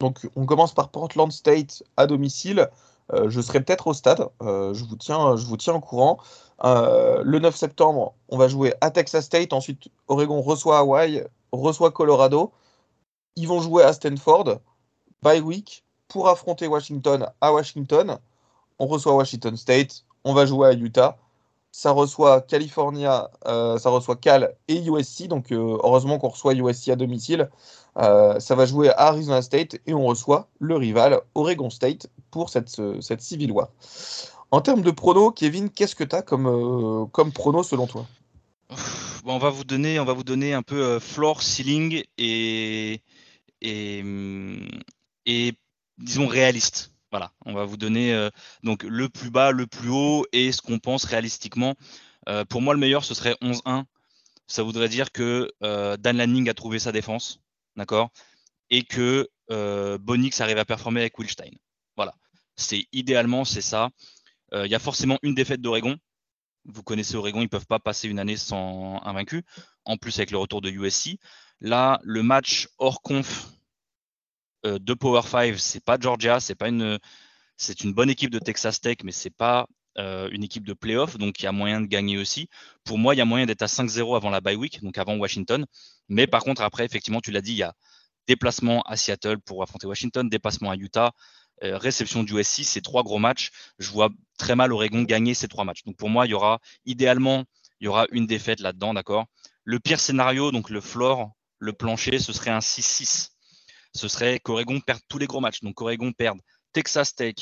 donc 0.00 0.28
on 0.36 0.46
commence 0.46 0.74
par 0.74 0.88
Portland 0.90 1.30
State 1.30 1.82
à 1.96 2.06
domicile. 2.06 2.68
Euh, 3.12 3.28
je 3.28 3.40
serai 3.40 3.60
peut-être 3.60 3.86
au 3.86 3.92
stade, 3.92 4.28
je, 4.40 4.84
vous 4.84 4.96
tiens, 4.96 5.36
je 5.36 5.44
vous 5.46 5.56
tiens 5.56 5.74
au 5.74 5.80
courant. 5.80 6.18
le 6.62 7.38
9 7.38 7.54
septembre, 7.54 8.14
on 8.28 8.38
va 8.38 8.48
jouer 8.48 8.74
à 8.80 8.90
Texas 8.90 9.26
State. 9.26 9.52
Ensuite, 9.52 9.88
Oregon 10.08 10.40
reçoit 10.40 10.78
Hawaii, 10.78 11.22
reçoit 11.52 11.90
Colorado. 11.90 12.52
Ils 13.36 13.48
vont 13.48 13.60
jouer 13.60 13.82
à 13.82 13.92
Stanford, 13.92 14.60
bye 15.22 15.40
week, 15.40 15.83
pour 16.14 16.28
affronter 16.28 16.66
Washington 16.68 17.28
à 17.40 17.52
Washington. 17.52 18.18
On 18.78 18.86
reçoit 18.86 19.14
Washington 19.14 19.56
State, 19.56 20.04
on 20.24 20.32
va 20.32 20.46
jouer 20.46 20.68
à 20.68 20.72
Utah 20.72 21.18
ça 21.76 21.90
reçoit 21.90 22.40
California, 22.40 23.28
euh, 23.46 23.78
ça 23.78 23.90
reçoit 23.90 24.14
Cal 24.14 24.54
et 24.68 24.80
USC. 24.80 25.26
Donc 25.26 25.50
euh, 25.50 25.76
heureusement 25.82 26.20
qu'on 26.20 26.28
reçoit 26.28 26.54
USC 26.54 26.88
à 26.90 26.94
domicile. 26.94 27.50
Euh, 27.98 28.38
ça 28.38 28.54
va 28.54 28.64
jouer 28.64 28.90
à 28.90 29.08
Arizona 29.08 29.42
State 29.42 29.80
et 29.84 29.92
on 29.92 30.06
reçoit 30.06 30.46
le 30.60 30.76
rival 30.76 31.20
Oregon 31.34 31.70
State 31.70 32.06
pour 32.30 32.48
cette, 32.48 32.80
cette 33.00 33.20
Civil 33.20 33.50
War. 33.50 33.70
En 34.52 34.60
termes 34.60 34.82
de 34.82 34.92
pronos, 34.92 35.32
Kevin, 35.34 35.68
qu'est-ce 35.68 35.96
que 35.96 36.04
tu 36.04 36.14
as 36.14 36.22
comme, 36.22 37.08
comme 37.10 37.32
prono 37.32 37.64
selon 37.64 37.88
toi? 37.88 38.06
On 39.26 39.38
va 39.38 39.50
vous 39.50 39.64
donner, 39.64 39.98
on 39.98 40.04
va 40.04 40.12
vous 40.12 40.22
donner 40.22 40.54
un 40.54 40.62
peu 40.62 41.00
floor, 41.00 41.42
ceiling 41.42 42.04
et, 42.18 43.00
et, 43.62 44.04
et 45.26 45.54
disons 45.98 46.26
réaliste. 46.26 46.92
Voilà, 47.10 47.32
on 47.44 47.52
va 47.52 47.64
vous 47.64 47.76
donner 47.76 48.12
euh, 48.12 48.28
donc 48.64 48.82
le 48.82 49.08
plus 49.08 49.30
bas, 49.30 49.52
le 49.52 49.66
plus 49.66 49.88
haut 49.88 50.26
et 50.32 50.50
ce 50.50 50.60
qu'on 50.60 50.80
pense 50.80 51.04
réalistiquement. 51.04 51.76
Euh, 52.28 52.44
pour 52.44 52.60
moi, 52.60 52.74
le 52.74 52.80
meilleur, 52.80 53.04
ce 53.04 53.14
serait 53.14 53.36
11-1. 53.40 53.84
Ça 54.46 54.62
voudrait 54.62 54.88
dire 54.88 55.12
que 55.12 55.48
euh, 55.62 55.96
Dan 55.96 56.16
Lanning 56.16 56.48
a 56.48 56.54
trouvé 56.54 56.78
sa 56.78 56.90
défense, 56.90 57.40
d'accord, 57.76 58.10
et 58.70 58.82
que 58.82 59.28
Bonix 59.98 60.40
arrive 60.40 60.58
à 60.58 60.64
performer 60.64 61.02
avec 61.02 61.18
Wilstein. 61.18 61.52
Voilà, 61.96 62.14
c'est 62.56 62.86
idéalement, 62.92 63.44
c'est 63.44 63.62
ça. 63.62 63.90
Il 64.52 64.66
y 64.66 64.74
a 64.74 64.78
forcément 64.78 65.18
une 65.22 65.34
défaite 65.34 65.60
d'Oregon. 65.60 65.96
Vous 66.64 66.82
connaissez 66.82 67.14
Oregon, 67.14 67.40
ils 67.40 67.44
ne 67.44 67.48
peuvent 67.48 67.66
pas 67.66 67.78
passer 67.78 68.08
une 68.08 68.18
année 68.18 68.36
sans 68.36 69.00
invaincu. 69.04 69.44
En 69.84 69.96
plus, 69.96 70.18
avec 70.18 70.30
le 70.30 70.38
retour 70.38 70.62
de 70.62 70.70
USC. 70.70 71.18
Là, 71.60 72.00
le 72.02 72.22
match 72.22 72.68
hors 72.78 73.02
conf 73.02 73.48
de 74.64 74.94
Power 74.94 75.22
5, 75.22 75.58
c'est 75.58 75.84
pas 75.84 75.98
Georgia, 76.00 76.40
c'est 76.40 76.54
pas 76.54 76.68
une, 76.68 76.98
c'est 77.56 77.82
une 77.82 77.92
bonne 77.92 78.10
équipe 78.10 78.30
de 78.30 78.38
Texas 78.38 78.80
Tech, 78.80 78.96
mais 79.04 79.12
c'est 79.12 79.34
pas 79.34 79.66
euh, 79.96 80.28
une 80.32 80.42
équipe 80.42 80.64
de 80.66 80.72
playoff, 80.72 81.16
donc 81.18 81.40
il 81.40 81.44
y 81.44 81.46
a 81.46 81.52
moyen 81.52 81.80
de 81.80 81.86
gagner 81.86 82.18
aussi. 82.18 82.48
Pour 82.84 82.98
moi, 82.98 83.14
il 83.14 83.18
y 83.18 83.20
a 83.20 83.24
moyen 83.24 83.46
d'être 83.46 83.62
à 83.62 83.66
5-0 83.66 84.16
avant 84.16 84.30
la 84.30 84.40
bye 84.40 84.56
week, 84.56 84.82
donc 84.82 84.98
avant 84.98 85.16
Washington. 85.16 85.64
Mais 86.08 86.26
par 86.26 86.42
contre, 86.42 86.62
après, 86.62 86.84
effectivement, 86.84 87.20
tu 87.20 87.30
l'as 87.30 87.40
dit, 87.40 87.52
il 87.52 87.58
y 87.58 87.62
a 87.62 87.74
déplacement 88.26 88.82
à 88.82 88.96
Seattle 88.96 89.38
pour 89.38 89.62
affronter 89.62 89.86
Washington, 89.86 90.28
déplacement 90.28 90.70
à 90.70 90.76
Utah, 90.76 91.12
euh, 91.62 91.78
réception 91.78 92.24
du 92.24 92.34
USC, 92.34 92.64
c'est 92.64 92.80
trois 92.80 93.04
gros 93.04 93.18
matchs. 93.18 93.50
Je 93.78 93.90
vois 93.90 94.08
très 94.38 94.56
mal 94.56 94.72
Oregon 94.72 95.02
gagner 95.02 95.34
ces 95.34 95.46
trois 95.48 95.64
matchs. 95.64 95.84
Donc 95.84 95.96
pour 95.96 96.08
moi, 96.10 96.26
il 96.26 96.30
y 96.30 96.34
aura 96.34 96.60
idéalement, 96.86 97.44
il 97.80 97.84
y 97.84 97.88
aura 97.88 98.06
une 98.10 98.26
défaite 98.26 98.60
là-dedans, 98.60 98.94
d'accord? 98.94 99.26
Le 99.62 99.78
pire 99.78 100.00
scénario, 100.00 100.50
donc 100.50 100.70
le 100.70 100.80
floor, 100.80 101.30
le 101.58 101.72
plancher, 101.72 102.18
ce 102.18 102.32
serait 102.32 102.50
un 102.50 102.58
6-6 102.58 103.33
ce 103.94 104.08
serait 104.08 104.40
qu'Oregon 104.40 104.80
perde 104.80 105.00
tous 105.08 105.18
les 105.18 105.26
gros 105.26 105.40
matchs. 105.40 105.60
Donc 105.60 105.80
Oregon 105.80 106.12
perde 106.12 106.40
Texas 106.72 107.14
Tech, 107.14 107.34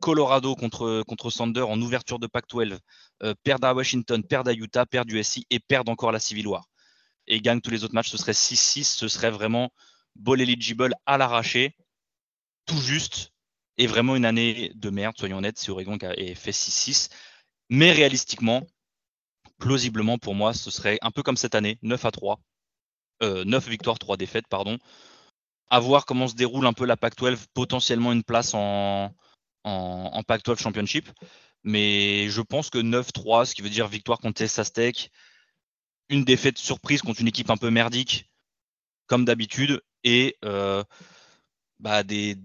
Colorado 0.00 0.54
contre, 0.54 1.02
contre 1.06 1.30
Sander 1.30 1.62
en 1.62 1.80
ouverture 1.80 2.18
de 2.18 2.26
Pac-12, 2.26 2.78
euh, 3.22 3.34
à 3.62 3.74
Washington, 3.74 4.22
perdent 4.22 4.48
à 4.48 4.52
Utah, 4.52 4.86
perdent 4.86 5.10
USC 5.10 5.46
et 5.50 5.58
perdent 5.58 5.88
encore 5.88 6.12
la 6.12 6.20
Civil 6.20 6.46
War. 6.46 6.66
Et 7.26 7.40
gagnent 7.40 7.60
tous 7.60 7.70
les 7.70 7.82
autres 7.82 7.94
matchs, 7.94 8.10
ce 8.10 8.18
serait 8.18 8.32
6-6, 8.32 8.84
ce 8.84 9.08
serait 9.08 9.30
vraiment 9.30 9.70
ball 10.14 10.40
eligible 10.40 10.94
à 11.06 11.18
l'arraché, 11.18 11.74
tout 12.66 12.80
juste, 12.80 13.32
et 13.78 13.86
vraiment 13.86 14.16
une 14.16 14.24
année 14.24 14.70
de 14.74 14.90
merde, 14.90 15.16
soyons 15.18 15.38
honnêtes, 15.38 15.58
si 15.58 15.70
Oregon 15.70 15.96
a 15.96 16.14
fait 16.34 16.52
6-6. 16.52 17.10
Mais 17.68 17.90
réalistiquement, 17.90 18.66
plausiblement 19.58 20.18
pour 20.18 20.34
moi, 20.34 20.54
ce 20.54 20.70
serait 20.70 20.98
un 21.02 21.10
peu 21.10 21.22
comme 21.22 21.36
cette 21.36 21.54
année, 21.54 21.78
9 21.82 22.04
à 22.04 22.10
3. 22.10 22.40
9 23.22 23.66
euh, 23.66 23.70
victoires, 23.70 23.98
3 23.98 24.16
défaites, 24.18 24.46
pardon 24.48 24.78
à 25.68 25.80
voir 25.80 26.06
comment 26.06 26.28
se 26.28 26.34
déroule 26.34 26.66
un 26.66 26.72
peu 26.72 26.84
la 26.84 26.96
Pac-12, 26.96 27.46
potentiellement 27.54 28.12
une 28.12 28.22
place 28.22 28.54
en, 28.54 29.14
en, 29.64 30.22
Pac-12 30.22 30.58
Championship. 30.60 31.08
Mais 31.64 32.28
je 32.28 32.40
pense 32.42 32.70
que 32.70 32.78
9-3, 32.78 33.46
ce 33.46 33.54
qui 33.54 33.62
veut 33.62 33.70
dire 33.70 33.88
victoire 33.88 34.18
contre 34.18 34.38
Texas 34.38 34.72
Tech, 34.72 35.10
une 36.08 36.24
défaite 36.24 36.58
surprise 36.58 37.02
contre 37.02 37.20
une 37.20 37.28
équipe 37.28 37.50
un 37.50 37.56
peu 37.56 37.70
merdique, 37.70 38.30
comme 39.06 39.24
d'habitude, 39.24 39.82
et 40.04 40.36
euh, 40.44 40.84
bah, 41.80 42.04
des, 42.04 42.36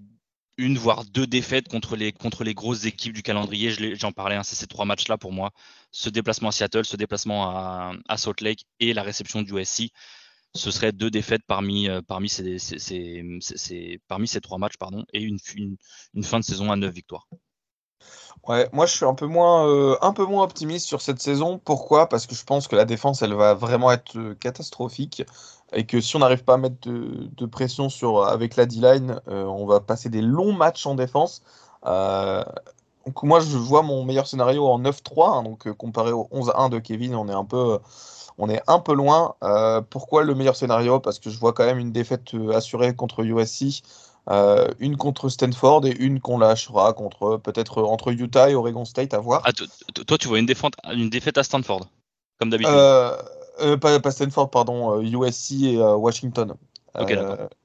une 0.58 0.78
voire 0.78 1.06
deux 1.06 1.28
défaites 1.28 1.68
contre 1.68 1.96
les, 1.96 2.12
contre 2.12 2.44
les 2.44 2.54
grosses 2.54 2.86
équipes 2.86 3.14
du 3.14 3.24
calendrier. 3.24 3.96
J'en 3.96 4.12
parlais, 4.12 4.36
hein, 4.36 4.44
c'est 4.44 4.56
ces 4.56 4.68
trois 4.68 4.86
matchs-là 4.86 5.18
pour 5.18 5.32
moi. 5.32 5.52
Ce 5.92 6.10
déplacement 6.10 6.50
à 6.50 6.52
Seattle, 6.52 6.86
ce 6.86 6.98
déplacement 6.98 7.50
à, 7.50 8.18
Salt 8.18 8.42
Lake 8.42 8.66
et 8.80 8.94
la 8.94 9.04
réception 9.04 9.42
du 9.42 9.54
USC 9.54 9.92
ce 10.54 10.72
serait 10.72 10.92
deux 10.92 11.10
défaites 11.10 11.44
parmi, 11.48 11.90
euh, 11.90 12.02
parmi, 12.06 12.30
ces, 12.30 12.58
parmi 14.08 14.28
ces 14.28 14.42
trois 14.42 14.58
matchs 14.58 14.78
pardon, 14.78 15.06
et 15.14 15.22
une, 15.22 15.40
fin 16.24 16.40
de 16.40 16.44
saison 16.44 16.72
à 16.72 16.76
neuf 16.76 16.94
victoires. 16.94 17.28
Ouais, 18.48 18.68
moi 18.74 18.86
je 18.86 18.96
suis 18.96 19.06
un 19.06 19.14
peu 19.14 19.28
moins, 19.28 19.68
euh, 19.68 19.96
un 20.02 20.14
peu 20.14 20.26
moins 20.26 20.44
optimiste 20.44 20.88
sur 20.88 21.02
cette 21.02 21.22
saison. 21.22 21.60
Pourquoi? 21.60 22.10
Parce 22.10 22.26
que 22.26 22.36
je 22.36 22.44
pense 22.44 22.68
que 22.68 22.76
la 22.76 22.86
défense, 22.86 23.22
elle 23.22 23.34
va 23.34 23.54
vraiment 23.54 23.92
être 23.92 24.18
euh, 24.18 24.36
catastrophique 24.36 25.24
et 25.74 25.86
que 25.86 26.02
si 26.02 26.16
on 26.16 26.20
n'arrive 26.20 26.44
pas 26.44 26.56
à 26.56 26.58
mettre 26.58 26.90
de, 26.90 27.46
pression 27.46 27.88
sur, 27.88 28.26
avec 28.26 28.58
la 28.58 28.66
D-line, 28.66 29.22
on 29.28 29.66
va 29.66 29.80
passer 29.80 30.10
des 30.10 30.22
longs 30.22 30.52
matchs 30.52 30.86
en 30.86 30.96
défense. 30.96 31.44
donc 31.86 33.24
moi 33.24 33.40
je 33.40 33.58
vois 33.58 33.82
mon 33.82 34.04
meilleur 34.04 34.28
scénario 34.28 34.68
en 34.68 34.82
9-3, 34.82 35.30
hein, 35.30 35.44
donc 35.44 35.72
comparé 35.72 36.12
au 36.12 36.28
11-1 36.34 36.70
de 36.72 36.80
Kevin, 36.80 37.16
on 37.16 37.30
est 37.30 37.34
un 37.34 37.46
peu, 37.46 37.80
on 38.42 38.50
est 38.50 38.62
un 38.68 38.80
peu 38.80 38.94
loin. 38.94 39.36
pourquoi 39.90 40.24
le 40.24 40.36
meilleur 40.36 40.56
scénario? 40.56 41.00
Parce 41.00 41.20
que 41.20 41.30
je 41.30 41.40
vois 41.40 41.54
quand 41.54 41.66
même 41.66 41.80
une 41.80 41.92
défaite 41.92 42.36
assurée 42.54 42.96
contre 42.96 43.24
USC. 43.24 43.84
Euh, 44.30 44.68
une 44.80 44.98
contre 44.98 45.30
Stanford 45.30 45.86
et 45.88 45.96
une 45.98 46.20
qu'on 46.20 46.38
lâchera 46.38 46.94
contre 46.94 47.38
peut-être 47.38 47.82
entre 47.82 48.12
Utah 48.12 48.52
et 48.52 48.56
Oregon 48.56 48.86
State 48.86 49.16
à 49.16 49.20
voir. 49.20 49.42
Ah, 49.46 49.52
toi, 50.06 50.18
tu 50.18 50.28
vois 50.28 50.38
une 50.38 50.46
défaite, 50.46 50.74
une 50.94 51.10
défaite 51.10 51.40
à 51.40 51.44
Stanford, 51.44 51.88
comme 52.40 52.52
d'habitude. 52.52 52.74
Euh, 52.74 53.18
euh, 53.62 53.78
pas, 53.78 54.12
Stanford, 54.12 54.52
pardon, 54.52 55.02
USC 55.02 55.64
et 55.64 55.78
Washington. 55.78 56.54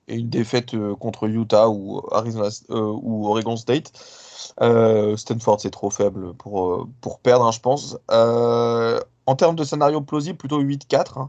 et 0.09 0.15
une 0.15 0.31
défaite 0.31 0.75
contre 0.99 1.29
Utah 1.29 1.69
ou 1.69 2.03
Arizona 2.11 2.49
ou 2.71 3.29
Oregon 3.29 3.57
State. 3.57 3.93
Stanford, 5.17 5.61
c'est 5.61 5.71
trop 5.71 5.91
faible 5.91 6.33
pour, 6.35 6.89
pour 7.03 7.21
perdre, 7.21 7.45
hein, 7.45 7.53
je 7.53 7.61
pense. 7.61 7.99
En 9.27 9.37
termes 9.37 9.57
de 9.57 9.65
scénario 9.65 10.01
plausible, 10.01 10.39
plutôt 10.39 10.63
8-4. 10.63 11.29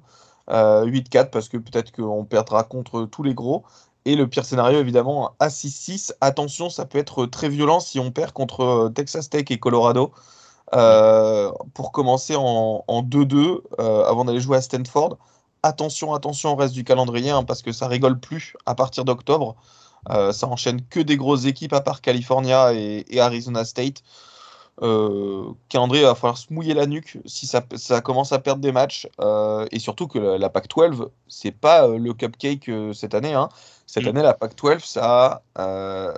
8-4 0.49 1.19
hein. 1.19 1.25
parce 1.31 1.49
que 1.49 1.57
peut-être 1.57 1.91
qu'on 1.91 2.23
perdra 2.25 2.63
contre 2.63 3.05
tous 3.05 3.23
les 3.23 3.33
gros. 3.33 3.63
Et 4.07 4.15
le 4.15 4.25
pire 4.25 4.45
scénario, 4.45 4.79
évidemment, 4.79 5.35
à 5.39 5.49
6-6. 5.49 6.13
Attention, 6.21 6.69
ça 6.69 6.85
peut 6.85 6.97
être 6.97 7.25
très 7.25 7.49
violent 7.49 7.81
si 7.81 7.99
on 7.99 8.09
perd 8.09 8.31
contre 8.31 8.61
euh, 8.61 8.89
Texas 8.89 9.29
Tech 9.29 9.43
et 9.49 9.59
Colorado. 9.59 10.13
Euh, 10.73 11.51
pour 11.73 11.91
commencer 11.91 12.33
en 12.37 12.83
2-2 12.87 13.61
euh, 13.79 14.05
avant 14.05 14.23
d'aller 14.23 14.39
jouer 14.39 14.55
à 14.55 14.61
Stanford. 14.61 15.17
Attention, 15.61 16.13
attention 16.13 16.53
au 16.53 16.55
reste 16.55 16.73
du 16.73 16.85
calendrier 16.85 17.31
hein, 17.31 17.43
parce 17.43 17.61
que 17.61 17.73
ça 17.73 17.89
rigole 17.89 18.17
plus 18.17 18.55
à 18.65 18.75
partir 18.75 19.03
d'octobre. 19.03 19.57
ça 20.09 20.47
enchaîne 20.47 20.81
que 20.89 21.01
des 21.01 21.17
grosses 21.17 21.43
équipes 21.43 21.73
à 21.73 21.81
part 21.81 21.99
California 21.99 22.73
et, 22.73 23.19
Arizona 23.19 23.65
State. 23.65 24.03
Calendrier 25.69 26.03
va 26.03 26.13
falloir 26.15 26.37
se 26.37 26.53
mouiller 26.53 26.73
la 26.73 26.85
nuque 26.85 27.17
si 27.25 27.47
ça, 27.47 27.61
commence 28.01 28.31
à 28.31 28.39
perdre 28.39 28.61
des 28.61 28.71
matchs 28.71 29.07
et 29.71 29.79
surtout 29.79 30.07
que 30.07 30.19
la, 30.19 30.37
la 30.37 30.49
Pac-12 30.49 31.09
c'est 31.27 31.51
pas 31.51 31.87
le 31.87 32.13
cupcake 32.13 32.69
cette 32.93 33.15
année 33.15 33.33
hein. 33.33 33.49
Cette 33.87 34.03
mm. 34.03 34.09
année, 34.09 34.21
la 34.21 34.33
Pac-12, 34.33 34.85
ça, 34.85 35.41
euh, 35.57 36.13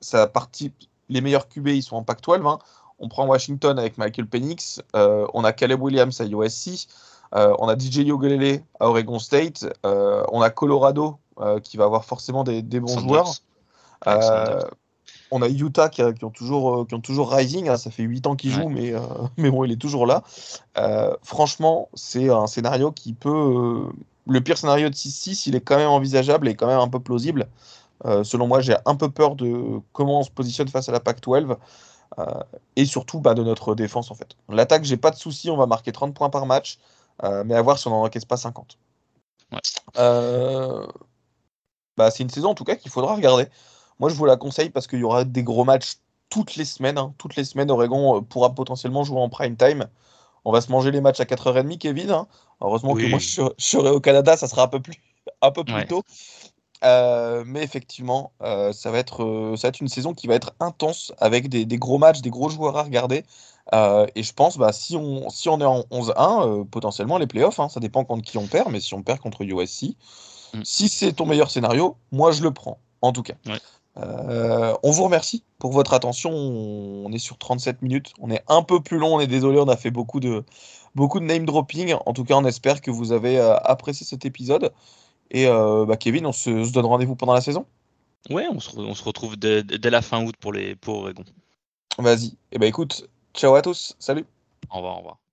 ça 0.00 0.26
parti. 0.28 0.72
Les 1.08 1.20
meilleurs 1.20 1.48
QB, 1.48 1.68
ils 1.68 1.82
sont 1.82 1.96
en 1.96 2.02
Pac-12. 2.02 2.46
Hein. 2.46 2.58
On 2.98 3.08
prend 3.08 3.26
Washington 3.26 3.78
avec 3.78 3.98
Michael 3.98 4.26
Penix. 4.26 4.80
Euh, 4.94 5.26
on 5.34 5.42
a 5.42 5.52
Caleb 5.52 5.82
Williams 5.82 6.20
à 6.20 6.24
USC. 6.24 6.86
Euh, 7.34 7.54
on 7.58 7.68
a 7.68 7.76
DJ 7.76 8.06
Yogelele 8.06 8.62
à 8.78 8.88
Oregon 8.88 9.18
State. 9.18 9.66
on 9.82 10.40
a 10.40 10.50
Colorado 10.50 11.18
qui 11.64 11.76
va 11.76 11.84
avoir 11.84 12.04
forcément 12.04 12.44
des, 12.44 12.62
bons 12.62 12.98
joueurs. 12.98 13.32
On 15.34 15.42
a 15.42 15.48
Utah 15.48 15.88
qui, 15.88 16.02
ont 16.02 16.30
toujours, 16.30 16.86
qui 16.86 16.94
ont 16.94 17.00
toujours 17.00 17.30
Rising. 17.32 17.68
Hein. 17.68 17.76
ça 17.76 17.90
fait 17.90 18.04
8 18.04 18.26
ans 18.26 18.36
qu'ils 18.36 18.52
jouent, 18.52 18.68
mais, 18.68 18.92
mais 19.36 19.50
bon, 19.50 19.64
il 19.64 19.72
est 19.72 19.80
toujours 19.80 20.06
là. 20.06 20.22
franchement, 21.22 21.88
c'est 21.94 22.30
un 22.30 22.46
scénario 22.46 22.92
qui 22.92 23.12
peut 23.12 23.88
le 24.26 24.40
pire 24.40 24.58
scénario 24.58 24.88
de 24.88 24.94
6-6, 24.94 25.48
il 25.48 25.54
est 25.54 25.60
quand 25.60 25.76
même 25.76 25.88
envisageable 25.88 26.48
et 26.48 26.54
quand 26.54 26.66
même 26.66 26.78
un 26.78 26.88
peu 26.88 27.00
plausible. 27.00 27.48
Euh, 28.04 28.24
selon 28.24 28.46
moi, 28.46 28.60
j'ai 28.60 28.76
un 28.86 28.96
peu 28.96 29.10
peur 29.10 29.34
de 29.34 29.80
comment 29.92 30.20
on 30.20 30.22
se 30.22 30.30
positionne 30.30 30.68
face 30.68 30.88
à 30.88 30.92
la 30.92 31.00
PAC-12 31.00 31.56
euh, 32.18 32.24
et 32.76 32.84
surtout 32.84 33.20
bah, 33.20 33.34
de 33.34 33.42
notre 33.42 33.74
défense 33.74 34.10
en 34.10 34.14
fait. 34.14 34.36
L'attaque, 34.48 34.84
j'ai 34.84 34.96
pas 34.96 35.10
de 35.10 35.16
souci, 35.16 35.50
on 35.50 35.56
va 35.56 35.66
marquer 35.66 35.92
30 35.92 36.14
points 36.14 36.30
par 36.30 36.46
match, 36.46 36.78
euh, 37.22 37.44
mais 37.44 37.54
à 37.54 37.62
voir 37.62 37.78
si 37.78 37.86
on 37.86 37.90
n'en 37.90 38.02
encaisse 38.02 38.24
pas 38.24 38.36
50. 38.36 38.78
Bah, 41.96 42.10
c'est 42.10 42.24
une 42.24 42.30
saison 42.30 42.50
en 42.50 42.54
tout 42.54 42.64
cas 42.64 42.76
qu'il 42.76 42.90
faudra 42.90 43.14
regarder. 43.14 43.46
Moi, 44.00 44.10
je 44.10 44.14
vous 44.14 44.26
la 44.26 44.36
conseille 44.36 44.70
parce 44.70 44.86
qu'il 44.86 45.00
y 45.00 45.04
aura 45.04 45.24
des 45.24 45.42
gros 45.42 45.64
matchs 45.64 45.96
toutes 46.30 46.56
les 46.56 46.64
semaines. 46.64 46.98
Hein. 46.98 47.14
Toutes 47.18 47.36
les 47.36 47.44
semaines, 47.44 47.70
Oregon 47.70 48.22
pourra 48.22 48.54
potentiellement 48.54 49.04
jouer 49.04 49.20
en 49.20 49.28
prime 49.28 49.56
time. 49.56 49.86
On 50.44 50.52
va 50.52 50.60
se 50.60 50.70
manger 50.70 50.90
les 50.90 51.00
matchs 51.00 51.20
à 51.20 51.24
4h30, 51.24 51.78
Kevin. 51.78 52.10
Hein. 52.10 52.26
Heureusement 52.60 52.94
que 52.94 53.06
moi, 53.06 53.18
je, 53.18 53.42
serai 53.58 53.90
au 53.90 54.00
Canada, 54.00 54.36
ça 54.36 54.48
sera 54.48 54.64
un 54.64 54.68
peu 54.68 54.80
plus, 54.80 54.94
un 55.42 55.50
peu 55.50 55.64
plus 55.64 55.86
tôt. 55.86 56.02
Euh, 56.84 57.44
mais 57.46 57.62
effectivement, 57.62 58.32
euh, 58.42 58.72
ça, 58.72 58.90
va 58.90 58.98
être, 58.98 59.24
euh, 59.24 59.56
ça 59.56 59.68
va 59.68 59.70
être 59.70 59.80
une 59.80 59.88
saison 59.88 60.12
qui 60.12 60.26
va 60.26 60.34
être 60.34 60.52
intense 60.60 61.12
avec 61.18 61.48
des, 61.48 61.66
gros 61.78 61.98
matchs, 61.98 62.20
des 62.20 62.30
gros 62.30 62.50
joueurs 62.50 62.76
à 62.76 62.82
regarder. 62.82 63.24
et 63.72 64.22
je 64.22 64.32
pense, 64.34 64.58
bah, 64.58 64.72
si, 64.72 64.96
on, 64.96 65.30
si 65.30 65.48
on 65.48 65.60
est 65.60 65.64
en 65.64 65.80
11-1, 65.90 66.66
potentiellement 66.68 67.16
les 67.18 67.26
playoffs, 67.26 67.58
hein, 67.58 67.68
ça 67.68 67.80
dépend 67.80 68.04
contre 68.04 68.22
qui 68.22 68.36
on 68.36 68.46
perd, 68.46 68.70
mais 68.70 68.80
si 68.80 68.92
on 68.94 69.02
perd 69.02 69.20
contre 69.20 69.42
USC, 69.42 69.96
mm. 70.52 70.60
si 70.64 70.88
c'est 70.88 71.12
ton 71.12 71.26
meilleur 71.26 71.50
scénario, 71.50 71.96
moi 72.12 72.32
je 72.32 72.42
le 72.42 72.50
prends, 72.50 72.78
en 73.00 73.12
tout 73.12 73.22
cas. 73.22 73.34
Euh, 73.96 74.74
on 74.82 74.90
vous 74.90 75.04
remercie 75.04 75.44
pour 75.58 75.72
votre 75.72 75.94
attention. 75.94 76.30
On 76.32 77.12
est 77.12 77.18
sur 77.18 77.38
37 77.38 77.82
minutes. 77.82 78.12
On 78.20 78.30
est 78.30 78.42
un 78.48 78.62
peu 78.62 78.80
plus 78.80 78.98
long. 78.98 79.14
On 79.14 79.20
est 79.20 79.26
désolé. 79.26 79.58
On 79.58 79.68
a 79.68 79.76
fait 79.76 79.90
beaucoup 79.90 80.20
de, 80.20 80.44
beaucoup 80.94 81.20
de 81.20 81.24
name 81.24 81.44
dropping. 81.44 81.94
En 82.06 82.12
tout 82.12 82.24
cas, 82.24 82.34
on 82.34 82.44
espère 82.44 82.80
que 82.80 82.90
vous 82.90 83.12
avez 83.12 83.38
euh, 83.38 83.56
apprécié 83.56 84.06
cet 84.06 84.24
épisode. 84.24 84.72
Et 85.30 85.46
euh, 85.46 85.84
bah, 85.86 85.96
Kevin, 85.96 86.26
on 86.26 86.32
se, 86.32 86.72
donne 86.72 86.86
rendez-vous 86.86 87.16
pendant 87.16 87.34
la 87.34 87.40
saison? 87.40 87.66
Ouais, 88.30 88.46
on 88.50 88.60
se, 88.60 89.04
retrouve 89.04 89.36
dès, 89.36 89.62
la 89.90 90.02
fin 90.02 90.24
août 90.24 90.34
pour 90.40 90.52
les 90.52 90.76
pour 90.76 91.00
Oregon. 91.00 91.24
Vas-y. 91.98 92.26
Et 92.26 92.36
eh 92.52 92.58
bah 92.58 92.60
ben, 92.60 92.68
écoute, 92.68 93.08
ciao 93.34 93.54
à 93.54 93.62
tous. 93.62 93.94
Salut. 93.98 94.24
Au 94.70 94.76
revoir, 94.76 94.94
au 94.94 94.98
revoir. 94.98 95.23